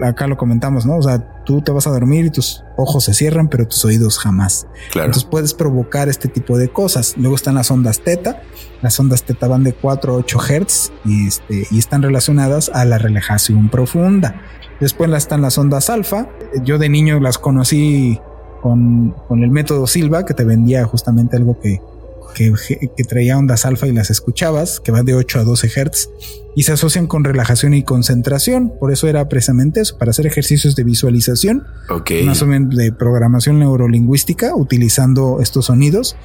acá 0.01 0.27
lo 0.27 0.37
comentamos, 0.37 0.85
¿no? 0.85 0.97
O 0.97 1.01
sea, 1.01 1.43
tú 1.43 1.61
te 1.61 1.71
vas 1.71 1.85
a 1.87 1.89
dormir 1.89 2.25
y 2.25 2.29
tus 2.29 2.63
ojos 2.77 3.03
se 3.03 3.13
cierran, 3.13 3.49
pero 3.49 3.67
tus 3.67 3.83
oídos 3.85 4.17
jamás. 4.17 4.67
Claro. 4.91 5.07
Entonces 5.07 5.27
puedes 5.29 5.53
provocar 5.53 6.07
este 6.07 6.27
tipo 6.29 6.57
de 6.57 6.69
cosas. 6.69 7.15
Luego 7.17 7.35
están 7.35 7.55
las 7.55 7.69
ondas 7.69 7.99
teta. 7.99 8.41
Las 8.81 8.99
ondas 8.99 9.23
teta 9.23 9.47
van 9.47 9.63
de 9.63 9.73
4 9.73 10.13
a 10.13 10.15
8 10.17 10.39
Hz 10.39 10.91
y, 11.05 11.27
este, 11.27 11.67
y 11.69 11.79
están 11.79 12.01
relacionadas 12.01 12.69
a 12.73 12.85
la 12.85 12.97
relajación 12.97 13.69
profunda. 13.69 14.41
Después 14.79 15.11
están 15.11 15.41
las 15.41 15.57
ondas 15.57 15.89
alfa. 15.89 16.29
Yo 16.63 16.77
de 16.77 16.87
niño 16.87 17.19
las 17.19 17.37
conocí 17.37 18.19
con, 18.61 19.11
con 19.27 19.43
el 19.43 19.51
método 19.51 19.87
Silva, 19.87 20.25
que 20.25 20.33
te 20.33 20.45
vendía 20.45 20.85
justamente 20.85 21.35
algo 21.35 21.59
que, 21.59 21.81
que, 22.33 22.53
que, 22.95 23.03
traía 23.03 23.37
ondas 23.37 23.65
alfa 23.65 23.87
y 23.87 23.91
las 23.91 24.09
escuchabas, 24.09 24.79
que 24.79 24.91
van 24.91 25.05
de 25.05 25.15
8 25.15 25.39
a 25.39 25.43
12 25.43 25.67
Hz 25.67 26.09
y 26.55 26.63
se 26.63 26.73
asocian 26.73 27.07
con 27.07 27.23
relajación 27.23 27.73
y 27.73 27.83
concentración. 27.83 28.73
Por 28.79 28.91
eso 28.91 29.07
era 29.07 29.27
precisamente 29.29 29.81
eso, 29.81 29.97
para 29.97 30.11
hacer 30.11 30.27
ejercicios 30.27 30.75
de 30.75 30.83
visualización, 30.83 31.65
más 32.25 32.41
o 32.41 32.45
menos 32.47 32.75
de 32.75 32.91
programación 32.91 33.59
neurolingüística, 33.59 34.55
utilizando 34.55 35.39
estos 35.41 35.65
sonidos. 35.65 36.15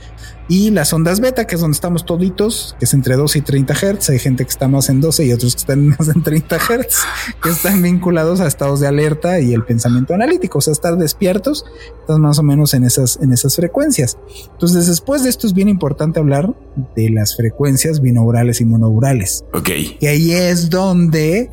Y 0.47 0.71
las 0.71 0.93
ondas 0.93 1.21
beta, 1.21 1.47
que 1.47 1.55
es 1.55 1.61
donde 1.63 1.75
estamos 1.75 2.05
toditos, 2.05 2.77
que 2.79 2.85
es 2.85 2.93
entre 2.93 3.17
12 3.17 3.39
y 3.39 3.43
30 3.43 3.75
Hz. 3.75 4.11
Hay 4.11 4.19
gente 4.19 4.45
que 4.45 4.51
está 4.51 4.69
más 4.69 4.91
en 4.91 5.01
12 5.01 5.25
y 5.25 5.33
otros 5.33 5.55
que 5.55 5.61
están 5.61 5.89
más 5.99 6.09
en 6.09 6.23
30 6.23 6.59
Hz, 6.59 6.99
que 7.43 7.49
están 7.49 7.81
vinculados 7.81 8.41
a 8.41 8.47
estados 8.47 8.81
de 8.81 8.87
alerta 8.87 9.41
y 9.41 9.55
el 9.55 9.65
pensamiento 9.65 10.13
analítico, 10.13 10.59
o 10.59 10.61
sea, 10.61 10.73
estar 10.73 10.99
despiertos, 10.99 11.65
estás 12.01 12.19
más 12.19 12.39
o 12.39 12.43
menos 12.43 12.75
en 12.75 12.85
esas, 12.85 13.19
en 13.23 13.33
esas 13.33 13.57
frecuencias. 13.57 14.19
Entonces, 14.53 14.87
después 14.87 15.23
de 15.23 15.31
esto 15.31 15.47
es 15.47 15.55
bien 15.55 15.69
importante 15.69 16.21
hablar 16.21 16.55
de 16.95 17.09
las 17.09 17.37
frecuencias 17.37 18.03
binaurales 18.03 18.61
y 18.61 18.67
monaurales. 18.67 19.45
Ok. 19.55 19.71
Que 19.99 20.09
ahí 20.15 20.33
es 20.33 20.71
donde 20.71 21.51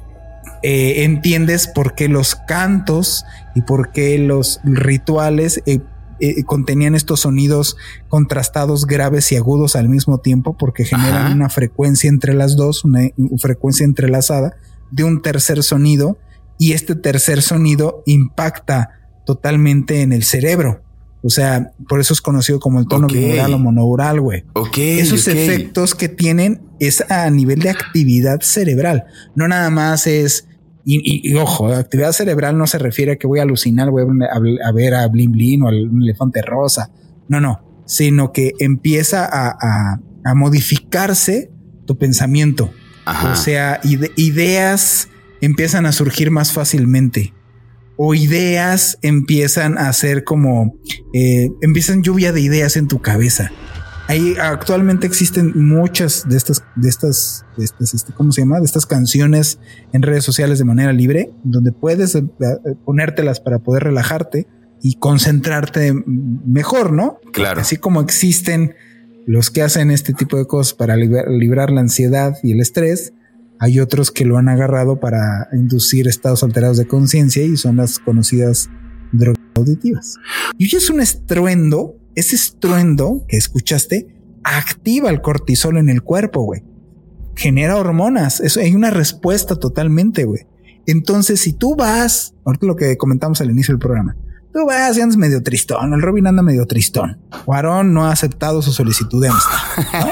eh, 0.64 1.04
entiendes 1.04 1.68
por 1.68 1.96
qué 1.96 2.08
los 2.08 2.36
cantos 2.36 3.26
y 3.56 3.62
por 3.62 3.92
qué 3.92 4.18
los 4.20 4.60
rituales 4.64 5.62
eh, 5.66 5.80
eh, 6.20 6.44
contenían 6.44 6.94
estos 6.94 7.22
sonidos 7.22 7.78
contrastados, 8.08 8.86
graves 8.86 9.32
y 9.32 9.38
agudos 9.38 9.76
al 9.76 9.90
mismo 9.90 10.20
tiempo, 10.20 10.56
porque 10.56 10.86
generan 10.86 11.34
una 11.34 11.50
frecuencia 11.50 12.10
entre 12.10 12.36
las 12.36 12.56
dos, 12.56 12.86
una, 12.86 13.10
frecuencia 13.40 13.86
entrelazada 13.86 14.56
de 14.92 15.04
un 15.04 15.24
tercer 15.24 15.64
sonido, 15.64 16.20
y 16.60 16.74
este 16.74 16.94
tercer 16.94 17.42
sonido 17.42 18.04
impacta 18.06 18.92
totalmente 19.26 20.02
en 20.04 20.14
el 20.14 20.24
cerebro. 20.24 20.84
O 21.24 21.30
sea, 21.30 21.72
por 21.88 22.00
eso 22.00 22.14
es 22.14 22.22
conocido 22.22 22.60
como 22.60 22.80
el 22.80 22.88
tono 22.88 23.08
binaural 23.08 23.54
o 23.54 23.60
monaural, 23.60 24.20
güey. 24.22 24.44
Ok. 24.54 24.78
Esos 24.78 25.28
efectos 25.28 25.94
que 25.94 26.10
tienen 26.10 26.62
es 26.80 27.04
a 27.12 27.30
nivel 27.30 27.60
de 27.60 27.70
actividad 27.70 28.42
cerebral. 28.42 29.06
No 29.36 29.48
nada 29.48 29.70
más 29.70 30.08
es. 30.08 30.48
Y, 30.84 31.36
ojo, 31.36 31.68
actividad 31.68 32.12
cerebral 32.12 32.58
no 32.58 32.66
se 32.66 32.80
refiere 32.80 33.12
a 33.12 33.16
que 33.18 33.28
voy 33.28 33.38
a 33.38 33.44
alucinar, 33.44 33.92
voy 33.92 34.04
a, 34.04 34.72
ver 34.72 34.96
a 34.96 35.08
Blin 35.08 35.32
Blin 35.32 35.62
o 35.62 35.68
al 35.68 35.92
elefante 36.02 36.42
rosa. 36.42 36.90
No, 37.28 37.40
no. 37.40 37.84
Sino 37.86 38.32
que 38.32 38.54
empieza 38.60 39.30
a, 39.32 40.00
modificarse 40.36 41.52
tu 41.86 41.98
pensamiento. 42.00 42.72
O 43.32 43.36
sea, 43.36 43.80
ideas 44.16 45.08
empiezan 45.40 45.86
a 45.86 45.92
surgir 45.92 46.32
más 46.32 46.52
fácilmente 46.52 47.34
o 47.98 48.16
ideas 48.16 48.98
empiezan 49.02 49.78
a 49.78 49.92
ser 49.94 50.24
como, 50.24 50.76
eh, 51.14 51.50
empiezan 51.62 52.04
lluvia 52.04 52.32
de 52.32 52.42
ideas 52.42 52.78
en 52.78 52.88
tu 52.88 53.02
cabeza. 53.02 53.52
Ahí 54.08 54.36
actualmente 54.42 55.08
existen 55.08 55.54
muchas 55.56 56.28
de 56.28 56.36
estas, 56.36 56.64
de 56.76 56.90
estas, 56.90 57.46
de 57.56 57.64
estas, 57.64 57.94
este, 57.94 58.12
¿cómo 58.12 58.32
se 58.32 58.42
llama? 58.42 58.60
De 58.60 58.66
estas 58.66 58.86
canciones 58.86 59.60
en 59.94 60.02
redes 60.02 60.26
sociales 60.26 60.60
de 60.60 60.66
manera 60.66 60.92
libre, 60.92 61.32
donde 61.44 61.72
puedes 61.72 62.16
eh, 62.16 62.20
eh, 62.20 62.76
ponértelas 62.84 63.40
para 63.40 63.60
poder 63.60 63.84
relajarte 63.84 64.48
y 64.82 64.96
concentrarte 64.96 65.94
mejor, 66.06 66.92
¿no? 66.92 67.20
Claro. 67.32 67.62
Así 67.62 67.78
como 67.78 68.02
existen 68.02 68.74
los 69.28 69.50
que 69.50 69.62
hacen 69.62 69.92
este 69.92 70.14
tipo 70.14 70.38
de 70.38 70.46
cosas 70.46 70.74
para 70.74 70.96
librar 70.98 71.72
la 71.72 71.82
ansiedad 71.82 72.36
y 72.44 72.52
el 72.52 72.60
estrés, 72.60 73.14
hay 73.62 73.80
otros 73.80 74.10
que 74.10 74.26
lo 74.26 74.40
han 74.40 74.50
agarrado 74.50 75.00
para 75.00 75.48
inducir 75.54 76.08
estados 76.08 76.42
alterados 76.42 76.78
de 76.78 76.88
conciencia 76.88 77.44
y 77.44 77.58
son 77.58 77.78
las 77.78 78.00
conocidas 78.00 78.72
drogas 79.12 79.40
auditivas. 79.56 80.18
Y 80.58 80.76
es 80.76 80.90
un 80.90 81.00
estruendo, 81.00 81.96
ese 82.16 82.36
estruendo 82.36 83.24
que 83.28 83.38
escuchaste 83.38 84.16
activa 84.44 85.12
el 85.12 85.22
cortisol 85.22 85.78
en 85.78 85.90
el 85.90 86.02
cuerpo, 86.02 86.42
güey. 86.42 86.64
Genera 87.36 87.78
hormonas, 87.78 88.40
eso 88.40 88.60
hay 88.60 88.74
una 88.74 88.90
respuesta 88.90 89.56
totalmente, 89.56 90.24
güey. 90.24 90.48
Entonces, 90.88 91.40
si 91.40 91.54
tú 91.54 91.76
vas, 91.76 92.34
ahorita 92.46 92.66
lo 92.66 92.76
que 92.76 92.98
comentamos 92.98 93.42
al 93.42 93.52
inicio 93.52 93.76
del 93.76 93.80
programa, 93.80 94.18
Tú 94.54 94.66
vas 94.66 94.98
y 94.98 95.02
andas 95.02 95.18
medio 95.18 95.42
tristón. 95.42 95.94
El 95.94 96.02
Robin 96.02 96.28
anda 96.28 96.44
medio 96.44 96.66
tristón. 96.66 97.18
Guarón 97.46 97.94
no 97.94 98.06
ha 98.06 98.12
aceptado 98.12 98.62
su 98.62 98.74
solicitud 98.74 99.22
de 99.22 99.30
Amsterdam. 99.30 100.10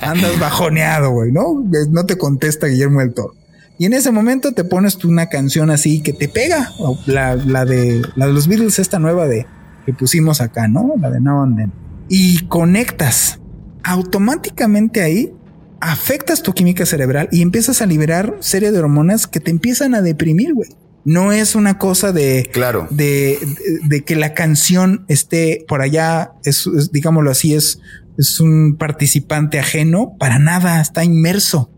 Andas 0.00 0.38
bajoneado, 0.40 1.10
güey, 1.10 1.30
¿no? 1.30 1.64
No 1.90 2.06
te 2.06 2.16
contesta 2.16 2.66
Guillermo 2.68 3.00
del 3.00 3.12
Toro. 3.12 3.34
Y 3.78 3.86
en 3.86 3.92
ese 3.92 4.10
momento 4.12 4.52
te 4.52 4.64
pones 4.64 4.96
tú 4.96 5.08
una 5.08 5.26
canción 5.28 5.70
así 5.70 6.02
que 6.02 6.12
te 6.12 6.28
pega. 6.28 6.70
La, 7.06 7.36
de, 7.36 8.02
los 8.16 8.46
Beatles, 8.46 8.78
esta 8.78 8.98
nueva 8.98 9.26
de 9.26 9.46
que 9.84 9.92
pusimos 9.92 10.40
acá, 10.40 10.68
¿no? 10.68 10.94
La 11.00 11.10
de 11.10 11.20
Now 11.20 11.42
and. 11.42 11.70
Y 12.08 12.46
conectas. 12.46 13.40
Automáticamente 13.84 15.02
ahí 15.02 15.34
afectas 15.80 16.42
tu 16.42 16.52
química 16.52 16.86
cerebral 16.86 17.28
y 17.32 17.42
empiezas 17.42 17.82
a 17.82 17.86
liberar 17.86 18.36
serie 18.38 18.70
de 18.70 18.78
hormonas 18.78 19.26
que 19.26 19.40
te 19.40 19.50
empiezan 19.50 19.94
a 19.94 20.00
deprimir, 20.00 20.54
güey. 20.54 20.70
No 21.04 21.32
es 21.32 21.54
una 21.54 21.78
cosa 21.78 22.12
de, 22.12 22.48
claro. 22.52 22.86
de, 22.90 23.38
de, 23.88 24.04
que 24.04 24.14
la 24.14 24.34
canción 24.34 25.04
esté 25.08 25.64
por 25.66 25.82
allá, 25.82 26.32
es, 26.44 26.68
digámoslo 26.92 27.30
así, 27.30 27.54
es, 27.54 27.80
es 28.18 28.38
un 28.40 28.76
participante 28.76 29.58
ajeno, 29.58 30.16
para 30.18 30.38
nada, 30.38 30.80
está 30.80 31.04
inmerso. 31.04 31.70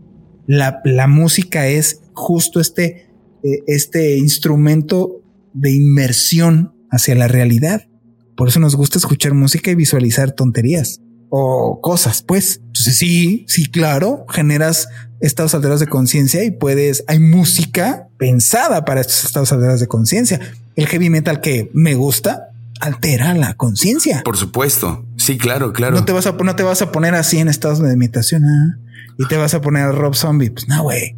La, 0.45 0.79
la 0.83 1.07
música 1.07 1.67
es 1.67 2.01
justo 2.13 2.59
este, 2.59 3.09
eh, 3.43 3.63
este 3.67 4.17
instrumento 4.17 5.23
de 5.53 5.71
inmersión 5.71 6.75
hacia 6.91 7.15
la 7.15 7.27
realidad. 7.27 7.87
Por 8.35 8.49
eso 8.49 8.59
nos 8.59 8.75
gusta 8.75 8.99
escuchar 8.99 9.33
música 9.33 9.71
y 9.71 9.75
visualizar 9.75 10.33
tonterías 10.33 11.01
o 11.37 11.81
cosas, 11.81 12.21
pues. 12.21 12.61
Entonces 12.67 12.97
sí, 12.97 13.45
sí, 13.49 13.65
claro, 13.65 14.25
generas 14.29 14.87
estados 15.19 15.53
alterados 15.53 15.81
de 15.81 15.87
conciencia 15.87 16.45
y 16.45 16.51
puedes, 16.51 17.03
hay 17.07 17.19
música 17.19 18.07
pensada 18.17 18.85
para 18.85 19.01
estos 19.01 19.25
estados 19.25 19.51
alterados 19.51 19.81
de 19.81 19.87
conciencia. 19.87 20.39
El 20.77 20.87
heavy 20.87 21.09
metal 21.09 21.41
que 21.41 21.69
me 21.73 21.95
gusta 21.95 22.51
altera 22.79 23.33
la 23.33 23.55
conciencia. 23.55 24.21
Por 24.23 24.37
supuesto. 24.37 25.05
Sí, 25.17 25.37
claro, 25.37 25.73
claro. 25.73 25.97
No 25.97 26.05
te 26.05 26.13
vas 26.13 26.25
a, 26.25 26.31
no 26.31 26.55
te 26.55 26.63
vas 26.63 26.81
a 26.81 26.93
poner 26.93 27.15
así 27.15 27.37
en 27.39 27.49
estados 27.49 27.79
de 27.79 27.97
meditación 27.97 28.45
¿ah? 28.45 28.77
y 29.17 29.27
te 29.27 29.35
vas 29.35 29.53
a 29.53 29.59
poner 29.59 29.83
a 29.83 29.91
Rob 29.91 30.15
Zombie. 30.15 30.51
Pues 30.51 30.69
no, 30.69 30.83
güey. 30.83 31.17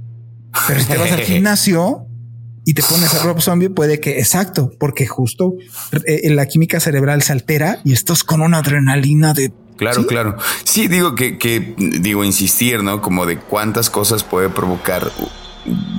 Pero 0.68 0.80
si 0.80 0.88
te 0.88 0.98
vas 0.98 1.12
al 1.12 1.20
gimnasio 1.26 2.08
y 2.66 2.74
te 2.74 2.82
pones 2.82 3.14
a 3.14 3.22
Rob 3.22 3.40
Zombie, 3.40 3.70
puede 3.70 4.00
que 4.00 4.18
exacto, 4.18 4.72
porque 4.80 5.06
justo 5.06 5.54
eh, 6.08 6.28
la 6.32 6.48
química 6.48 6.80
cerebral 6.80 7.22
se 7.22 7.34
altera 7.34 7.82
y 7.84 7.94
estás 7.94 8.24
con 8.24 8.42
una 8.42 8.58
adrenalina 8.58 9.36
de 9.36 9.54
Claro, 9.78 10.06
claro. 10.08 10.38
Sí, 10.64 10.88
digo 10.88 11.16
que, 11.16 11.38
que, 11.38 11.76
digo, 11.78 12.24
insistir, 12.24 12.84
¿no? 12.84 13.02
Como 13.02 13.26
de 13.26 13.38
cuántas 13.38 13.90
cosas 13.90 14.24
puede 14.24 14.50
provocar 14.50 15.12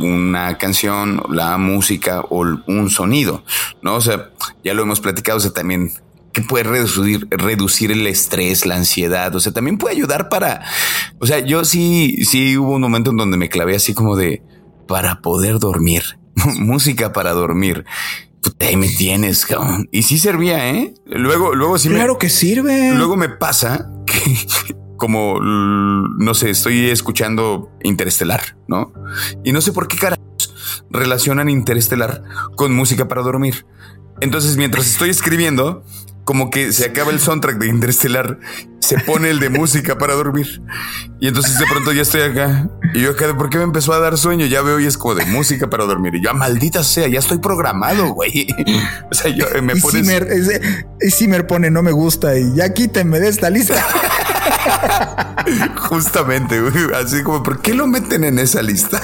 una 0.00 0.58
canción, 0.58 1.22
la 1.28 1.56
música 1.58 2.22
o 2.28 2.44
un 2.66 2.90
sonido, 2.90 3.44
¿no? 3.82 3.94
O 3.94 4.00
sea, 4.00 4.30
ya 4.64 4.74
lo 4.74 4.82
hemos 4.82 5.00
platicado, 5.00 5.38
o 5.38 5.40
sea, 5.40 5.52
también 5.52 5.92
que 6.32 6.42
puede 6.42 6.64
reducir, 6.64 7.26
reducir 7.30 7.90
el 7.92 8.06
estrés, 8.06 8.66
la 8.66 8.76
ansiedad, 8.76 9.34
o 9.34 9.40
sea, 9.40 9.52
también 9.52 9.78
puede 9.78 9.96
ayudar 9.96 10.28
para, 10.28 10.64
o 11.18 11.26
sea, 11.26 11.38
yo 11.40 11.64
sí, 11.64 12.24
sí 12.24 12.56
hubo 12.56 12.74
un 12.74 12.80
momento 12.80 13.10
en 13.10 13.16
donde 13.16 13.36
me 13.36 13.48
clavé 13.48 13.76
así 13.76 13.94
como 13.94 14.16
de, 14.16 14.42
para 14.86 15.20
poder 15.20 15.58
dormir, 15.58 16.18
música 16.58 17.12
para 17.12 17.32
dormir 17.32 17.84
ahí 18.60 18.76
me 18.76 18.88
tienes, 18.88 19.46
cabrón. 19.46 19.88
Y 19.92 20.02
sí 20.02 20.18
servía, 20.18 20.70
¿eh? 20.70 20.94
Luego, 21.06 21.54
luego 21.54 21.78
sí 21.78 21.88
Claro 21.88 22.18
que 22.18 22.28
sirve. 22.28 22.94
Luego 22.94 23.16
me 23.16 23.28
pasa 23.28 23.90
que 24.06 24.76
como, 24.96 25.38
no 25.40 26.34
sé, 26.34 26.50
estoy 26.50 26.90
escuchando 26.90 27.70
Interestelar, 27.82 28.58
¿no? 28.66 28.92
Y 29.44 29.52
no 29.52 29.60
sé 29.60 29.72
por 29.72 29.88
qué 29.88 29.96
carajos 29.96 30.54
relacionan 30.90 31.48
Interestelar 31.48 32.24
con 32.56 32.74
música 32.74 33.08
para 33.08 33.22
dormir. 33.22 33.64
Entonces, 34.20 34.56
mientras 34.56 34.86
estoy 34.88 35.10
escribiendo, 35.10 35.84
como 36.28 36.50
que 36.50 36.74
se 36.74 36.84
acaba 36.84 37.10
el 37.10 37.20
soundtrack 37.20 37.56
de 37.56 37.68
Interestelar, 37.68 38.38
se 38.80 38.98
pone 38.98 39.30
el 39.30 39.40
de 39.40 39.48
música 39.48 39.96
para 39.96 40.12
dormir. 40.12 40.60
Y 41.20 41.28
entonces 41.28 41.58
de 41.58 41.64
pronto 41.64 41.90
ya 41.90 42.02
estoy 42.02 42.20
acá. 42.20 42.68
Y 42.92 43.00
yo 43.00 43.12
acá, 43.12 43.34
¿por 43.34 43.48
qué 43.48 43.56
me 43.56 43.64
empezó 43.64 43.94
a 43.94 43.98
dar 43.98 44.18
sueño? 44.18 44.44
Ya 44.44 44.60
veo 44.60 44.78
y 44.78 44.84
es 44.84 44.98
como 44.98 45.14
de 45.14 45.24
música 45.24 45.70
para 45.70 45.86
dormir. 45.86 46.16
Y 46.16 46.22
yo, 46.22 46.28
ah, 46.28 46.34
maldita 46.34 46.84
sea, 46.84 47.08
ya 47.08 47.20
estoy 47.20 47.38
programado, 47.38 48.08
güey. 48.08 48.46
O 49.10 49.14
sea, 49.14 49.30
yo 49.30 49.46
me 49.62 49.74
pone. 49.76 50.02
Y 51.00 51.10
Zimmer 51.10 51.46
pone 51.46 51.70
no 51.70 51.82
me 51.82 51.92
gusta 51.92 52.38
y 52.38 52.54
ya 52.54 52.74
quítenme 52.74 53.20
de 53.20 53.28
esta 53.28 53.48
lista. 53.48 53.82
Justamente, 55.76 56.60
güey. 56.60 56.92
Así 56.94 57.22
como, 57.22 57.42
¿por 57.42 57.62
qué 57.62 57.72
lo 57.72 57.86
meten 57.86 58.24
en 58.24 58.38
esa 58.38 58.60
lista? 58.60 59.00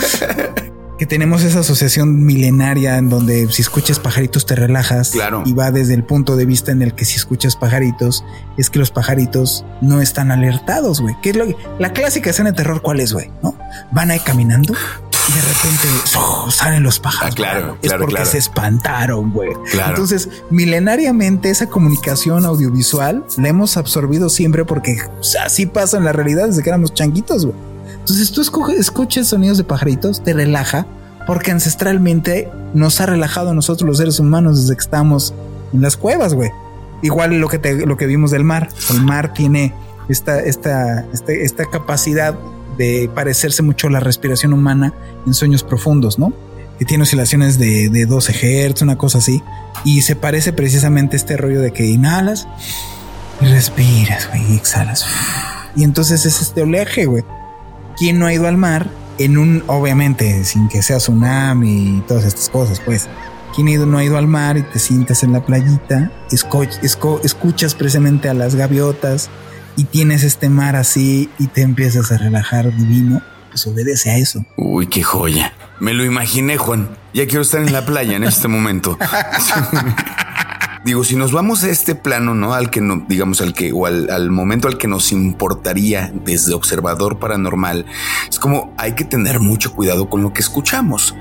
Que 0.99 1.07
tenemos 1.07 1.43
esa 1.43 1.61
asociación 1.61 2.25
milenaria 2.25 2.99
en 2.99 3.09
donde 3.09 3.51
si 3.51 3.63
escuchas 3.63 3.99
pajaritos 3.99 4.47
te 4.47 4.55
relajas. 4.55 5.11
Claro. 5.11 5.43
Y 5.45 5.53
va 5.53 5.71
desde 5.71 5.95
el 5.95 6.05
punto 6.05 6.37
de 6.37 6.47
vista 6.47 6.73
en 6.73 6.83
el 6.83 6.95
que 6.95 7.05
si 7.05 7.17
escuchas 7.17 7.57
pajaritos, 7.57 8.25
es 8.57 8.71
que 8.71 8.79
los 8.79 8.91
pajaritos 8.91 9.65
no 9.81 10.01
están 10.01 10.31
alertados, 10.31 11.01
güey. 11.01 11.17
¿Qué 11.23 11.31
es 11.31 11.37
lo 11.37 11.45
la 11.79 11.93
clásica 11.93 12.31
escena 12.31 12.51
de 12.51 12.57
terror 12.57 12.81
cuál 12.83 13.01
es, 13.01 13.13
güey? 13.13 13.31
¿No? 13.43 13.57
Van 13.93 14.11
ahí 14.11 14.21
caminando 14.21 14.73
y 14.73 15.33
de 15.33 15.41
repente 15.41 15.89
¡oh! 16.17 16.51
salen 16.51 16.83
los 16.83 17.01
pájaros. 17.01 17.33
Ah, 17.33 17.37
claro, 17.37 17.79
es 17.83 17.93
porque 17.95 18.25
se 18.25 18.39
espantaron, 18.39 19.33
güey. 19.33 19.51
Claro. 19.71 19.91
Entonces, 19.91 20.29
milenariamente 20.51 21.51
esa 21.51 21.67
comunicación 21.67 22.45
audiovisual 22.45 23.25
la 23.37 23.49
hemos 23.49 23.77
absorbido 23.77 24.29
siempre 24.29 24.65
porque 24.65 24.99
así 25.45 25.67
pasa 25.67 25.97
en 25.97 26.05
la 26.05 26.13
realidad 26.13 26.47
desde 26.47 26.63
que 26.63 26.69
éramos 26.69 26.95
changuitos, 26.95 27.47
güey. 27.47 27.74
Entonces 28.05 28.33
tú 28.33 28.43
escuches 28.79 29.29
sonidos 29.29 29.57
de 29.57 29.65
pajaritos, 29.65 30.23
te 30.23 30.35
relaja, 30.35 30.87
porque 31.27 31.53
ancestralmente 31.53 32.51
nos 32.75 33.01
ha 33.01 33.07
relajado 33.07 33.49
a 33.49 33.55
nosotros 33.55 33.89
los 33.89 33.97
seres 33.97 34.21
humanos 34.21 34.61
desde 34.61 34.77
que 34.77 34.83
estamos 34.83 35.33
en 35.73 35.81
las 35.81 35.97
cuevas, 35.97 36.35
güey. 36.35 36.51
Igual 37.01 37.41
lo 37.41 37.49
que, 37.49 37.59
te, 37.59 37.87
lo 37.87 37.97
que 37.97 38.05
vimos 38.05 38.31
del 38.31 38.45
mar. 38.45 38.69
El 38.91 39.01
mar 39.01 39.33
tiene 39.33 39.73
esta, 40.11 40.39
esta, 40.41 41.07
este, 41.15 41.45
esta, 41.45 41.65
capacidad 41.65 42.35
de 42.77 43.11
parecerse 43.15 43.63
mucho 43.63 43.87
a 43.87 43.91
la 43.91 44.01
respiración 44.01 44.53
humana 44.53 44.93
en 45.27 45.33
sueños 45.33 45.63
profundos, 45.63 46.19
¿no? 46.19 46.35
Que 46.79 46.85
tiene 46.85 47.05
oscilaciones 47.05 47.59
de, 47.59 47.89
de 47.89 48.05
12 48.05 48.33
Hz, 48.75 48.83
una 48.83 48.99
cosa 48.99 49.17
así. 49.17 49.43
Y 49.87 50.03
se 50.03 50.15
parece 50.15 50.53
precisamente 50.53 51.17
a 51.17 51.21
este 51.21 51.39
rollo 51.39 51.63
de 51.63 51.73
que 51.73 51.87
inhalas 51.87 52.47
y 53.41 53.47
respiras, 53.47 54.29
güey, 54.29 54.53
y 54.53 54.57
exhalas. 54.57 55.07
Y 55.75 55.85
entonces 55.85 56.27
es 56.27 56.43
este 56.43 56.61
oleaje, 56.61 57.07
güey. 57.07 57.25
¿Quién 57.97 58.19
no 58.19 58.27
ha 58.27 58.33
ido 58.33 58.47
al 58.47 58.57
mar? 58.57 58.91
En 59.19 59.39
un, 59.39 59.63
obviamente, 59.67 60.45
sin 60.45 60.69
que 60.69 60.83
sea 60.83 60.99
tsunami 60.99 61.99
y 61.99 62.01
todas 62.07 62.25
estas 62.25 62.49
cosas, 62.49 62.81
pues. 62.81 63.09
¿Quién 63.55 63.89
no 63.89 63.99
ha 63.99 64.05
ido 64.05 64.19
al 64.19 64.27
mar 64.27 64.57
y 64.57 64.63
te 64.63 64.81
sientas 64.81 65.23
en 65.23 65.33
la 65.33 65.47
playita? 65.47 66.11
escuchas 67.23 67.75
precisamente 67.77 68.29
a 68.29 68.35
las 68.35 68.57
gaviotas 68.57 69.31
y 69.77 69.85
tienes 69.85 70.25
este 70.25 70.49
mar 70.49 70.75
así 70.75 71.31
y 71.39 71.47
te 71.47 71.63
empiezas 71.63 72.11
a 72.11 72.19
relajar 72.19 72.75
divino. 72.77 73.23
Pues 73.51 73.65
obedece 73.69 74.11
a 74.11 74.17
eso. 74.17 74.45
Uy, 74.57 74.89
qué 74.89 75.05
joya. 75.05 75.53
Me 75.79 75.95
lo 75.95 76.05
imaginé, 76.05 76.57
Juan. 76.57 76.89
Ya 77.13 77.27
quiero 77.27 77.43
estar 77.43 77.61
en 77.61 77.73
la 77.73 77.87
playa 77.87 78.17
en 78.17 78.25
este 78.25 78.49
momento. 78.49 78.99
digo, 80.85 81.03
si 81.03 81.17
nos 81.17 81.33
vamos 81.33 81.65
a 81.65 81.71
este 81.71 81.95
plano, 81.95 82.35
¿no? 82.35 82.55
Al 82.55 82.71
que 82.71 82.81
no, 82.81 83.05
digamos, 83.09 83.41
al 83.41 83.55
que, 83.55 83.73
o 83.73 83.87
al, 83.87 84.31
momento 84.31 84.69
al 84.69 84.79
que 84.79 84.87
nos 84.87 85.13
importaría 85.13 86.13
desde 86.25 86.55
observador 86.55 87.19
paranormal, 87.19 87.87
es 88.29 88.39
como 88.39 88.73
hay 88.77 88.93
que 88.93 89.05
tener 89.05 89.41
mucho 89.41 89.73
cuidado 89.73 90.09
con 90.09 90.23
lo 90.23 90.33
que 90.33 90.41
escuchamos. 90.41 91.15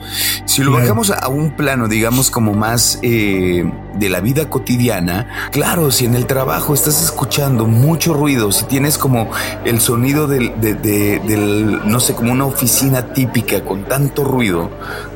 Si 0.46 0.64
lo 0.64 0.72
bajamos 0.72 1.12
a, 1.12 1.28
un 1.30 1.56
plano, 1.56 1.88
digamos, 1.88 2.30
como 2.30 2.54
más 2.54 3.00
eh, 3.02 3.64
de 3.98 4.10
la 4.10 4.20
vida 4.20 4.50
cotidiana, 4.50 5.50
claro, 5.52 5.92
si 5.92 6.06
en 6.06 6.16
el 6.16 6.28
trabajo 6.28 6.74
estás 6.74 7.02
escuchando 7.02 7.66
mucho 7.66 8.14
ruido, 8.14 8.52
si 8.52 8.66
tienes 8.66 8.98
como 8.98 9.32
el 9.64 9.80
sonido 9.80 10.28
del, 10.28 10.60
del 10.60 11.82
no 11.86 12.00
sé, 12.00 12.14
como 12.14 12.34
una 12.34 12.46
oficina 12.46 13.14
típica 13.14 13.64
con 13.64 13.86
tanto 13.86 14.24
ruido, 14.24 14.70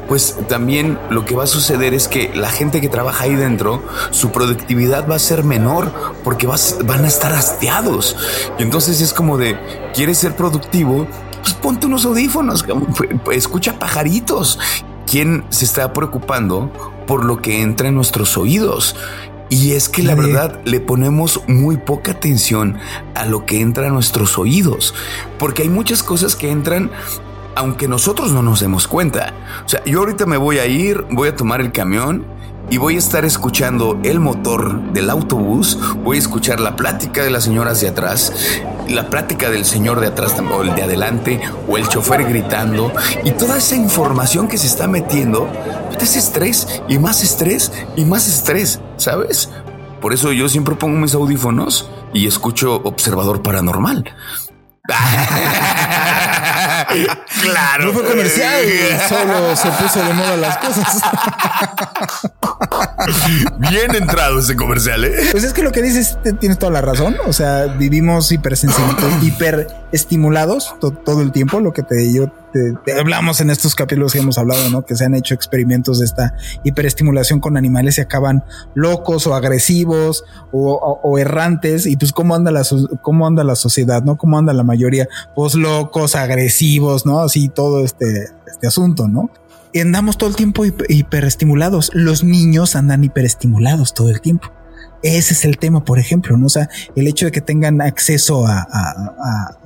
pues 0.08 0.38
también 0.48 0.98
lo 1.10 1.26
que 1.26 1.36
va 1.36 1.44
a 1.44 1.48
suceder 1.48 1.94
es 1.94 2.08
que 2.08 2.32
la 2.34 2.50
gente 2.50 2.82
que 2.82 2.90
trabaja 2.90 3.26
ahí 3.26 3.36
dentro, 3.36 3.84
su 4.12 4.32
productividad 4.32 5.08
va 5.10 5.16
a 5.16 5.20
ser 5.20 5.44
menor 5.44 5.92
porque 6.24 6.48
van 6.48 7.06
a 7.06 7.08
estar 7.08 7.34
hastiados. 7.34 8.16
Y 8.58 8.64
entonces 8.64 9.02
es 9.02 9.14
como 9.14 9.38
de, 9.38 9.58
¿quieres 9.94 10.18
ser 10.18 10.36
productivo? 10.36 11.08
Pues 11.42 11.54
ponte 11.54 11.88
unos 11.88 12.06
audífonos, 12.06 12.66
escucha 13.32 13.78
pajaritos. 13.80 14.60
¿Quién 15.06 15.46
se 15.50 15.66
está 15.66 15.94
preocupando 15.94 16.72
por 17.06 17.24
lo 17.24 17.42
que 17.42 17.62
entra 17.62 17.88
en 17.88 17.96
nuestros 17.96 18.38
oídos? 18.38 18.96
Y 19.50 19.72
es 19.72 19.88
que 19.88 20.04
la 20.04 20.14
verdad 20.14 20.60
le 20.66 20.82
ponemos 20.82 21.42
muy 21.48 21.78
poca 21.78 22.12
atención 22.12 22.78
a 23.16 23.26
lo 23.26 23.46
que 23.46 23.62
entra 23.62 23.88
a 23.88 23.92
nuestros 23.92 24.38
oídos, 24.38 24.94
porque 25.40 25.62
hay 25.62 25.70
muchas 25.70 26.04
cosas 26.04 26.36
que 26.36 26.52
entran 26.52 26.92
aunque 27.58 27.88
nosotros 27.88 28.32
no 28.32 28.44
nos 28.44 28.60
demos 28.60 28.88
cuenta. 28.88 29.34
O 29.66 29.70
sea, 29.70 29.84
yo 29.84 30.00
ahorita 30.00 30.28
me 30.28 30.38
voy 30.38 30.60
a 30.60 30.68
ir, 30.68 31.06
voy 31.10 31.30
a 31.30 31.36
tomar 31.36 31.60
el 31.60 31.72
camión 31.72 32.24
y 32.70 32.78
voy 32.78 32.96
a 32.96 33.00
estar 33.00 33.26
escuchando 33.26 34.00
el 34.04 34.20
motor 34.20 34.94
del 34.94 35.10
autobús, 35.10 35.80
voy 36.04 36.18
a 36.18 36.20
escuchar 36.20 36.60
la 36.60 36.76
plática 36.76 37.24
de 37.24 37.32
las 37.32 37.46
señoras 37.46 37.82
de 37.82 37.88
atrás, 37.88 38.62
la 38.88 39.10
plática 39.10 39.50
del 39.50 39.66
señor 39.66 40.00
de 40.02 40.08
atrás 40.08 40.36
o 40.40 40.62
el 40.62 40.76
de 40.76 40.84
adelante, 40.84 41.42
o 41.68 41.78
el 41.78 41.88
chofer 41.88 42.26
gritando, 42.26 42.92
y 43.24 43.32
toda 43.32 43.58
esa 43.58 43.76
información 43.76 44.48
que 44.48 44.58
se 44.58 44.68
está 44.68 44.88
metiendo, 44.88 45.50
es 46.00 46.16
estrés 46.16 46.82
y 46.88 47.00
más 47.00 47.24
estrés 47.24 47.72
y 47.96 48.06
más 48.06 48.28
estrés, 48.28 48.82
¿sabes? 48.98 49.50
Por 50.00 50.14
eso 50.14 50.32
yo 50.32 50.48
siempre 50.48 50.76
pongo 50.76 51.00
mis 51.00 51.16
audífonos 51.16 51.90
y 52.14 52.28
escucho 52.28 52.76
Observador 52.84 53.42
Paranormal. 53.42 54.14
claro. 57.42 57.86
No 57.86 57.94
fue 57.94 58.06
comercial, 58.06 58.66
solo 59.10 59.56
se 59.56 59.70
puso 59.72 60.04
de 60.04 60.14
moda 60.14 60.38
las 60.38 60.58
cosas. 60.58 61.02
Bien 63.60 63.94
entrado 63.96 64.40
ese 64.40 64.56
comercial, 64.56 65.04
¿eh? 65.06 65.14
Pues 65.32 65.44
es 65.44 65.54
que 65.54 65.62
lo 65.62 65.72
que 65.72 65.82
dices, 65.82 66.18
tienes 66.40 66.58
toda 66.58 66.72
la 66.72 66.82
razón. 66.82 67.16
O 67.28 67.34
sea, 67.34 67.66
vivimos 67.66 68.32
hiperestimulados 69.22 70.76
todo 70.80 71.22
el 71.22 71.32
tiempo. 71.32 71.60
Lo 71.60 71.74
que 71.74 71.84
te 71.84 72.12
yo 72.12 72.32
te, 72.52 72.74
hablamos 73.00 73.40
en 73.42 73.52
estos 73.52 73.76
capítulos 73.76 74.14
que 74.14 74.20
hemos 74.20 74.38
hablado, 74.38 74.70
¿no? 74.70 74.84
Que 74.84 74.96
se 74.96 75.06
han 75.06 75.14
hecho 75.14 75.34
experimentos 75.36 76.00
de 76.00 76.06
esta 76.06 76.34
hiperestimulación 76.64 77.40
con 77.40 77.58
animales 77.58 77.98
y 77.98 78.02
acaban 78.02 78.44
locos 78.74 79.28
o 79.28 79.36
agresivos 79.36 80.24
o, 80.52 81.18
errantes. 81.20 81.86
Y 81.86 81.98
pues, 81.98 82.12
¿cómo 82.12 82.34
anda, 82.36 82.52
la, 82.52 82.64
¿cómo 83.02 83.28
anda 83.28 83.44
la 83.44 83.56
sociedad, 83.56 84.02
no? 84.04 84.18
¿Cómo 84.18 84.40
anda 84.40 84.54
la 84.54 84.64
mayoría? 84.64 85.08
Pues 85.36 85.54
locos, 85.56 86.16
agresivos, 86.16 87.06
¿no? 87.06 87.20
Así 87.20 87.50
todo 87.50 87.84
este, 87.84 88.30
este 88.48 88.68
asunto, 88.68 89.08
¿no? 89.08 89.30
Andamos 89.76 90.18
todo 90.18 90.30
el 90.30 90.36
tiempo 90.36 90.64
hiperestimulados. 90.66 91.92
Los 91.94 92.24
niños 92.24 92.76
andan 92.76 93.04
hiperestimulados 93.04 93.94
todo 93.94 94.10
el 94.10 94.22
tiempo. 94.22 94.52
Ese 95.04 95.34
es 95.34 95.46
el 95.46 95.60
tema, 95.60 95.86
por 95.86 96.00
ejemplo, 96.00 96.36
¿no? 96.38 96.48
O 96.48 96.50
sea, 96.50 96.70
el 96.96 97.08
hecho 97.08 97.26
de 97.26 97.32
que 97.32 97.42
tengan 97.42 97.82
acceso 97.82 98.48
a, 98.48 98.68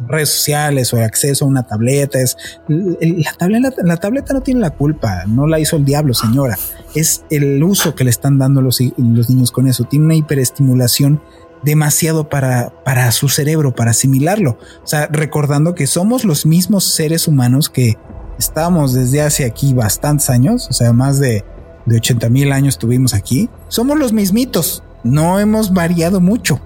redes 0.07 0.29
sociales 0.29 0.93
o 0.93 1.01
acceso 1.01 1.45
a 1.45 1.47
una 1.47 1.63
tableta 1.63 2.19
es 2.19 2.35
la 2.67 3.33
tableta, 3.33 3.69
la 3.83 3.97
tableta 3.97 4.33
no 4.33 4.41
tiene 4.41 4.59
la 4.59 4.71
culpa, 4.71 5.23
no 5.27 5.47
la 5.47 5.59
hizo 5.59 5.77
el 5.77 5.85
diablo, 5.85 6.13
señora. 6.13 6.57
Es 6.95 7.23
el 7.29 7.63
uso 7.63 7.95
que 7.95 8.03
le 8.03 8.09
están 8.09 8.39
dando 8.39 8.61
los, 8.61 8.79
los 8.97 9.29
niños 9.29 9.51
con 9.51 9.67
eso. 9.67 9.85
Tiene 9.85 10.05
una 10.05 10.15
hiperestimulación 10.15 11.21
demasiado 11.63 12.27
para, 12.27 12.73
para 12.83 13.11
su 13.11 13.29
cerebro, 13.29 13.73
para 13.73 13.91
asimilarlo. 13.91 14.57
O 14.83 14.87
sea, 14.87 15.07
recordando 15.07 15.75
que 15.75 15.87
somos 15.87 16.25
los 16.25 16.45
mismos 16.45 16.83
seres 16.83 17.27
humanos 17.27 17.69
que 17.69 17.97
estamos 18.41 18.93
desde 18.93 19.21
hace 19.21 19.45
aquí 19.45 19.73
bastantes 19.73 20.29
años, 20.29 20.67
o 20.69 20.73
sea, 20.73 20.91
más 20.91 21.19
de, 21.19 21.45
de 21.85 21.95
80 21.95 22.29
mil 22.29 22.51
años 22.51 22.77
tuvimos 22.77 23.13
aquí. 23.13 23.49
Somos 23.69 23.97
los 23.97 24.11
mismitos 24.11 24.83
no 25.03 25.39
hemos 25.39 25.73
variado 25.73 26.21
mucho. 26.21 26.59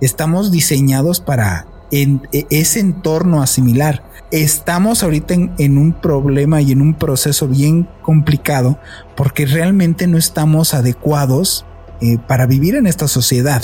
Estamos 0.00 0.50
diseñados 0.50 1.20
para 1.20 1.66
en, 1.90 2.22
e, 2.32 2.46
ese 2.50 2.80
entorno 2.80 3.42
asimilar. 3.42 4.02
Estamos 4.30 5.02
ahorita 5.02 5.34
en, 5.34 5.78
un 5.78 5.92
problema 5.92 6.62
y 6.62 6.72
en 6.72 6.80
un 6.80 6.94
proceso 6.94 7.48
bien 7.48 7.88
complicado 8.00 8.78
porque 9.14 9.44
realmente 9.44 10.06
no 10.06 10.16
estamos 10.16 10.72
adecuados 10.72 11.66
eh, 12.00 12.16
para 12.26 12.46
vivir 12.46 12.76
en 12.76 12.86
esta 12.86 13.08
sociedad. 13.08 13.62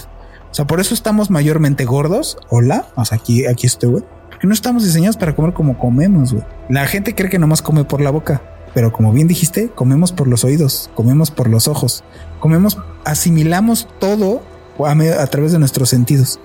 O 0.50 0.54
sea, 0.54 0.66
por 0.66 0.80
eso 0.80 0.94
estamos 0.94 1.30
mayormente 1.30 1.84
gordos. 1.84 2.36
Hola, 2.50 2.86
o 2.96 3.04
sea, 3.04 3.16
aquí, 3.16 3.46
aquí 3.46 3.66
estoy. 3.66 4.04
Porque 4.38 4.46
no 4.46 4.54
estamos 4.54 4.84
diseñados 4.84 5.16
para 5.16 5.34
comer 5.34 5.52
como 5.52 5.76
comemos, 5.76 6.32
güey. 6.32 6.44
La 6.68 6.86
gente 6.86 7.16
cree 7.16 7.28
que 7.28 7.40
nomás 7.40 7.60
come 7.60 7.82
por 7.82 8.00
la 8.00 8.10
boca. 8.10 8.40
Pero 8.72 8.92
como 8.92 9.12
bien 9.12 9.26
dijiste, 9.26 9.68
comemos 9.68 10.12
por 10.12 10.28
los 10.28 10.44
oídos, 10.44 10.90
comemos 10.94 11.32
por 11.32 11.48
los 11.48 11.66
ojos, 11.66 12.04
comemos, 12.38 12.78
asimilamos 13.04 13.88
todo 13.98 14.40
a, 14.78 15.26
través 15.26 15.50
de 15.50 15.58
nuestros 15.58 15.88
sentidos. 15.88 16.38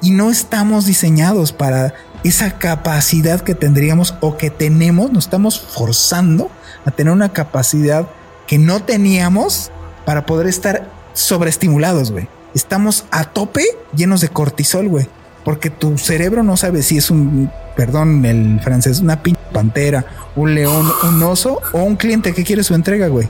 Y 0.00 0.12
no 0.12 0.30
estamos 0.30 0.86
diseñados 0.86 1.52
para 1.52 1.94
esa 2.22 2.60
capacidad 2.60 3.40
que 3.40 3.56
tendríamos 3.56 4.14
o 4.20 4.36
que 4.36 4.48
tenemos, 4.50 5.10
nos 5.10 5.24
estamos 5.24 5.58
forzando 5.58 6.48
a 6.84 6.92
tener 6.92 7.12
una 7.12 7.32
capacidad 7.32 8.06
que 8.46 8.56
no 8.56 8.84
teníamos 8.84 9.72
para 10.04 10.26
poder 10.26 10.46
estar 10.46 10.88
sobreestimulados, 11.12 12.12
güey. 12.12 12.28
Estamos 12.54 13.04
a 13.10 13.24
tope 13.24 13.64
llenos 13.96 14.20
de 14.20 14.28
cortisol, 14.28 14.86
güey. 14.86 15.08
Porque 15.44 15.70
tu 15.70 15.98
cerebro 15.98 16.42
no 16.42 16.56
sabe 16.56 16.82
si 16.82 16.98
es 16.98 17.10
un, 17.10 17.50
perdón, 17.76 18.24
el 18.24 18.60
francés, 18.60 19.00
una 19.00 19.22
pinche 19.22 19.40
pantera, 19.52 20.04
un 20.36 20.54
león, 20.54 20.86
un 21.02 21.22
oso 21.22 21.60
o 21.72 21.82
un 21.82 21.96
cliente 21.96 22.32
que 22.32 22.44
quiere 22.44 22.62
su 22.62 22.74
entrega, 22.74 23.08
güey. 23.08 23.28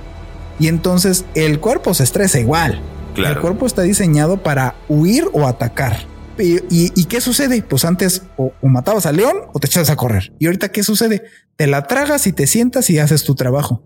Y 0.59 0.69
entonces 0.69 1.25
el 1.35 1.61
cuerpo 1.61 1.95
se 1.95 2.05
estresa 2.05 2.39
igual. 2.39 2.81
El 3.17 3.39
cuerpo 3.41 3.67
está 3.67 3.83
diseñado 3.83 4.43
para 4.43 4.75
huir 4.89 5.29
o 5.33 5.47
atacar. 5.47 6.07
¿Y, 6.39 7.05
qué 7.05 7.21
sucede? 7.21 7.63
Pues 7.63 7.85
antes 7.85 8.23
o, 8.37 8.53
matabas 8.63 9.07
al 9.07 9.17
león 9.17 9.37
o 9.53 9.61
te 9.61 9.67
echas 9.67 9.91
a 9.91 9.97
correr. 9.97 10.33
Y 10.39 10.47
ahorita 10.47 10.71
qué 10.71 10.83
sucede? 10.83 11.25
Te 11.57 11.67
la 11.67 11.87
tragas 11.87 12.27
y 12.27 12.33
te 12.33 12.47
sientas 12.47 12.91
y 12.91 12.99
haces 12.99 13.25
tu 13.25 13.35
trabajo. 13.35 13.83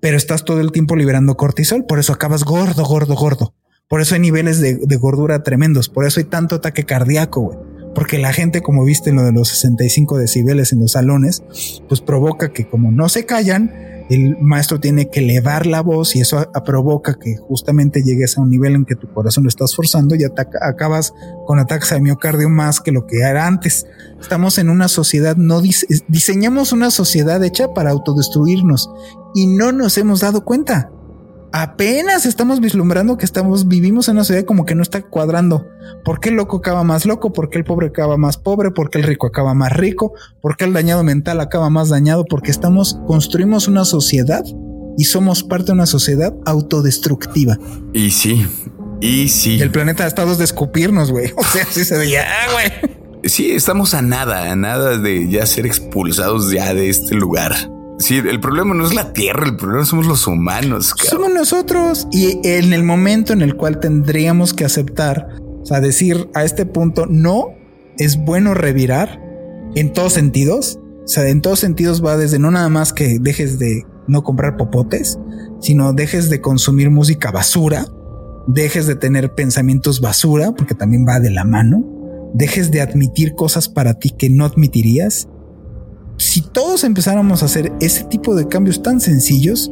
Pero 0.00 0.16
estás 0.16 0.44
todo 0.44 0.60
el 0.60 0.72
tiempo 0.72 0.96
liberando 0.96 1.36
cortisol, 1.36 1.86
por 1.86 1.98
eso 1.98 2.12
acabas 2.12 2.44
gordo, 2.44 2.84
gordo, 2.84 3.14
gordo. 3.14 3.54
Por 3.94 4.00
eso 4.00 4.16
hay 4.16 4.20
niveles 4.20 4.58
de, 4.58 4.96
gordura 4.96 5.44
tremendos. 5.44 5.88
Por 5.88 6.04
eso 6.04 6.18
hay 6.18 6.24
tanto 6.24 6.56
ataque 6.56 6.82
cardíaco, 6.82 7.42
güey 7.42 7.58
porque 7.94 8.18
la 8.18 8.32
gente, 8.32 8.60
como 8.60 8.82
viste 8.82 9.10
en 9.10 9.16
lo 9.16 9.22
de 9.22 9.30
los 9.30 9.46
65 9.50 10.18
decibeles 10.18 10.72
en 10.72 10.80
los 10.80 10.90
salones, 10.92 11.44
pues 11.88 12.00
provoca 12.00 12.52
que 12.52 12.66
como 12.68 12.90
no 12.90 13.08
se 13.08 13.24
callan, 13.24 13.72
el 14.10 14.36
maestro 14.40 14.80
tiene 14.80 15.10
que 15.10 15.20
elevar 15.20 15.66
la 15.66 15.80
voz 15.80 16.16
y 16.16 16.20
eso 16.20 16.44
provoca 16.66 17.20
que 17.20 17.36
justamente 17.36 18.02
llegues 18.02 18.36
a 18.36 18.40
un 18.40 18.50
nivel 18.50 18.74
en 18.74 18.84
que 18.84 18.96
tu 18.96 19.06
corazón 19.14 19.44
lo 19.44 19.48
estás 19.48 19.76
forzando 19.76 20.16
y 20.16 20.24
acabas 20.24 21.14
con 21.46 21.60
ataques 21.60 21.90
de 21.90 22.00
miocardio 22.00 22.50
más 22.50 22.80
que 22.80 22.90
lo 22.90 23.06
que 23.06 23.20
era 23.20 23.46
antes. 23.46 23.86
Estamos 24.20 24.58
en 24.58 24.70
una 24.70 24.88
sociedad, 24.88 25.36
no 25.36 25.62
diseñamos 26.08 26.72
una 26.72 26.90
sociedad 26.90 27.44
hecha 27.44 27.72
para 27.74 27.92
autodestruirnos 27.92 28.90
y 29.36 29.46
no 29.46 29.70
nos 29.70 29.96
hemos 29.98 30.18
dado 30.18 30.44
cuenta 30.44 30.90
apenas 31.54 32.26
estamos 32.26 32.60
vislumbrando 32.60 33.16
que 33.16 33.24
estamos, 33.24 33.68
vivimos 33.68 34.08
en 34.08 34.16
una 34.16 34.24
sociedad 34.24 34.44
como 34.44 34.66
que 34.66 34.74
no 34.74 34.82
está 34.82 35.02
cuadrando. 35.02 35.68
¿Por 36.04 36.18
qué 36.18 36.30
el 36.30 36.34
loco 36.34 36.56
acaba 36.56 36.82
más 36.82 37.06
loco? 37.06 37.32
¿Por 37.32 37.48
qué 37.48 37.58
el 37.58 37.64
pobre 37.64 37.86
acaba 37.86 38.16
más 38.16 38.38
pobre? 38.38 38.72
¿Por 38.72 38.90
qué 38.90 38.98
el 38.98 39.04
rico 39.04 39.28
acaba 39.28 39.54
más 39.54 39.72
rico? 39.72 40.14
¿Por 40.42 40.56
qué 40.56 40.64
el 40.64 40.72
dañado 40.72 41.04
mental 41.04 41.40
acaba 41.40 41.70
más 41.70 41.90
dañado? 41.90 42.24
Porque 42.24 42.50
estamos, 42.50 42.98
construimos 43.06 43.68
una 43.68 43.84
sociedad 43.84 44.42
y 44.98 45.04
somos 45.04 45.44
parte 45.44 45.66
de 45.66 45.72
una 45.74 45.86
sociedad 45.86 46.34
autodestructiva. 46.44 47.56
Y 47.92 48.10
sí, 48.10 48.44
y 49.00 49.28
sí. 49.28 49.62
el 49.62 49.70
planeta 49.70 50.04
ha 50.04 50.08
estado 50.08 50.34
de 50.34 50.42
escupirnos, 50.42 51.12
güey. 51.12 51.32
O 51.36 51.44
sea, 51.44 51.64
sí 51.70 51.84
se 51.84 51.96
veía, 51.96 52.24
güey. 52.52 52.98
Sí, 53.22 53.52
estamos 53.52 53.94
a 53.94 54.02
nada, 54.02 54.50
a 54.50 54.56
nada 54.56 54.98
de 54.98 55.28
ya 55.28 55.46
ser 55.46 55.66
expulsados 55.66 56.50
ya 56.50 56.74
de 56.74 56.90
este 56.90 57.14
lugar. 57.14 57.54
Sí, 57.98 58.16
el 58.18 58.40
problema 58.40 58.74
no 58.74 58.86
es 58.86 58.94
la 58.94 59.12
Tierra, 59.12 59.46
el 59.46 59.56
problema 59.56 59.84
somos 59.84 60.06
los 60.06 60.26
humanos. 60.26 60.94
Somos 61.02 61.32
nosotros. 61.32 62.08
Y 62.10 62.40
en 62.42 62.72
el 62.72 62.82
momento 62.82 63.32
en 63.32 63.42
el 63.42 63.56
cual 63.56 63.78
tendríamos 63.78 64.52
que 64.52 64.64
aceptar, 64.64 65.28
o 65.62 65.66
sea, 65.66 65.80
decir 65.80 66.28
a 66.34 66.44
este 66.44 66.66
punto, 66.66 67.06
no, 67.06 67.54
es 67.98 68.16
bueno 68.16 68.54
revirar 68.54 69.20
en 69.74 69.92
todos 69.92 70.12
sentidos. 70.12 70.78
O 71.04 71.08
sea, 71.08 71.28
en 71.28 71.40
todos 71.40 71.60
sentidos 71.60 72.04
va 72.04 72.16
desde 72.16 72.38
no 72.38 72.50
nada 72.50 72.68
más 72.68 72.92
que 72.92 73.18
dejes 73.20 73.58
de 73.58 73.84
no 74.06 74.22
comprar 74.22 74.56
popotes, 74.56 75.18
sino 75.60 75.92
dejes 75.92 76.30
de 76.30 76.40
consumir 76.40 76.90
música 76.90 77.30
basura, 77.30 77.86
dejes 78.46 78.86
de 78.86 78.96
tener 78.96 79.34
pensamientos 79.34 80.00
basura, 80.00 80.52
porque 80.52 80.74
también 80.74 81.06
va 81.08 81.20
de 81.20 81.30
la 81.30 81.44
mano, 81.44 81.84
dejes 82.34 82.70
de 82.70 82.80
admitir 82.80 83.34
cosas 83.34 83.68
para 83.68 83.94
ti 83.94 84.10
que 84.10 84.30
no 84.30 84.44
admitirías. 84.44 85.28
Si 86.16 86.42
todos 86.42 86.84
empezáramos 86.84 87.42
a 87.42 87.46
hacer 87.46 87.72
ese 87.80 88.04
tipo 88.04 88.34
de 88.34 88.48
cambios 88.48 88.82
tan 88.82 89.00
sencillos, 89.00 89.70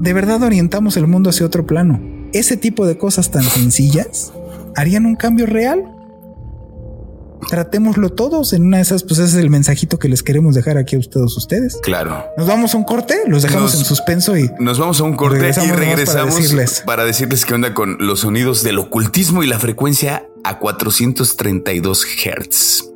de 0.00 0.12
verdad 0.12 0.42
orientamos 0.42 0.96
el 0.96 1.06
mundo 1.06 1.30
hacia 1.30 1.46
otro 1.46 1.66
plano. 1.66 2.00
Ese 2.32 2.56
tipo 2.56 2.86
de 2.86 2.98
cosas 2.98 3.30
tan 3.30 3.44
sencillas 3.44 4.32
harían 4.74 5.06
un 5.06 5.16
cambio 5.16 5.46
real 5.46 5.96
tratémoslo 7.48 8.10
todos 8.10 8.52
en 8.52 8.66
una 8.66 8.78
de 8.78 8.82
esas, 8.82 9.02
pues 9.02 9.20
ese 9.20 9.38
es 9.38 9.42
el 9.42 9.50
mensajito 9.50 9.98
que 9.98 10.08
les 10.08 10.22
queremos 10.22 10.54
dejar 10.54 10.78
aquí 10.78 10.96
a 10.96 11.00
todos 11.00 11.36
ustedes. 11.36 11.78
Claro. 11.82 12.24
Nos 12.36 12.46
vamos 12.46 12.74
a 12.74 12.78
un 12.78 12.84
corte, 12.84 13.22
los 13.26 13.42
dejamos 13.42 13.74
en 13.74 13.84
suspenso 13.84 14.36
y 14.36 14.50
nos 14.58 14.78
vamos 14.78 15.00
a 15.00 15.04
un 15.04 15.14
corte 15.14 15.38
y 15.38 15.70
regresamos 15.70 16.34
para 16.34 16.40
decirles. 16.40 16.82
para 16.84 17.04
decirles 17.04 17.44
qué 17.44 17.54
onda 17.54 17.74
con 17.74 17.96
los 18.00 18.20
sonidos 18.20 18.62
del 18.62 18.78
ocultismo 18.78 19.42
y 19.42 19.46
la 19.46 19.58
frecuencia 19.58 20.26
a 20.44 20.58
432 20.58 22.06
Hertz. 22.24 22.95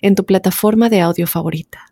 en 0.00 0.14
tu 0.14 0.24
plataforma 0.24 0.88
de 0.88 1.00
audio 1.00 1.26
favorita. 1.26 1.86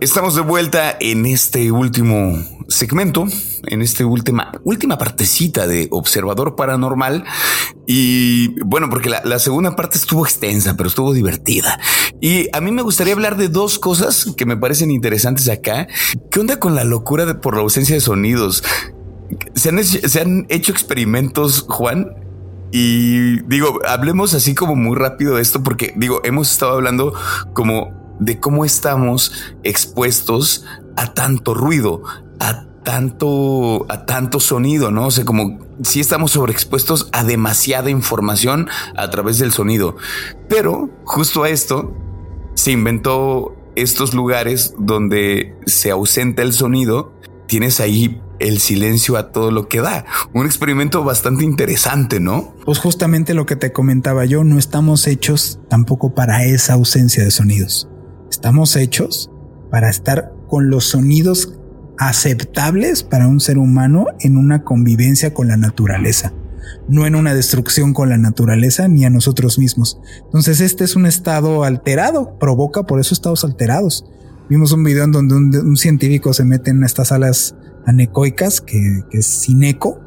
Estamos 0.00 0.34
de 0.34 0.42
vuelta 0.42 0.96
en 1.00 1.24
este 1.24 1.72
último 1.72 2.38
segmento, 2.68 3.26
en 3.66 3.80
esta 3.80 4.04
última, 4.04 4.52
última 4.62 4.98
partecita 4.98 5.66
de 5.66 5.88
Observador 5.90 6.54
Paranormal. 6.54 7.24
Y 7.86 8.60
bueno, 8.62 8.90
porque 8.90 9.08
la, 9.08 9.38
segunda 9.38 9.74
parte 9.74 9.96
estuvo 9.96 10.24
extensa, 10.24 10.76
pero 10.76 10.88
estuvo 10.88 11.14
divertida. 11.14 11.80
Y 12.20 12.48
a 12.52 12.60
mí 12.60 12.72
me 12.72 12.82
gustaría 12.82 13.14
hablar 13.14 13.36
de 13.36 13.48
dos 13.48 13.78
cosas 13.78 14.32
que 14.36 14.44
me 14.44 14.56
parecen 14.56 14.90
interesantes 14.90 15.48
acá. 15.48 15.88
¿Qué 16.30 16.40
onda 16.40 16.60
con 16.60 16.74
la 16.74 16.84
locura 16.84 17.24
de, 17.24 17.34
por 17.34 17.56
la 17.56 17.62
ausencia 17.62 17.94
de 17.94 18.00
sonidos? 18.00 18.62
Se 19.54 19.70
han, 19.70 19.82
se 19.84 20.20
han 20.20 20.46
hecho 20.48 20.72
experimentos, 20.72 21.64
Juan, 21.68 22.14
y 22.72 23.42
digo, 23.42 23.80
hablemos 23.86 24.34
así 24.34 24.54
como 24.54 24.76
muy 24.76 24.96
rápido 24.96 25.36
de 25.36 25.42
esto, 25.42 25.62
porque 25.62 25.94
digo, 25.96 26.20
hemos 26.24 26.50
estado 26.50 26.72
hablando 26.72 27.14
como 27.52 28.16
de 28.18 28.40
cómo 28.40 28.64
estamos 28.64 29.32
expuestos 29.62 30.64
a 30.96 31.14
tanto 31.14 31.54
ruido, 31.54 32.02
a 32.40 32.66
tanto, 32.82 33.86
a 33.88 34.06
tanto 34.06 34.40
sonido, 34.40 34.90
¿no? 34.90 35.06
O 35.06 35.10
sea, 35.10 35.24
como 35.24 35.58
si 35.82 36.00
estamos 36.00 36.32
sobreexpuestos 36.32 37.08
a 37.12 37.24
demasiada 37.24 37.90
información 37.90 38.68
a 38.96 39.10
través 39.10 39.38
del 39.38 39.52
sonido. 39.52 39.96
Pero 40.48 40.90
justo 41.04 41.44
a 41.44 41.48
esto 41.48 41.94
se 42.54 42.72
inventó 42.72 43.56
estos 43.74 44.14
lugares 44.14 44.74
donde 44.78 45.54
se 45.66 45.90
ausenta 45.90 46.42
el 46.42 46.52
sonido. 46.52 47.12
Tienes 47.46 47.80
ahí 47.80 48.20
el 48.38 48.58
silencio 48.58 49.16
a 49.16 49.32
todo 49.32 49.50
lo 49.50 49.68
que 49.68 49.80
da. 49.80 50.04
Un 50.32 50.46
experimento 50.46 51.04
bastante 51.04 51.44
interesante, 51.44 52.20
¿no? 52.20 52.54
Pues 52.64 52.78
justamente 52.78 53.34
lo 53.34 53.46
que 53.46 53.56
te 53.56 53.72
comentaba 53.72 54.24
yo, 54.24 54.44
no 54.44 54.58
estamos 54.58 55.06
hechos 55.06 55.60
tampoco 55.68 56.14
para 56.14 56.44
esa 56.44 56.74
ausencia 56.74 57.24
de 57.24 57.30
sonidos. 57.30 57.88
Estamos 58.30 58.76
hechos 58.76 59.30
para 59.70 59.88
estar 59.88 60.32
con 60.48 60.70
los 60.70 60.84
sonidos 60.84 61.54
aceptables 61.98 63.02
para 63.02 63.26
un 63.26 63.40
ser 63.40 63.58
humano 63.58 64.06
en 64.20 64.36
una 64.36 64.62
convivencia 64.62 65.32
con 65.32 65.48
la 65.48 65.56
naturaleza, 65.56 66.32
no 66.88 67.06
en 67.06 67.14
una 67.14 67.34
destrucción 67.34 67.94
con 67.94 68.08
la 68.08 68.18
naturaleza 68.18 68.88
ni 68.88 69.04
a 69.04 69.10
nosotros 69.10 69.58
mismos. 69.58 69.98
Entonces 70.24 70.60
este 70.60 70.84
es 70.84 70.96
un 70.96 71.06
estado 71.06 71.64
alterado, 71.64 72.38
provoca 72.38 72.84
por 72.84 73.00
eso 73.00 73.14
estados 73.14 73.44
alterados. 73.44 74.04
Vimos 74.48 74.72
un 74.72 74.84
video 74.84 75.04
en 75.04 75.12
donde 75.12 75.60
un, 75.60 75.76
científico 75.76 76.32
se 76.32 76.44
mete 76.44 76.70
en 76.70 76.84
estas 76.84 77.10
alas 77.10 77.56
anecoicas, 77.86 78.60
que, 78.60 79.04
es 79.12 79.26
sin 79.26 79.62
eco, 79.62 80.00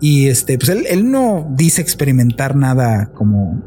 y 0.00 0.28
este, 0.28 0.58
pues 0.58 0.68
él, 0.68 0.84
él 0.88 1.10
no 1.10 1.52
dice 1.56 1.80
experimentar 1.82 2.54
nada 2.54 3.12
como 3.12 3.62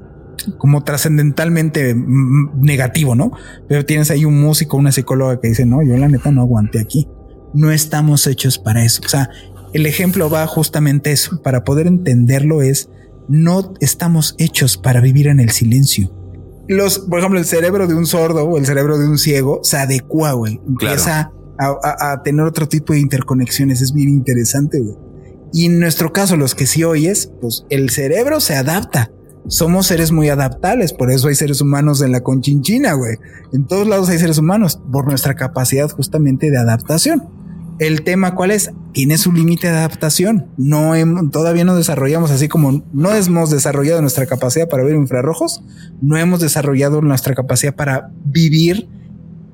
como 0.58 0.84
trascendentalmente 0.84 1.96
negativo, 1.96 3.16
¿no? 3.16 3.32
Pero 3.68 3.86
tienes 3.86 4.12
ahí 4.12 4.26
un 4.26 4.40
músico, 4.40 4.78
una 4.78 4.92
psicóloga 4.92 5.40
que 5.40 5.50
dice, 5.50 5.66
no, 5.66 5.82
yo 5.84 5.98
la 5.98 6.08
neta 6.08 6.32
no 6.32 6.42
aguanté 6.42 6.80
aquí. 6.80 7.08
No 7.54 7.72
estamos 7.72 8.28
hechos 8.28 8.58
para 8.58 8.84
eso. 8.84 9.02
O 9.06 9.10
sea, 9.10 9.30
el 9.74 9.86
ejemplo 9.86 10.30
va 10.30 10.46
justamente 10.48 11.12
eso. 11.12 11.42
Para 11.42 11.64
poder 11.64 11.88
entenderlo 11.88 12.62
es, 12.62 12.90
no 13.28 13.74
estamos 13.80 14.36
hechos 14.38 14.78
para 14.78 15.02
vivir 15.02 15.28
en 15.28 15.40
el 15.40 15.50
silencio. 15.50 16.12
Los, 16.68 17.00
por 17.00 17.20
ejemplo, 17.20 17.40
el 17.40 17.46
cerebro 17.46 17.88
de 17.88 17.96
un 17.96 18.06
sordo 18.06 18.44
o 18.44 18.58
el 18.58 18.66
cerebro 18.66 19.00
de 19.00 19.08
un 19.08 19.18
ciego 19.18 19.60
se 19.64 19.78
adecua, 19.78 20.34
güey. 20.34 20.60
Empieza 20.68 21.32
a, 21.60 22.22
tener 22.24 22.46
otro 22.46 22.68
tipo 22.68 22.94
de 22.94 23.00
interconexiones. 23.00 23.82
Es 23.82 23.94
bien 23.94 24.10
interesante, 24.10 24.80
güey. 24.80 24.96
Y 25.52 25.66
en 25.66 25.80
nuestro 25.80 26.14
caso, 26.14 26.38
los 26.38 26.56
que 26.56 26.68
sí 26.68 26.84
oyes, 26.84 27.32
pues 27.42 27.66
el 27.70 27.90
cerebro 27.90 28.40
se 28.40 28.56
adapta 28.56 29.12
somos 29.50 29.88
seres 29.88 30.12
muy 30.12 30.30
adaptables, 30.30 30.94
por 30.94 31.12
eso 31.12 31.28
hay 31.28 31.36
seres 31.36 31.60
humanos 31.62 32.02
en 32.02 32.12
la 32.12 32.22
conchinchina, 32.22 32.94
güey. 32.94 33.18
En 33.52 33.66
todos 33.66 33.88
lados 33.88 34.10
hay 34.10 34.20
seres 34.20 34.38
humanos, 34.38 34.80
por 34.92 35.08
nuestra 35.08 35.36
capacidad 35.36 35.90
justamente 35.90 36.52
de 36.52 36.58
adaptación. 36.58 37.24
El 37.80 38.04
tema 38.04 38.36
cuál 38.36 38.52
es? 38.52 38.72
Tiene 38.94 39.18
su 39.18 39.32
límite 39.32 39.68
de 39.68 39.78
adaptación. 39.78 40.48
No 40.58 40.94
todavía 41.32 41.64
no 41.64 41.76
desarrollamos 41.76 42.30
así 42.30 42.50
como 42.50 42.84
no 42.94 43.16
hemos 43.16 43.50
desarrollado 43.50 44.02
nuestra 44.02 44.26
capacidad 44.26 44.68
para 44.68 44.84
ver 44.84 44.96
infrarrojos, 44.96 45.64
no 46.02 46.18
hemos 46.18 46.42
desarrollado 46.42 47.02
nuestra 47.02 47.34
capacidad 47.34 47.74
para 47.74 48.12
vivir 48.26 48.90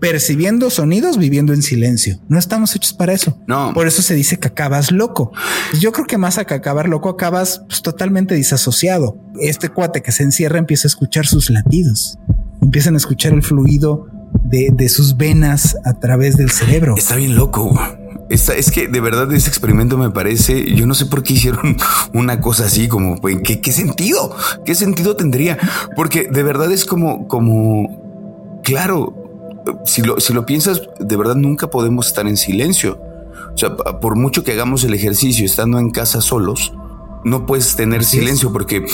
percibiendo 0.05 0.69
sonidos 0.69 1.17
viviendo 1.17 1.51
en 1.51 1.63
silencio. 1.63 2.19
No 2.29 2.37
estamos 2.37 2.75
hechos 2.75 2.93
para 2.93 3.11
eso. 3.11 3.41
No. 3.47 3.73
Por 3.73 3.87
eso 3.87 4.03
se 4.03 4.13
dice 4.13 4.37
que 4.37 4.47
acabas 4.47 4.91
loco. 4.91 5.31
Yo 5.79 5.91
creo 5.91 6.05
que 6.05 6.19
más 6.19 6.37
a 6.37 6.45
que 6.45 6.53
acabar 6.53 6.87
loco 6.87 7.09
acabas 7.09 7.63
pues, 7.67 7.81
totalmente 7.81 8.35
disasociado. 8.35 9.17
Este 9.41 9.69
cuate 9.69 10.03
que 10.03 10.11
se 10.11 10.21
encierra 10.21 10.59
empieza 10.59 10.85
a 10.85 10.89
escuchar 10.89 11.25
sus 11.25 11.49
latidos. 11.49 12.19
Empiezan 12.61 12.93
a 12.93 12.97
escuchar 12.97 13.33
el 13.33 13.41
fluido 13.41 14.05
de, 14.43 14.89
sus 14.89 15.17
venas 15.17 15.75
a 15.85 15.93
través 15.95 16.37
del 16.37 16.51
cerebro. 16.51 16.93
Está 16.95 17.15
bien 17.15 17.35
loco. 17.35 17.73
es 18.29 18.69
que 18.69 18.87
de 18.87 18.99
verdad 19.01 19.33
ese 19.33 19.49
experimento 19.49 19.97
me 19.97 20.11
parece, 20.11 20.75
yo 20.75 20.85
no 20.85 20.93
sé 20.93 21.07
por 21.07 21.23
qué 21.23 21.33
hicieron 21.33 21.77
una 22.13 22.41
cosa 22.41 22.65
así, 22.65 22.87
como 22.87 23.17
¿en 23.27 23.41
qué, 23.41 23.59
qué 23.59 23.71
sentido, 23.71 24.35
qué 24.65 24.75
sentido 24.75 25.15
tendría, 25.15 25.57
porque 25.95 26.27
de 26.31 26.43
verdad 26.43 26.71
es 26.71 26.85
como, 26.85 27.27
como, 27.27 28.61
claro, 28.63 29.24
si 29.85 30.01
lo, 30.01 30.19
si 30.19 30.33
lo 30.33 30.45
piensas, 30.45 30.81
de 30.99 31.17
verdad 31.17 31.35
nunca 31.35 31.69
podemos 31.69 32.07
estar 32.07 32.27
en 32.27 32.37
silencio. 32.37 32.99
O 33.53 33.57
sea, 33.57 33.75
por 33.75 34.15
mucho 34.15 34.43
que 34.43 34.51
hagamos 34.51 34.83
el 34.83 34.93
ejercicio 34.93 35.45
estando 35.45 35.79
en 35.79 35.91
casa 35.91 36.21
solos, 36.21 36.73
no 37.23 37.45
puedes 37.45 37.75
tener 37.75 38.03
silencio 38.03 38.53
porque 38.53 38.85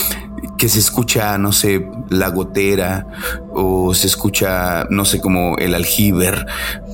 que 0.57 0.69
se 0.69 0.79
escucha, 0.79 1.37
no 1.37 1.51
sé, 1.51 1.89
la 2.09 2.29
gotera 2.29 3.07
o 3.51 3.93
se 3.93 4.07
escucha, 4.07 4.85
no 4.89 5.05
sé, 5.05 5.19
como 5.19 5.57
el 5.57 5.75
aljiber 5.75 6.45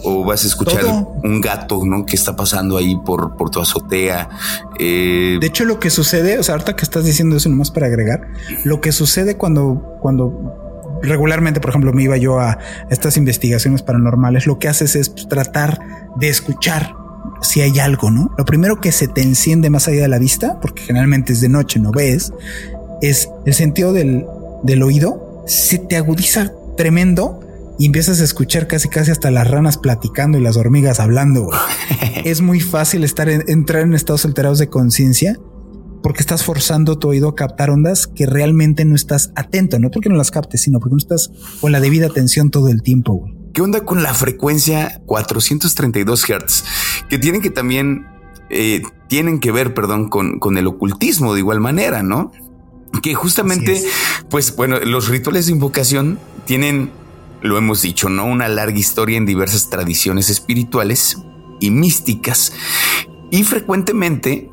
o 0.03 0.23
vas 0.25 0.43
a 0.45 0.47
escuchar 0.47 0.83
un 1.23 1.41
gato, 1.41 1.81
¿no? 1.85 2.05
Que 2.05 2.15
está 2.15 2.35
pasando 2.35 2.77
ahí 2.77 2.97
por, 3.05 3.37
por 3.37 3.49
tu 3.51 3.59
azotea. 3.59 4.29
Eh, 4.79 5.37
de 5.39 5.47
hecho, 5.47 5.65
lo 5.65 5.79
que 5.79 5.89
sucede, 5.89 6.39
o 6.39 6.43
sea, 6.43 6.55
ahorita 6.55 6.75
que 6.75 6.83
estás 6.83 7.05
diciendo 7.05 7.35
eso 7.35 7.49
nomás 7.49 7.69
para 7.69 7.87
agregar, 7.87 8.27
lo 8.63 8.81
que 8.81 8.91
sucede 8.91 9.37
cuando, 9.37 9.97
cuando 10.01 10.66
regularmente, 11.01 11.59
por 11.59 11.69
ejemplo, 11.69 11.93
me 11.93 12.03
iba 12.03 12.17
yo 12.17 12.39
a 12.39 12.57
estas 12.89 13.17
investigaciones 13.17 13.81
paranormales, 13.81 14.47
lo 14.47 14.59
que 14.59 14.67
haces 14.67 14.95
es 14.95 15.09
pues, 15.09 15.27
tratar 15.27 15.79
de 16.15 16.29
escuchar 16.29 16.93
si 17.41 17.61
hay 17.61 17.79
algo, 17.79 18.09
¿no? 18.09 18.31
Lo 18.37 18.45
primero 18.45 18.79
que 18.79 18.91
se 18.91 19.07
te 19.07 19.21
enciende 19.21 19.69
más 19.69 19.87
allá 19.87 20.01
de 20.01 20.07
la 20.07 20.19
vista, 20.19 20.59
porque 20.59 20.83
generalmente 20.83 21.33
es 21.33 21.41
de 21.41 21.49
noche, 21.49 21.79
no 21.79 21.91
ves, 21.91 22.33
es 23.01 23.29
el 23.45 23.53
sentido 23.53 23.93
del, 23.93 24.25
del 24.63 24.83
oído, 24.83 25.43
se 25.45 25.77
te 25.77 25.97
agudiza 25.97 26.51
tremendo 26.75 27.41
y 27.79 27.85
empiezas 27.85 28.21
a 28.21 28.23
escuchar 28.23 28.67
casi 28.67 28.89
casi 28.89 29.11
hasta 29.11 29.29
las 29.29 29.49
ranas 29.49 29.77
platicando 29.77 30.37
y 30.37 30.41
las 30.41 30.57
hormigas 30.57 30.99
hablando. 30.99 31.49
es 32.25 32.41
muy 32.41 32.59
fácil 32.59 33.03
estar 33.03 33.29
en, 33.29 33.43
entrar 33.47 33.83
en 33.83 33.93
estados 33.93 34.25
alterados 34.25 34.59
de 34.59 34.69
conciencia 34.69 35.37
porque 36.01 36.21
estás 36.21 36.43
forzando 36.43 36.97
tu 36.97 37.09
oído 37.09 37.29
a 37.29 37.35
captar 37.35 37.69
ondas 37.69 38.07
que 38.07 38.25
realmente 38.25 38.85
no 38.85 38.95
estás 38.95 39.31
atento, 39.35 39.79
no 39.79 39.89
porque 39.89 40.09
no 40.09 40.15
las 40.15 40.31
captes, 40.31 40.61
sino 40.61 40.79
porque 40.79 40.93
no 40.93 40.97
estás 40.97 41.31
con 41.59 41.71
la 41.71 41.79
debida 41.79 42.07
atención 42.07 42.51
todo 42.51 42.69
el 42.69 42.81
tiempo. 42.81 43.29
¿Qué 43.53 43.61
onda 43.61 43.81
con 43.81 44.03
la 44.03 44.13
frecuencia 44.13 45.01
432 45.05 46.25
Hz? 46.25 46.63
Que 47.09 47.17
tienen 47.17 47.41
que 47.41 47.49
también, 47.49 48.05
eh, 48.49 48.83
tienen 49.07 49.39
que 49.39 49.51
ver, 49.51 49.73
perdón, 49.73 50.09
con, 50.09 50.39
con 50.39 50.57
el 50.57 50.67
ocultismo 50.67 51.33
de 51.33 51.39
igual 51.39 51.59
manera, 51.59 52.03
¿no? 52.03 52.31
Que 53.01 53.15
justamente, 53.15 53.83
pues 54.29 54.55
bueno, 54.55 54.79
los 54.79 55.07
rituales 55.07 55.47
de 55.47 55.53
invocación 55.53 56.19
tienen, 56.45 56.91
lo 57.41 57.57
hemos 57.57 57.81
dicho, 57.81 58.09
¿no? 58.09 58.25
Una 58.25 58.47
larga 58.47 58.77
historia 58.77 59.17
en 59.17 59.25
diversas 59.25 59.69
tradiciones 59.69 60.29
espirituales 60.29 61.17
y 61.59 61.71
místicas. 61.71 62.53
Y 63.31 63.43
frecuentemente 63.43 64.49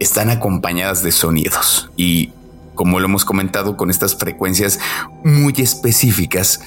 están 0.00 0.30
acompañadas 0.30 1.04
de 1.04 1.12
sonidos 1.12 1.90
y 1.96 2.32
como 2.74 2.98
lo 2.98 3.06
hemos 3.06 3.24
comentado 3.24 3.76
con 3.76 3.90
estas 3.90 4.16
frecuencias 4.16 4.80
muy 5.22 5.54
específicas 5.58 6.60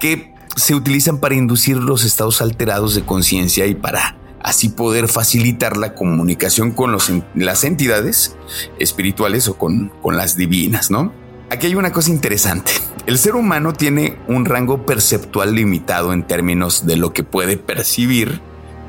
que 0.00 0.34
se 0.56 0.74
utilizan 0.74 1.18
para 1.18 1.36
inducir 1.36 1.76
los 1.76 2.04
estados 2.04 2.42
alterados 2.42 2.94
de 2.94 3.04
conciencia 3.04 3.66
y 3.66 3.74
para 3.74 4.16
así 4.42 4.68
poder 4.68 5.08
facilitar 5.08 5.76
la 5.76 5.94
comunicación 5.94 6.72
con 6.72 6.96
las 7.34 7.64
entidades 7.64 8.36
espirituales 8.78 9.48
o 9.48 9.56
con, 9.56 9.92
con 10.02 10.16
las 10.16 10.36
divinas, 10.36 10.90
¿no? 10.90 11.12
Aquí 11.48 11.68
hay 11.68 11.74
una 11.76 11.92
cosa 11.92 12.10
interesante. 12.10 12.72
El 13.06 13.18
ser 13.18 13.36
humano 13.36 13.72
tiene 13.72 14.18
un 14.26 14.44
rango 14.44 14.84
perceptual 14.84 15.54
limitado 15.54 16.12
en 16.12 16.26
términos 16.26 16.86
de 16.86 16.96
lo 16.96 17.12
que 17.12 17.22
puede 17.22 17.56
percibir 17.56 18.40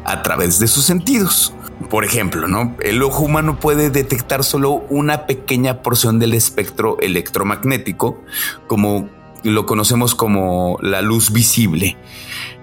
a 0.05 0.23
través 0.23 0.59
de 0.59 0.67
sus 0.67 0.85
sentidos. 0.85 1.53
Por 1.89 2.05
ejemplo, 2.05 2.47
¿no? 2.47 2.75
El 2.81 3.01
ojo 3.03 3.23
humano 3.23 3.59
puede 3.59 3.89
detectar 3.89 4.43
solo 4.43 4.83
una 4.89 5.25
pequeña 5.25 5.81
porción 5.81 6.19
del 6.19 6.33
espectro 6.33 6.97
electromagnético, 6.99 8.21
como 8.67 9.09
lo 9.43 9.65
conocemos 9.65 10.15
como 10.15 10.77
la 10.81 11.01
luz 11.01 11.31
visible. 11.31 11.97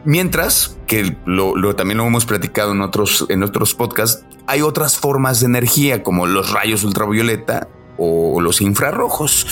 Mientras 0.05 0.77
que 0.87 1.17
lo, 1.27 1.55
también 1.77 1.99
lo 1.99 2.07
hemos 2.07 2.25
platicado 2.25 2.73
en 2.73 2.81
otros, 2.81 3.27
en 3.29 3.43
otros 3.43 3.75
podcasts, 3.75 4.25
hay 4.47 4.63
otras 4.63 4.99
formas 4.99 5.41
de 5.41 5.47
energía 5.47 6.03
como 6.03 6.27
los 6.27 6.51
rayos 6.51 6.85
ultravioleta 6.85 7.69
o 7.99 8.41
los 8.41 8.63
infrarrojos, 8.63 9.47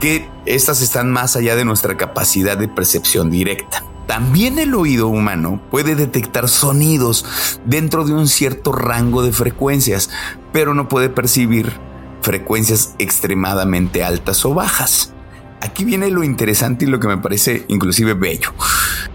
que 0.00 0.28
estas 0.44 0.82
están 0.82 1.10
más 1.10 1.34
allá 1.36 1.56
de 1.56 1.64
nuestra 1.64 1.96
capacidad 1.96 2.58
de 2.58 2.68
percepción 2.68 3.30
directa. 3.30 3.82
También 4.06 4.58
el 4.58 4.74
oído 4.74 5.08
humano 5.08 5.62
puede 5.70 5.94
detectar 5.94 6.48
sonidos 6.48 7.24
dentro 7.64 8.04
de 8.04 8.12
un 8.12 8.28
cierto 8.28 8.72
rango 8.72 9.22
de 9.22 9.32
frecuencias, 9.32 10.10
pero 10.52 10.74
no 10.74 10.88
puede 10.88 11.08
percibir 11.08 11.72
frecuencias 12.20 12.94
extremadamente 12.98 14.04
altas 14.04 14.44
o 14.44 14.54
bajas. 14.54 15.12
Aquí 15.60 15.84
viene 15.84 16.10
lo 16.10 16.24
interesante 16.24 16.84
y 16.84 16.88
lo 16.88 17.00
que 17.00 17.08
me 17.08 17.18
parece 17.18 17.64
inclusive 17.68 18.14
bello. 18.14 18.52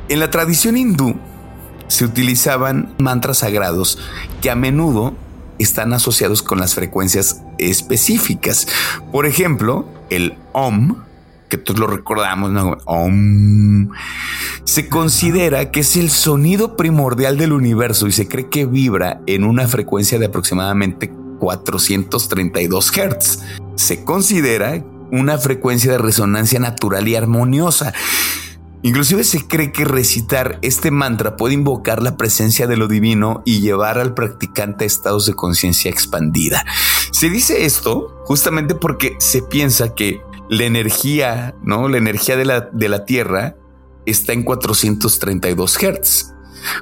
En 0.10 0.20
la 0.20 0.32
tradición 0.32 0.78
hindú 0.78 1.16
se 1.88 2.06
utilizaban 2.06 2.96
mantras 2.98 3.40
sagrados 3.40 4.00
que 4.42 4.50
a 4.50 4.56
menudo 4.56 5.14
están 5.60 5.94
asociados 5.94 6.42
con 6.42 6.60
las 6.60 6.74
frecuencias 6.74 7.42
específicas. 7.58 8.68
Por 9.12 9.26
ejemplo, 9.26 9.88
el 10.10 10.38
Om 10.54 10.96
que 11.50 11.58
todos 11.58 11.80
lo 11.80 11.88
recordamos, 11.88 12.52
se 14.64 14.88
considera 14.88 15.72
que 15.72 15.82
es 15.82 15.98
el 15.98 16.10
sonido 16.10 16.78
primordial 16.78 17.38
del 17.38 17.52
universo 17.52 18.08
y 18.08 18.12
se 18.12 18.28
cree 18.28 18.48
que 18.48 18.66
vibra 18.66 19.22
en 19.26 19.44
una 19.44 19.68
frecuencia 19.68 20.20
de 20.20 20.28
aproximadamente 20.28 21.12
432 21.40 22.92
Hz. 22.92 23.40
Se 23.76 24.04
considera 24.04 24.84
una 25.12 25.38
frecuencia 25.38 25.92
de 25.92 25.98
resonancia 25.98 26.60
natural 26.60 27.08
y 27.08 27.16
armoniosa. 27.16 27.94
Inclusive 28.82 29.26
se 29.26 29.46
cree 29.46 29.74
que 29.74 29.84
recitar 29.84 30.58
este 30.62 30.90
mantra 30.90 31.36
puede 31.36 31.54
invocar 31.54 32.02
la 32.02 32.16
presencia 32.16 32.66
de 32.66 32.78
lo 32.78 32.88
divino 32.88 33.42
y 33.46 33.60
llevar 33.60 33.98
al 33.98 34.14
practicante 34.14 34.86
a 34.86 34.88
estados 34.88 35.26
de 35.26 35.34
conciencia 35.34 35.92
expandida. 35.92 36.64
Se 37.12 37.30
dice 37.30 37.66
esto 37.66 38.16
justamente 38.26 38.76
porque 38.76 39.16
se 39.20 39.42
piensa 39.42 39.96
que 39.96 40.22
la 40.50 40.66
energía, 40.66 41.56
¿no? 41.64 41.88
La 41.88 41.98
energía 41.98 42.36
de 42.36 42.46
la, 42.46 42.62
de 42.62 42.90
la 42.90 43.06
Tierra 43.06 43.56
está 44.06 44.34
en 44.34 44.44
432 44.44 45.78
Hz. 45.78 46.34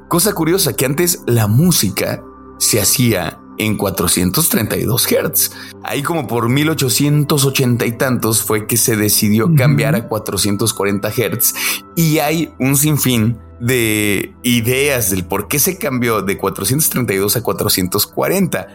Cosa 0.08 0.34
curiosa 0.34 0.74
que 0.74 0.86
antes 0.86 1.22
la 1.28 1.48
música 1.48 2.24
se 2.58 2.82
hacía 2.82 3.40
en 3.58 3.76
432 3.76 5.08
Hz. 5.08 5.52
Ahí 5.84 6.04
como 6.04 6.28
por 6.28 6.50
1880 6.50 7.86
y 7.86 7.92
tantos 7.94 8.42
fue 8.42 8.68
que 8.68 8.78
se 8.78 8.96
decidió 8.96 9.54
cambiar 9.56 9.96
a 9.96 10.08
440 10.08 11.12
Hz 11.12 11.54
y 11.96 12.20
hay 12.20 12.54
un 12.60 12.78
sinfín 12.78 13.40
de 13.60 14.36
ideas 14.44 15.10
del 15.10 15.26
por 15.26 15.48
qué 15.48 15.58
se 15.58 15.78
cambió 15.78 16.22
de 16.22 16.38
432 16.38 17.38
a 17.38 17.44
440. 17.44 18.68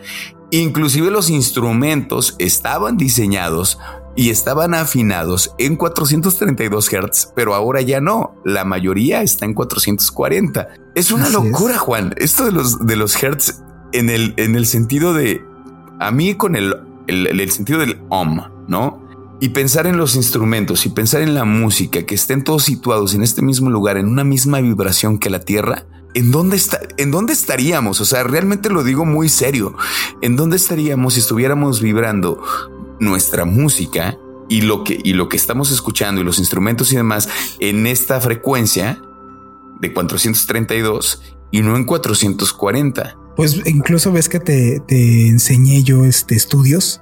Inclusive 0.51 1.11
los 1.11 1.31
instrumentos 1.31 2.35
estaban 2.39 2.97
diseñados 2.97 3.79
y 4.15 4.31
estaban 4.31 4.75
afinados 4.75 5.55
en 5.59 5.77
432 5.77 6.91
Hz, 6.91 7.33
pero 7.35 7.55
ahora 7.55 7.81
ya 7.81 8.01
no. 8.01 8.35
La 8.45 8.65
mayoría 8.65 9.23
está 9.23 9.45
en 9.45 9.55
440. 9.55 10.69
Es 10.95 11.11
una 11.11 11.29
locura, 11.31 11.79
Juan. 11.79 12.15
Esto 12.19 12.45
de 12.45 12.53
los 12.53 12.87
de 12.87 12.97
los 12.97 13.21
Hertz 13.23 13.63
en 13.93 14.11
el, 14.11 14.35
en 14.37 14.57
el 14.57 14.67
sentido 14.67 15.15
de 15.15 15.43
a 16.01 16.11
mí 16.11 16.35
con 16.35 16.57
el, 16.57 16.75
el, 17.07 17.51
sentido 17.51 17.79
del 17.79 18.01
OM, 18.09 18.41
no? 18.69 19.01
Y 19.41 19.51
pensar 19.51 19.87
en 19.87 19.97
los 19.97 20.15
instrumentos 20.17 20.87
y 20.87 20.91
pensar 20.91 21.23
en 21.23 21.35
la 21.35 21.45
música, 21.45 22.05
que 22.05 22.15
estén 22.15 22.45
todos 22.45 22.65
situados 22.65 23.15
en 23.15 23.23
este 23.23 23.43
mismo 23.43 23.71
lugar, 23.71 23.97
en 23.97 24.09
una 24.09 24.25
misma 24.25 24.61
vibración 24.61 25.19
que 25.19 25.31
la 25.31 25.41
Tierra, 25.41 25.87
¿en 26.15 26.31
dónde, 26.31 26.57
está, 26.57 26.81
¿en 26.97 27.11
dónde 27.11 27.33
estaríamos? 27.33 28.01
O 28.01 28.05
sea, 28.05 28.25
realmente 28.25 28.69
lo 28.69 28.85
digo 28.85 29.05
muy 29.05 29.29
serio. 29.29 29.77
¿En 30.21 30.37
dónde 30.37 30.57
estaríamos 30.57 31.15
si 31.15 31.21
estuviéramos 31.21 31.81
vibrando 31.81 32.43
nuestra 33.03 33.45
música 33.45 34.17
y 34.49 34.63
lo 34.63 34.85
que, 34.85 34.99
y 35.03 35.13
lo 35.13 35.29
que 35.29 35.37
estamos 35.37 35.71
escuchando 35.71 36.21
y 36.21 36.25
los 36.25 36.39
instrumentos 36.39 36.93
y 36.93 36.97
demás 36.97 37.29
en 37.59 37.87
esta 37.87 38.21
frecuencia 38.21 39.01
de 39.81 39.93
432 39.93 41.23
y 41.51 41.63
no 41.63 41.77
en 41.77 41.85
440. 41.85 43.17
Pues 43.37 43.61
incluso 43.67 44.13
ves 44.13 44.29
que 44.29 44.41
te, 44.41 45.29
enseñé 45.29 45.83
yo 45.83 46.05
este, 46.05 46.35
estudios 46.35 47.01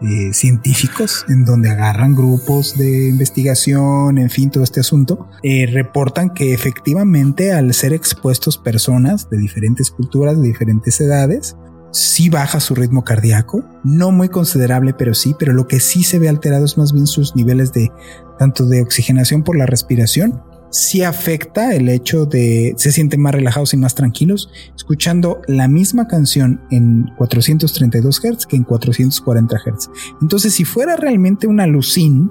eh, 0.00 0.32
científicos 0.32 1.24
en 1.28 1.44
donde 1.44 1.70
agarran 1.70 2.14
grupos 2.14 2.76
de 2.76 3.08
investigación, 3.08 4.18
en 4.18 4.30
fin, 4.30 4.50
todo 4.50 4.62
este 4.62 4.80
asunto, 4.80 5.28
eh, 5.42 5.66
reportan 5.66 6.30
que 6.30 6.54
efectivamente 6.54 7.52
al 7.52 7.74
ser 7.74 7.92
expuestos 7.92 8.58
personas 8.58 9.28
de 9.28 9.38
diferentes 9.38 9.90
culturas, 9.90 10.40
de 10.40 10.46
diferentes 10.46 11.00
edades, 11.00 11.56
sí 11.92 12.28
baja 12.28 12.60
su 12.60 12.74
ritmo 12.74 13.04
cardíaco, 13.04 13.64
no 13.84 14.10
muy 14.10 14.28
considerable, 14.28 14.94
pero 14.94 15.14
sí, 15.14 15.34
pero 15.38 15.52
lo 15.52 15.66
que 15.66 15.80
sí 15.80 16.02
se 16.02 16.18
ve 16.18 16.28
alterado 16.28 16.64
es 16.64 16.76
más 16.76 16.92
bien 16.92 17.06
sus 17.06 17.34
niveles 17.36 17.72
de 17.72 17.90
tanto 18.38 18.66
de 18.66 18.82
oxigenación 18.82 19.42
por 19.42 19.56
la 19.56 19.66
respiración, 19.66 20.42
sí 20.70 21.02
afecta 21.02 21.74
el 21.74 21.88
hecho 21.88 22.26
de 22.26 22.74
se 22.76 22.92
sienten 22.92 23.20
más 23.20 23.34
relajados 23.34 23.72
y 23.72 23.76
más 23.76 23.94
tranquilos 23.94 24.50
escuchando 24.74 25.40
la 25.46 25.68
misma 25.68 26.06
canción 26.06 26.60
en 26.70 27.06
432 27.16 28.20
Hz 28.20 28.46
que 28.46 28.56
en 28.56 28.64
440 28.64 29.56
Hz. 29.56 29.90
Entonces, 30.20 30.54
si 30.54 30.64
fuera 30.64 30.96
realmente 30.96 31.46
una 31.46 31.64
alucín, 31.64 32.30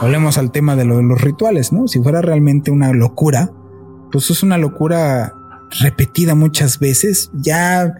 hablemos 0.00 0.36
al 0.38 0.50
tema 0.50 0.74
de, 0.74 0.84
de 0.84 1.02
los 1.02 1.20
rituales, 1.20 1.72
¿no? 1.72 1.86
Si 1.86 2.02
fuera 2.02 2.22
realmente 2.22 2.70
una 2.70 2.92
locura, 2.92 3.52
pues 4.10 4.30
es 4.30 4.42
una 4.42 4.58
locura 4.58 5.32
repetida 5.80 6.34
muchas 6.34 6.78
veces, 6.78 7.30
ya 7.34 7.94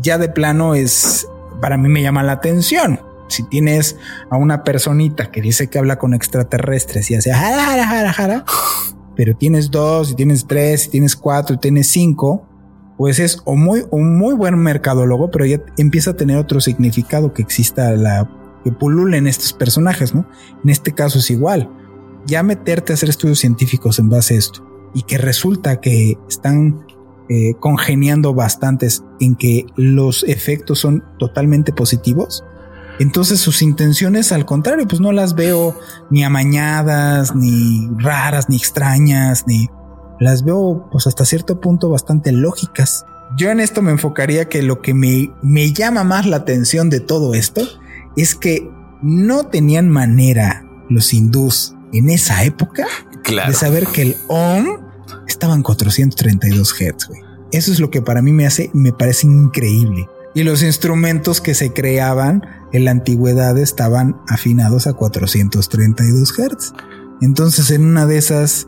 ya 0.00 0.18
de 0.18 0.28
plano 0.28 0.74
es, 0.74 1.28
para 1.60 1.76
mí 1.76 1.88
me 1.88 2.02
llama 2.02 2.22
la 2.22 2.32
atención. 2.32 3.00
Si 3.28 3.42
tienes 3.42 3.96
a 4.30 4.36
una 4.36 4.64
personita 4.64 5.30
que 5.30 5.40
dice 5.40 5.68
que 5.68 5.78
habla 5.78 5.98
con 5.98 6.14
extraterrestres 6.14 7.10
y 7.10 7.14
hace 7.14 7.32
jara, 7.32 7.64
jara, 7.64 7.86
jara, 7.86 8.12
jara, 8.12 8.44
pero 9.16 9.36
tienes 9.36 9.70
dos, 9.70 10.12
y 10.12 10.14
tienes 10.14 10.46
tres, 10.46 10.86
y 10.86 10.90
tienes 10.90 11.16
cuatro, 11.16 11.56
y 11.56 11.58
tienes 11.58 11.88
cinco, 11.88 12.46
pues 12.96 13.18
es 13.18 13.38
o 13.44 13.56
muy, 13.56 13.84
un 13.90 14.18
muy 14.18 14.34
buen 14.34 14.56
mercadólogo, 14.56 15.30
pero 15.30 15.46
ya 15.46 15.60
empieza 15.78 16.10
a 16.10 16.16
tener 16.16 16.36
otro 16.36 16.60
significado 16.60 17.32
que 17.32 17.42
exista 17.42 17.92
la 17.92 18.30
que 18.62 18.72
pululen 18.72 19.26
estos 19.26 19.52
personajes, 19.52 20.14
¿no? 20.14 20.26
En 20.62 20.70
este 20.70 20.92
caso 20.92 21.18
es 21.18 21.30
igual. 21.30 21.70
Ya 22.26 22.42
meterte 22.42 22.92
a 22.92 22.94
hacer 22.94 23.10
estudios 23.10 23.38
científicos 23.38 23.98
en 23.98 24.08
base 24.08 24.34
a 24.34 24.38
esto 24.38 24.66
y 24.94 25.02
que 25.02 25.18
resulta 25.18 25.80
que 25.80 26.16
están 26.28 26.86
eh, 27.28 27.54
congeniando 27.60 28.34
bastantes 28.34 29.02
en 29.20 29.34
que 29.34 29.66
los 29.76 30.24
efectos 30.24 30.78
son 30.80 31.04
totalmente 31.18 31.72
positivos. 31.72 32.44
Entonces 33.00 33.40
sus 33.40 33.62
intenciones, 33.62 34.30
al 34.30 34.44
contrario, 34.44 34.86
pues 34.86 35.00
no 35.00 35.10
las 35.10 35.34
veo 35.34 35.76
ni 36.10 36.22
amañadas, 36.22 37.34
ni 37.34 37.88
raras, 37.98 38.48
ni 38.48 38.56
extrañas, 38.56 39.44
ni 39.46 39.68
las 40.20 40.44
veo 40.44 40.88
pues 40.92 41.06
hasta 41.06 41.24
cierto 41.24 41.60
punto 41.60 41.88
bastante 41.90 42.30
lógicas. 42.30 43.04
Yo 43.36 43.50
en 43.50 43.58
esto 43.58 43.82
me 43.82 43.90
enfocaría 43.90 44.48
que 44.48 44.62
lo 44.62 44.80
que 44.80 44.94
me, 44.94 45.32
me 45.42 45.72
llama 45.72 46.04
más 46.04 46.26
la 46.26 46.36
atención 46.36 46.88
de 46.88 47.00
todo 47.00 47.34
esto 47.34 47.62
es 48.16 48.36
que 48.36 48.70
no 49.02 49.46
tenían 49.48 49.88
manera 49.88 50.64
los 50.88 51.12
hindús 51.12 51.74
en 51.92 52.10
esa 52.10 52.44
época 52.44 52.86
Claro. 53.24 53.50
de 53.50 53.56
saber 53.56 53.86
que 53.86 54.02
el 54.02 54.16
OM 54.28 54.83
estaba 55.26 55.54
en 55.54 55.62
432 55.62 56.74
Hz, 56.74 57.08
güey. 57.08 57.20
Eso 57.52 57.70
es 57.70 57.80
lo 57.80 57.90
que 57.90 58.02
para 58.02 58.22
mí 58.22 58.32
me 58.32 58.46
hace, 58.46 58.70
me 58.74 58.92
parece 58.92 59.26
increíble. 59.26 60.08
Y 60.34 60.42
los 60.42 60.62
instrumentos 60.62 61.40
que 61.40 61.54
se 61.54 61.72
creaban 61.72 62.42
en 62.72 62.84
la 62.84 62.90
antigüedad 62.90 63.56
estaban 63.58 64.16
afinados 64.26 64.86
a 64.88 64.94
432 64.94 66.32
Hz. 66.32 66.72
Entonces, 67.20 67.70
en 67.70 67.84
una 67.84 68.06
de 68.06 68.18
esas, 68.18 68.66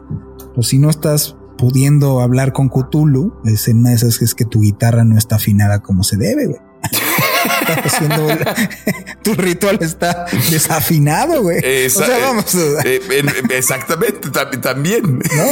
pues 0.54 0.68
si 0.68 0.78
no 0.78 0.88
estás 0.88 1.36
pudiendo 1.59 2.20
hablar 2.20 2.52
con 2.52 2.68
Cthulhu, 2.68 3.34
es 3.44 3.66
en 3.66 3.78
una 3.78 3.90
de 3.90 3.96
esas 3.96 4.18
que 4.18 4.24
es 4.24 4.34
que 4.34 4.44
tu 4.44 4.61
guitarra 4.61 5.04
no 5.04 5.18
está 5.18 5.36
afinada 5.36 5.80
como 5.80 6.04
se 6.04 6.16
debe, 6.16 6.46
güey. 6.46 6.61
Haciendo 7.84 8.28
tu 9.22 9.34
ritual 9.34 9.78
está 9.80 10.26
desafinado, 10.51 11.42
güey. 11.42 11.59
Esa- 11.62 12.03
o 12.03 12.07
sea, 12.07 12.18
vamos. 12.18 12.55
eh, 12.55 13.01
en- 13.11 13.51
exactamente, 13.51 14.28
tam- 14.28 14.61
también. 14.61 15.18
¿no? 15.18 15.44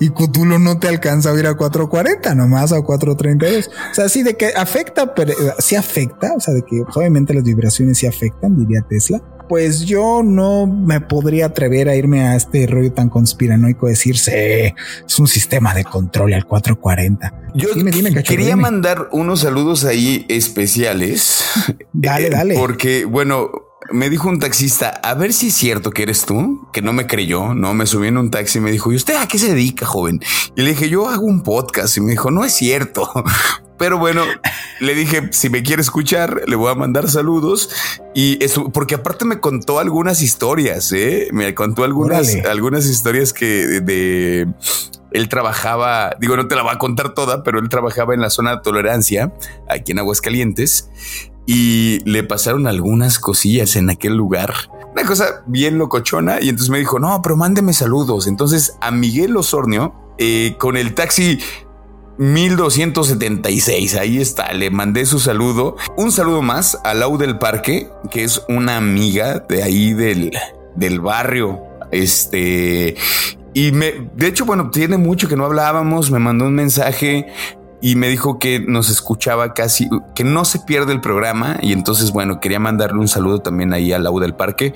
Y 0.00 0.10
Cthulhu 0.10 0.58
no 0.58 0.78
te 0.78 0.88
alcanza 0.88 1.30
a 1.30 1.38
ir 1.38 1.46
a 1.46 1.54
440, 1.54 2.34
nomás 2.34 2.72
a 2.72 2.80
432. 2.82 3.70
O 3.90 3.94
sea, 3.94 4.08
sí 4.08 4.22
de 4.22 4.36
que 4.36 4.48
afecta, 4.56 5.14
pero 5.14 5.32
eh, 5.32 5.36
sí 5.58 5.76
afecta. 5.76 6.32
O 6.36 6.40
sea, 6.40 6.54
de 6.54 6.62
que 6.62 6.82
pues, 6.84 6.96
obviamente 6.96 7.34
las 7.34 7.44
vibraciones 7.44 7.98
sí 7.98 8.06
afectan, 8.06 8.56
diría 8.56 8.82
Tesla. 8.88 9.20
Pues 9.48 9.84
yo 9.84 10.22
no 10.24 10.66
me 10.66 11.00
podría 11.00 11.46
atrever 11.46 11.88
a 11.88 11.96
irme 11.96 12.22
a 12.22 12.36
este 12.36 12.66
rollo 12.66 12.92
tan 12.92 13.08
conspiranoico, 13.08 13.86
decirse 13.86 14.74
es 15.06 15.18
un 15.18 15.26
sistema 15.26 15.74
de 15.74 15.84
control 15.84 16.34
al 16.34 16.46
440. 16.46 17.32
Yo 17.54 17.68
Dime, 17.74 17.90
dime, 17.90 18.12
cacho, 18.14 18.30
quería 18.30 18.50
dime. 18.50 18.62
mandar 18.62 19.08
unos 19.12 19.40
saludos 19.40 19.84
ahí 19.84 20.24
especiales. 20.28 21.44
Dale, 21.92 22.26
Eh, 22.26 22.30
dale. 22.30 22.54
Porque, 22.56 23.04
bueno, 23.04 23.50
me 23.90 24.08
dijo 24.08 24.28
un 24.28 24.38
taxista, 24.38 24.88
a 24.88 25.14
ver 25.14 25.32
si 25.32 25.48
es 25.48 25.54
cierto 25.54 25.90
que 25.90 26.04
eres 26.04 26.24
tú, 26.24 26.66
que 26.72 26.80
no 26.80 26.92
me 26.92 27.06
creyó, 27.06 27.52
no 27.54 27.74
me 27.74 27.84
subí 27.86 28.08
en 28.08 28.16
un 28.16 28.30
taxi 28.30 28.58
y 28.58 28.60
me 28.62 28.70
dijo, 28.70 28.90
¿y 28.92 28.96
usted 28.96 29.16
a 29.16 29.26
qué 29.28 29.38
se 29.38 29.48
dedica, 29.48 29.84
joven? 29.84 30.20
Y 30.56 30.62
le 30.62 30.70
dije, 30.70 30.88
yo 30.88 31.08
hago 31.08 31.26
un 31.26 31.42
podcast 31.42 31.96
y 31.96 32.00
me 32.00 32.12
dijo, 32.12 32.30
no 32.30 32.44
es 32.44 32.52
cierto. 32.54 33.10
Pero 33.82 33.98
bueno, 33.98 34.22
le 34.78 34.94
dije, 34.94 35.28
si 35.32 35.50
me 35.50 35.64
quiere 35.64 35.82
escuchar, 35.82 36.42
le 36.46 36.54
voy 36.54 36.70
a 36.70 36.76
mandar 36.76 37.10
saludos. 37.10 37.68
Y 38.14 38.42
eso, 38.44 38.70
porque 38.70 38.94
aparte 38.94 39.24
me 39.24 39.40
contó 39.40 39.80
algunas 39.80 40.22
historias, 40.22 40.92
¿eh? 40.92 41.30
Me 41.32 41.52
contó 41.56 41.82
algunas, 41.82 42.28
Órale. 42.28 42.48
algunas 42.48 42.86
historias 42.86 43.32
que 43.32 43.66
de, 43.66 43.80
de- 43.80 44.46
él 45.10 45.28
trabajaba, 45.28 46.14
digo, 46.20 46.36
no 46.36 46.46
te 46.46 46.54
la 46.54 46.62
voy 46.62 46.70
a 46.72 46.78
contar 46.78 47.12
toda, 47.12 47.42
pero 47.42 47.58
él 47.58 47.68
trabajaba 47.68 48.14
en 48.14 48.20
la 48.20 48.30
zona 48.30 48.52
de 48.52 48.62
tolerancia, 48.62 49.32
aquí 49.68 49.90
en 49.90 49.98
Aguascalientes, 49.98 50.88
y 51.44 51.98
le 52.08 52.22
pasaron 52.22 52.68
algunas 52.68 53.18
cosillas 53.18 53.74
en 53.74 53.90
aquel 53.90 54.14
lugar. 54.14 54.54
Una 54.92 55.04
cosa 55.04 55.42
bien 55.48 55.76
locochona. 55.76 56.40
Y 56.40 56.50
entonces 56.50 56.70
me 56.70 56.78
dijo, 56.78 57.00
no, 57.00 57.20
pero 57.20 57.36
mándeme 57.36 57.72
saludos. 57.72 58.28
Entonces 58.28 58.76
a 58.80 58.92
Miguel 58.92 59.36
Osornio, 59.36 59.92
eh, 60.18 60.54
con 60.60 60.76
el 60.76 60.94
taxi 60.94 61.40
1276, 62.22 63.96
ahí 63.96 64.20
está, 64.20 64.52
le 64.52 64.70
mandé 64.70 65.06
su 65.06 65.18
saludo. 65.18 65.76
Un 65.96 66.12
saludo 66.12 66.40
más 66.40 66.78
a 66.84 66.94
Lau 66.94 67.18
del 67.18 67.36
Parque, 67.36 67.90
que 68.12 68.22
es 68.22 68.42
una 68.48 68.76
amiga 68.76 69.40
de 69.40 69.64
ahí 69.64 69.92
del, 69.92 70.30
del 70.76 71.00
barrio. 71.00 71.60
Este, 71.90 72.94
y 73.54 73.72
me, 73.72 74.08
de 74.14 74.28
hecho, 74.28 74.44
bueno, 74.44 74.70
tiene 74.70 74.98
mucho 74.98 75.28
que 75.28 75.34
no 75.34 75.44
hablábamos, 75.44 76.12
me 76.12 76.20
mandó 76.20 76.44
un 76.44 76.54
mensaje 76.54 77.26
y 77.80 77.96
me 77.96 78.08
dijo 78.08 78.38
que 78.38 78.60
nos 78.60 78.88
escuchaba 78.88 79.52
casi, 79.52 79.88
que 80.14 80.22
no 80.22 80.44
se 80.44 80.60
pierde 80.60 80.92
el 80.92 81.00
programa. 81.00 81.58
Y 81.60 81.72
entonces, 81.72 82.12
bueno, 82.12 82.38
quería 82.38 82.60
mandarle 82.60 83.00
un 83.00 83.08
saludo 83.08 83.40
también 83.40 83.72
ahí 83.72 83.92
a 83.92 83.98
Lau 83.98 84.20
del 84.20 84.36
Parque. 84.36 84.74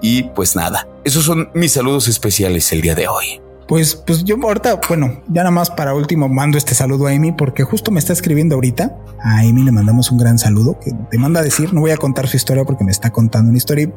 Y 0.00 0.22
pues 0.30 0.54
nada, 0.54 0.86
esos 1.02 1.24
son 1.24 1.50
mis 1.54 1.72
saludos 1.72 2.06
especiales 2.06 2.70
el 2.72 2.82
día 2.82 2.94
de 2.94 3.08
hoy. 3.08 3.43
Pues, 3.66 3.94
pues 3.94 4.24
yo 4.24 4.36
ahorita, 4.42 4.80
bueno, 4.88 5.22
ya 5.28 5.42
nada 5.42 5.50
más 5.50 5.70
para 5.70 5.94
último 5.94 6.28
mando 6.28 6.58
este 6.58 6.74
saludo 6.74 7.06
a 7.06 7.12
Amy 7.12 7.32
porque 7.32 7.64
justo 7.64 7.90
me 7.90 7.98
está 7.98 8.12
escribiendo 8.12 8.56
ahorita. 8.56 8.96
A 9.20 9.40
Amy 9.40 9.62
le 9.62 9.72
mandamos 9.72 10.10
un 10.10 10.18
gran 10.18 10.38
saludo 10.38 10.78
que 10.80 10.92
te 11.10 11.18
manda 11.18 11.40
a 11.40 11.42
decir, 11.42 11.72
no 11.72 11.80
voy 11.80 11.90
a 11.90 11.96
contar 11.96 12.28
su 12.28 12.36
historia 12.36 12.64
porque 12.64 12.84
me 12.84 12.90
está 12.90 13.10
contando 13.10 13.48
una 13.48 13.56
historia. 13.56 13.84
y 13.84 13.92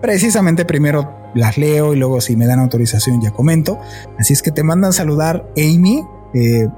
Precisamente 0.00 0.64
primero 0.64 1.12
las 1.34 1.58
leo 1.58 1.92
y 1.92 1.96
luego 1.98 2.20
si 2.20 2.36
me 2.36 2.46
dan 2.46 2.60
autorización 2.60 3.20
ya 3.20 3.32
comento. 3.32 3.78
Así 4.18 4.32
es 4.32 4.42
que 4.42 4.52
te 4.52 4.62
mandan 4.62 4.92
saludar 4.92 5.50
Amy. 5.56 6.04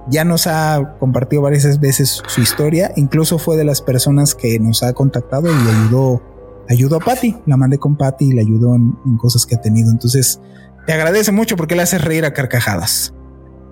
ya 0.09 0.25
nos 0.25 0.47
ha 0.47 0.97
compartido 0.99 1.43
varias 1.43 1.81
veces 1.81 2.23
su 2.27 2.41
historia. 2.41 2.93
Incluso 2.97 3.39
fue 3.39 3.59
de 3.59 3.65
las 3.65 3.83
personas 3.83 4.35
que 4.35 4.59
nos 4.59 4.83
ha 4.83 4.95
contactado 4.95 5.49
y 5.49 5.69
ayudó, 5.69 6.23
ayudó 6.71 6.97
a 6.97 7.01
Patty. 7.01 7.37
La 7.45 7.59
mandé 7.59 7.77
con 7.77 7.97
Patty 7.97 8.31
y 8.31 8.33
le 8.33 8.41
ayudó 8.41 8.75
en 8.75 9.19
cosas 9.19 9.45
que 9.45 9.55
ha 9.55 9.61
tenido. 9.61 9.91
Entonces, 9.91 10.41
te 10.87 10.93
agradece 10.93 11.33
mucho 11.33 11.57
porque 11.57 11.75
le 11.77 11.83
haces 11.83 12.03
reír 12.03 12.25
a 12.25 12.33
carcajadas. 12.33 13.13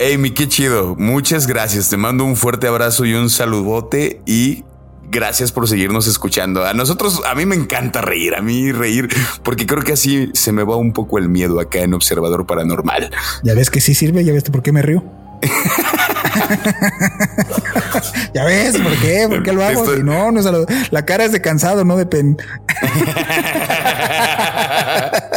Amy, 0.00 0.30
qué 0.30 0.48
chido. 0.48 0.94
Muchas 0.96 1.46
gracias. 1.46 1.88
Te 1.90 1.96
mando 1.96 2.24
un 2.24 2.36
fuerte 2.36 2.66
abrazo 2.66 3.04
y 3.04 3.14
un 3.14 3.28
saludote 3.28 4.22
y 4.26 4.64
gracias 5.10 5.52
por 5.52 5.68
seguirnos 5.68 6.06
escuchando. 6.06 6.64
A 6.64 6.72
nosotros, 6.72 7.20
a 7.28 7.34
mí 7.34 7.44
me 7.44 7.54
encanta 7.56 8.00
reír, 8.00 8.34
a 8.34 8.40
mí 8.40 8.72
reír, 8.72 9.08
porque 9.42 9.66
creo 9.66 9.82
que 9.82 9.92
así 9.92 10.30
se 10.34 10.52
me 10.52 10.62
va 10.62 10.76
un 10.76 10.92
poco 10.92 11.18
el 11.18 11.28
miedo 11.28 11.60
acá 11.60 11.80
en 11.80 11.92
Observador 11.94 12.46
Paranormal. 12.46 13.10
Ya 13.42 13.54
ves 13.54 13.68
que 13.70 13.80
sí 13.82 13.94
sirve, 13.94 14.24
ya 14.24 14.32
ves 14.32 14.44
por 14.44 14.62
qué 14.62 14.72
me 14.72 14.80
río. 14.82 15.04
ya 18.34 18.44
ves 18.44 18.76
por 18.78 18.92
qué, 18.98 19.26
por 19.28 19.42
qué 19.42 19.52
lo 19.52 19.64
hago. 19.64 19.94
Si 19.94 20.02
no, 20.02 20.30
no 20.32 20.40
es 20.40 20.46
a 20.46 20.52
lo- 20.52 20.66
la 20.90 21.04
cara 21.04 21.24
es 21.24 21.32
de 21.32 21.40
cansado, 21.40 21.84
no 21.84 21.96
de 21.96 22.06
pen. 22.06 22.36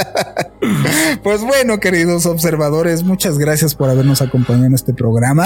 Pues 1.21 1.41
bueno, 1.43 1.79
queridos 1.79 2.25
observadores, 2.25 3.03
muchas 3.03 3.37
gracias 3.37 3.75
por 3.75 3.89
habernos 3.89 4.21
acompañado 4.21 4.65
en 4.65 4.73
este 4.73 4.93
programa. 4.93 5.45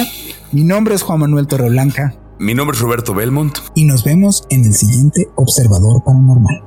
Mi 0.52 0.64
nombre 0.64 0.96
es 0.96 1.02
Juan 1.02 1.20
Manuel 1.20 1.48
Torreblanca 1.48 2.16
Mi 2.40 2.54
nombre 2.54 2.76
es 2.76 2.82
Roberto 2.82 3.14
Belmont. 3.14 3.58
y 3.76 3.86
nos 3.86 4.04
vemos 4.04 4.44
en 4.50 4.66
el 4.66 4.74
siguiente 4.74 5.28
Observador 5.36 6.04
Paranormal. 6.04 6.64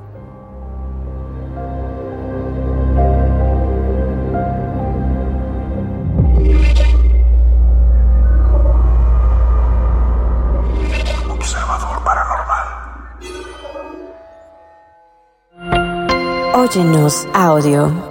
Óyenos 16.53 17.27
audio. 17.33 18.10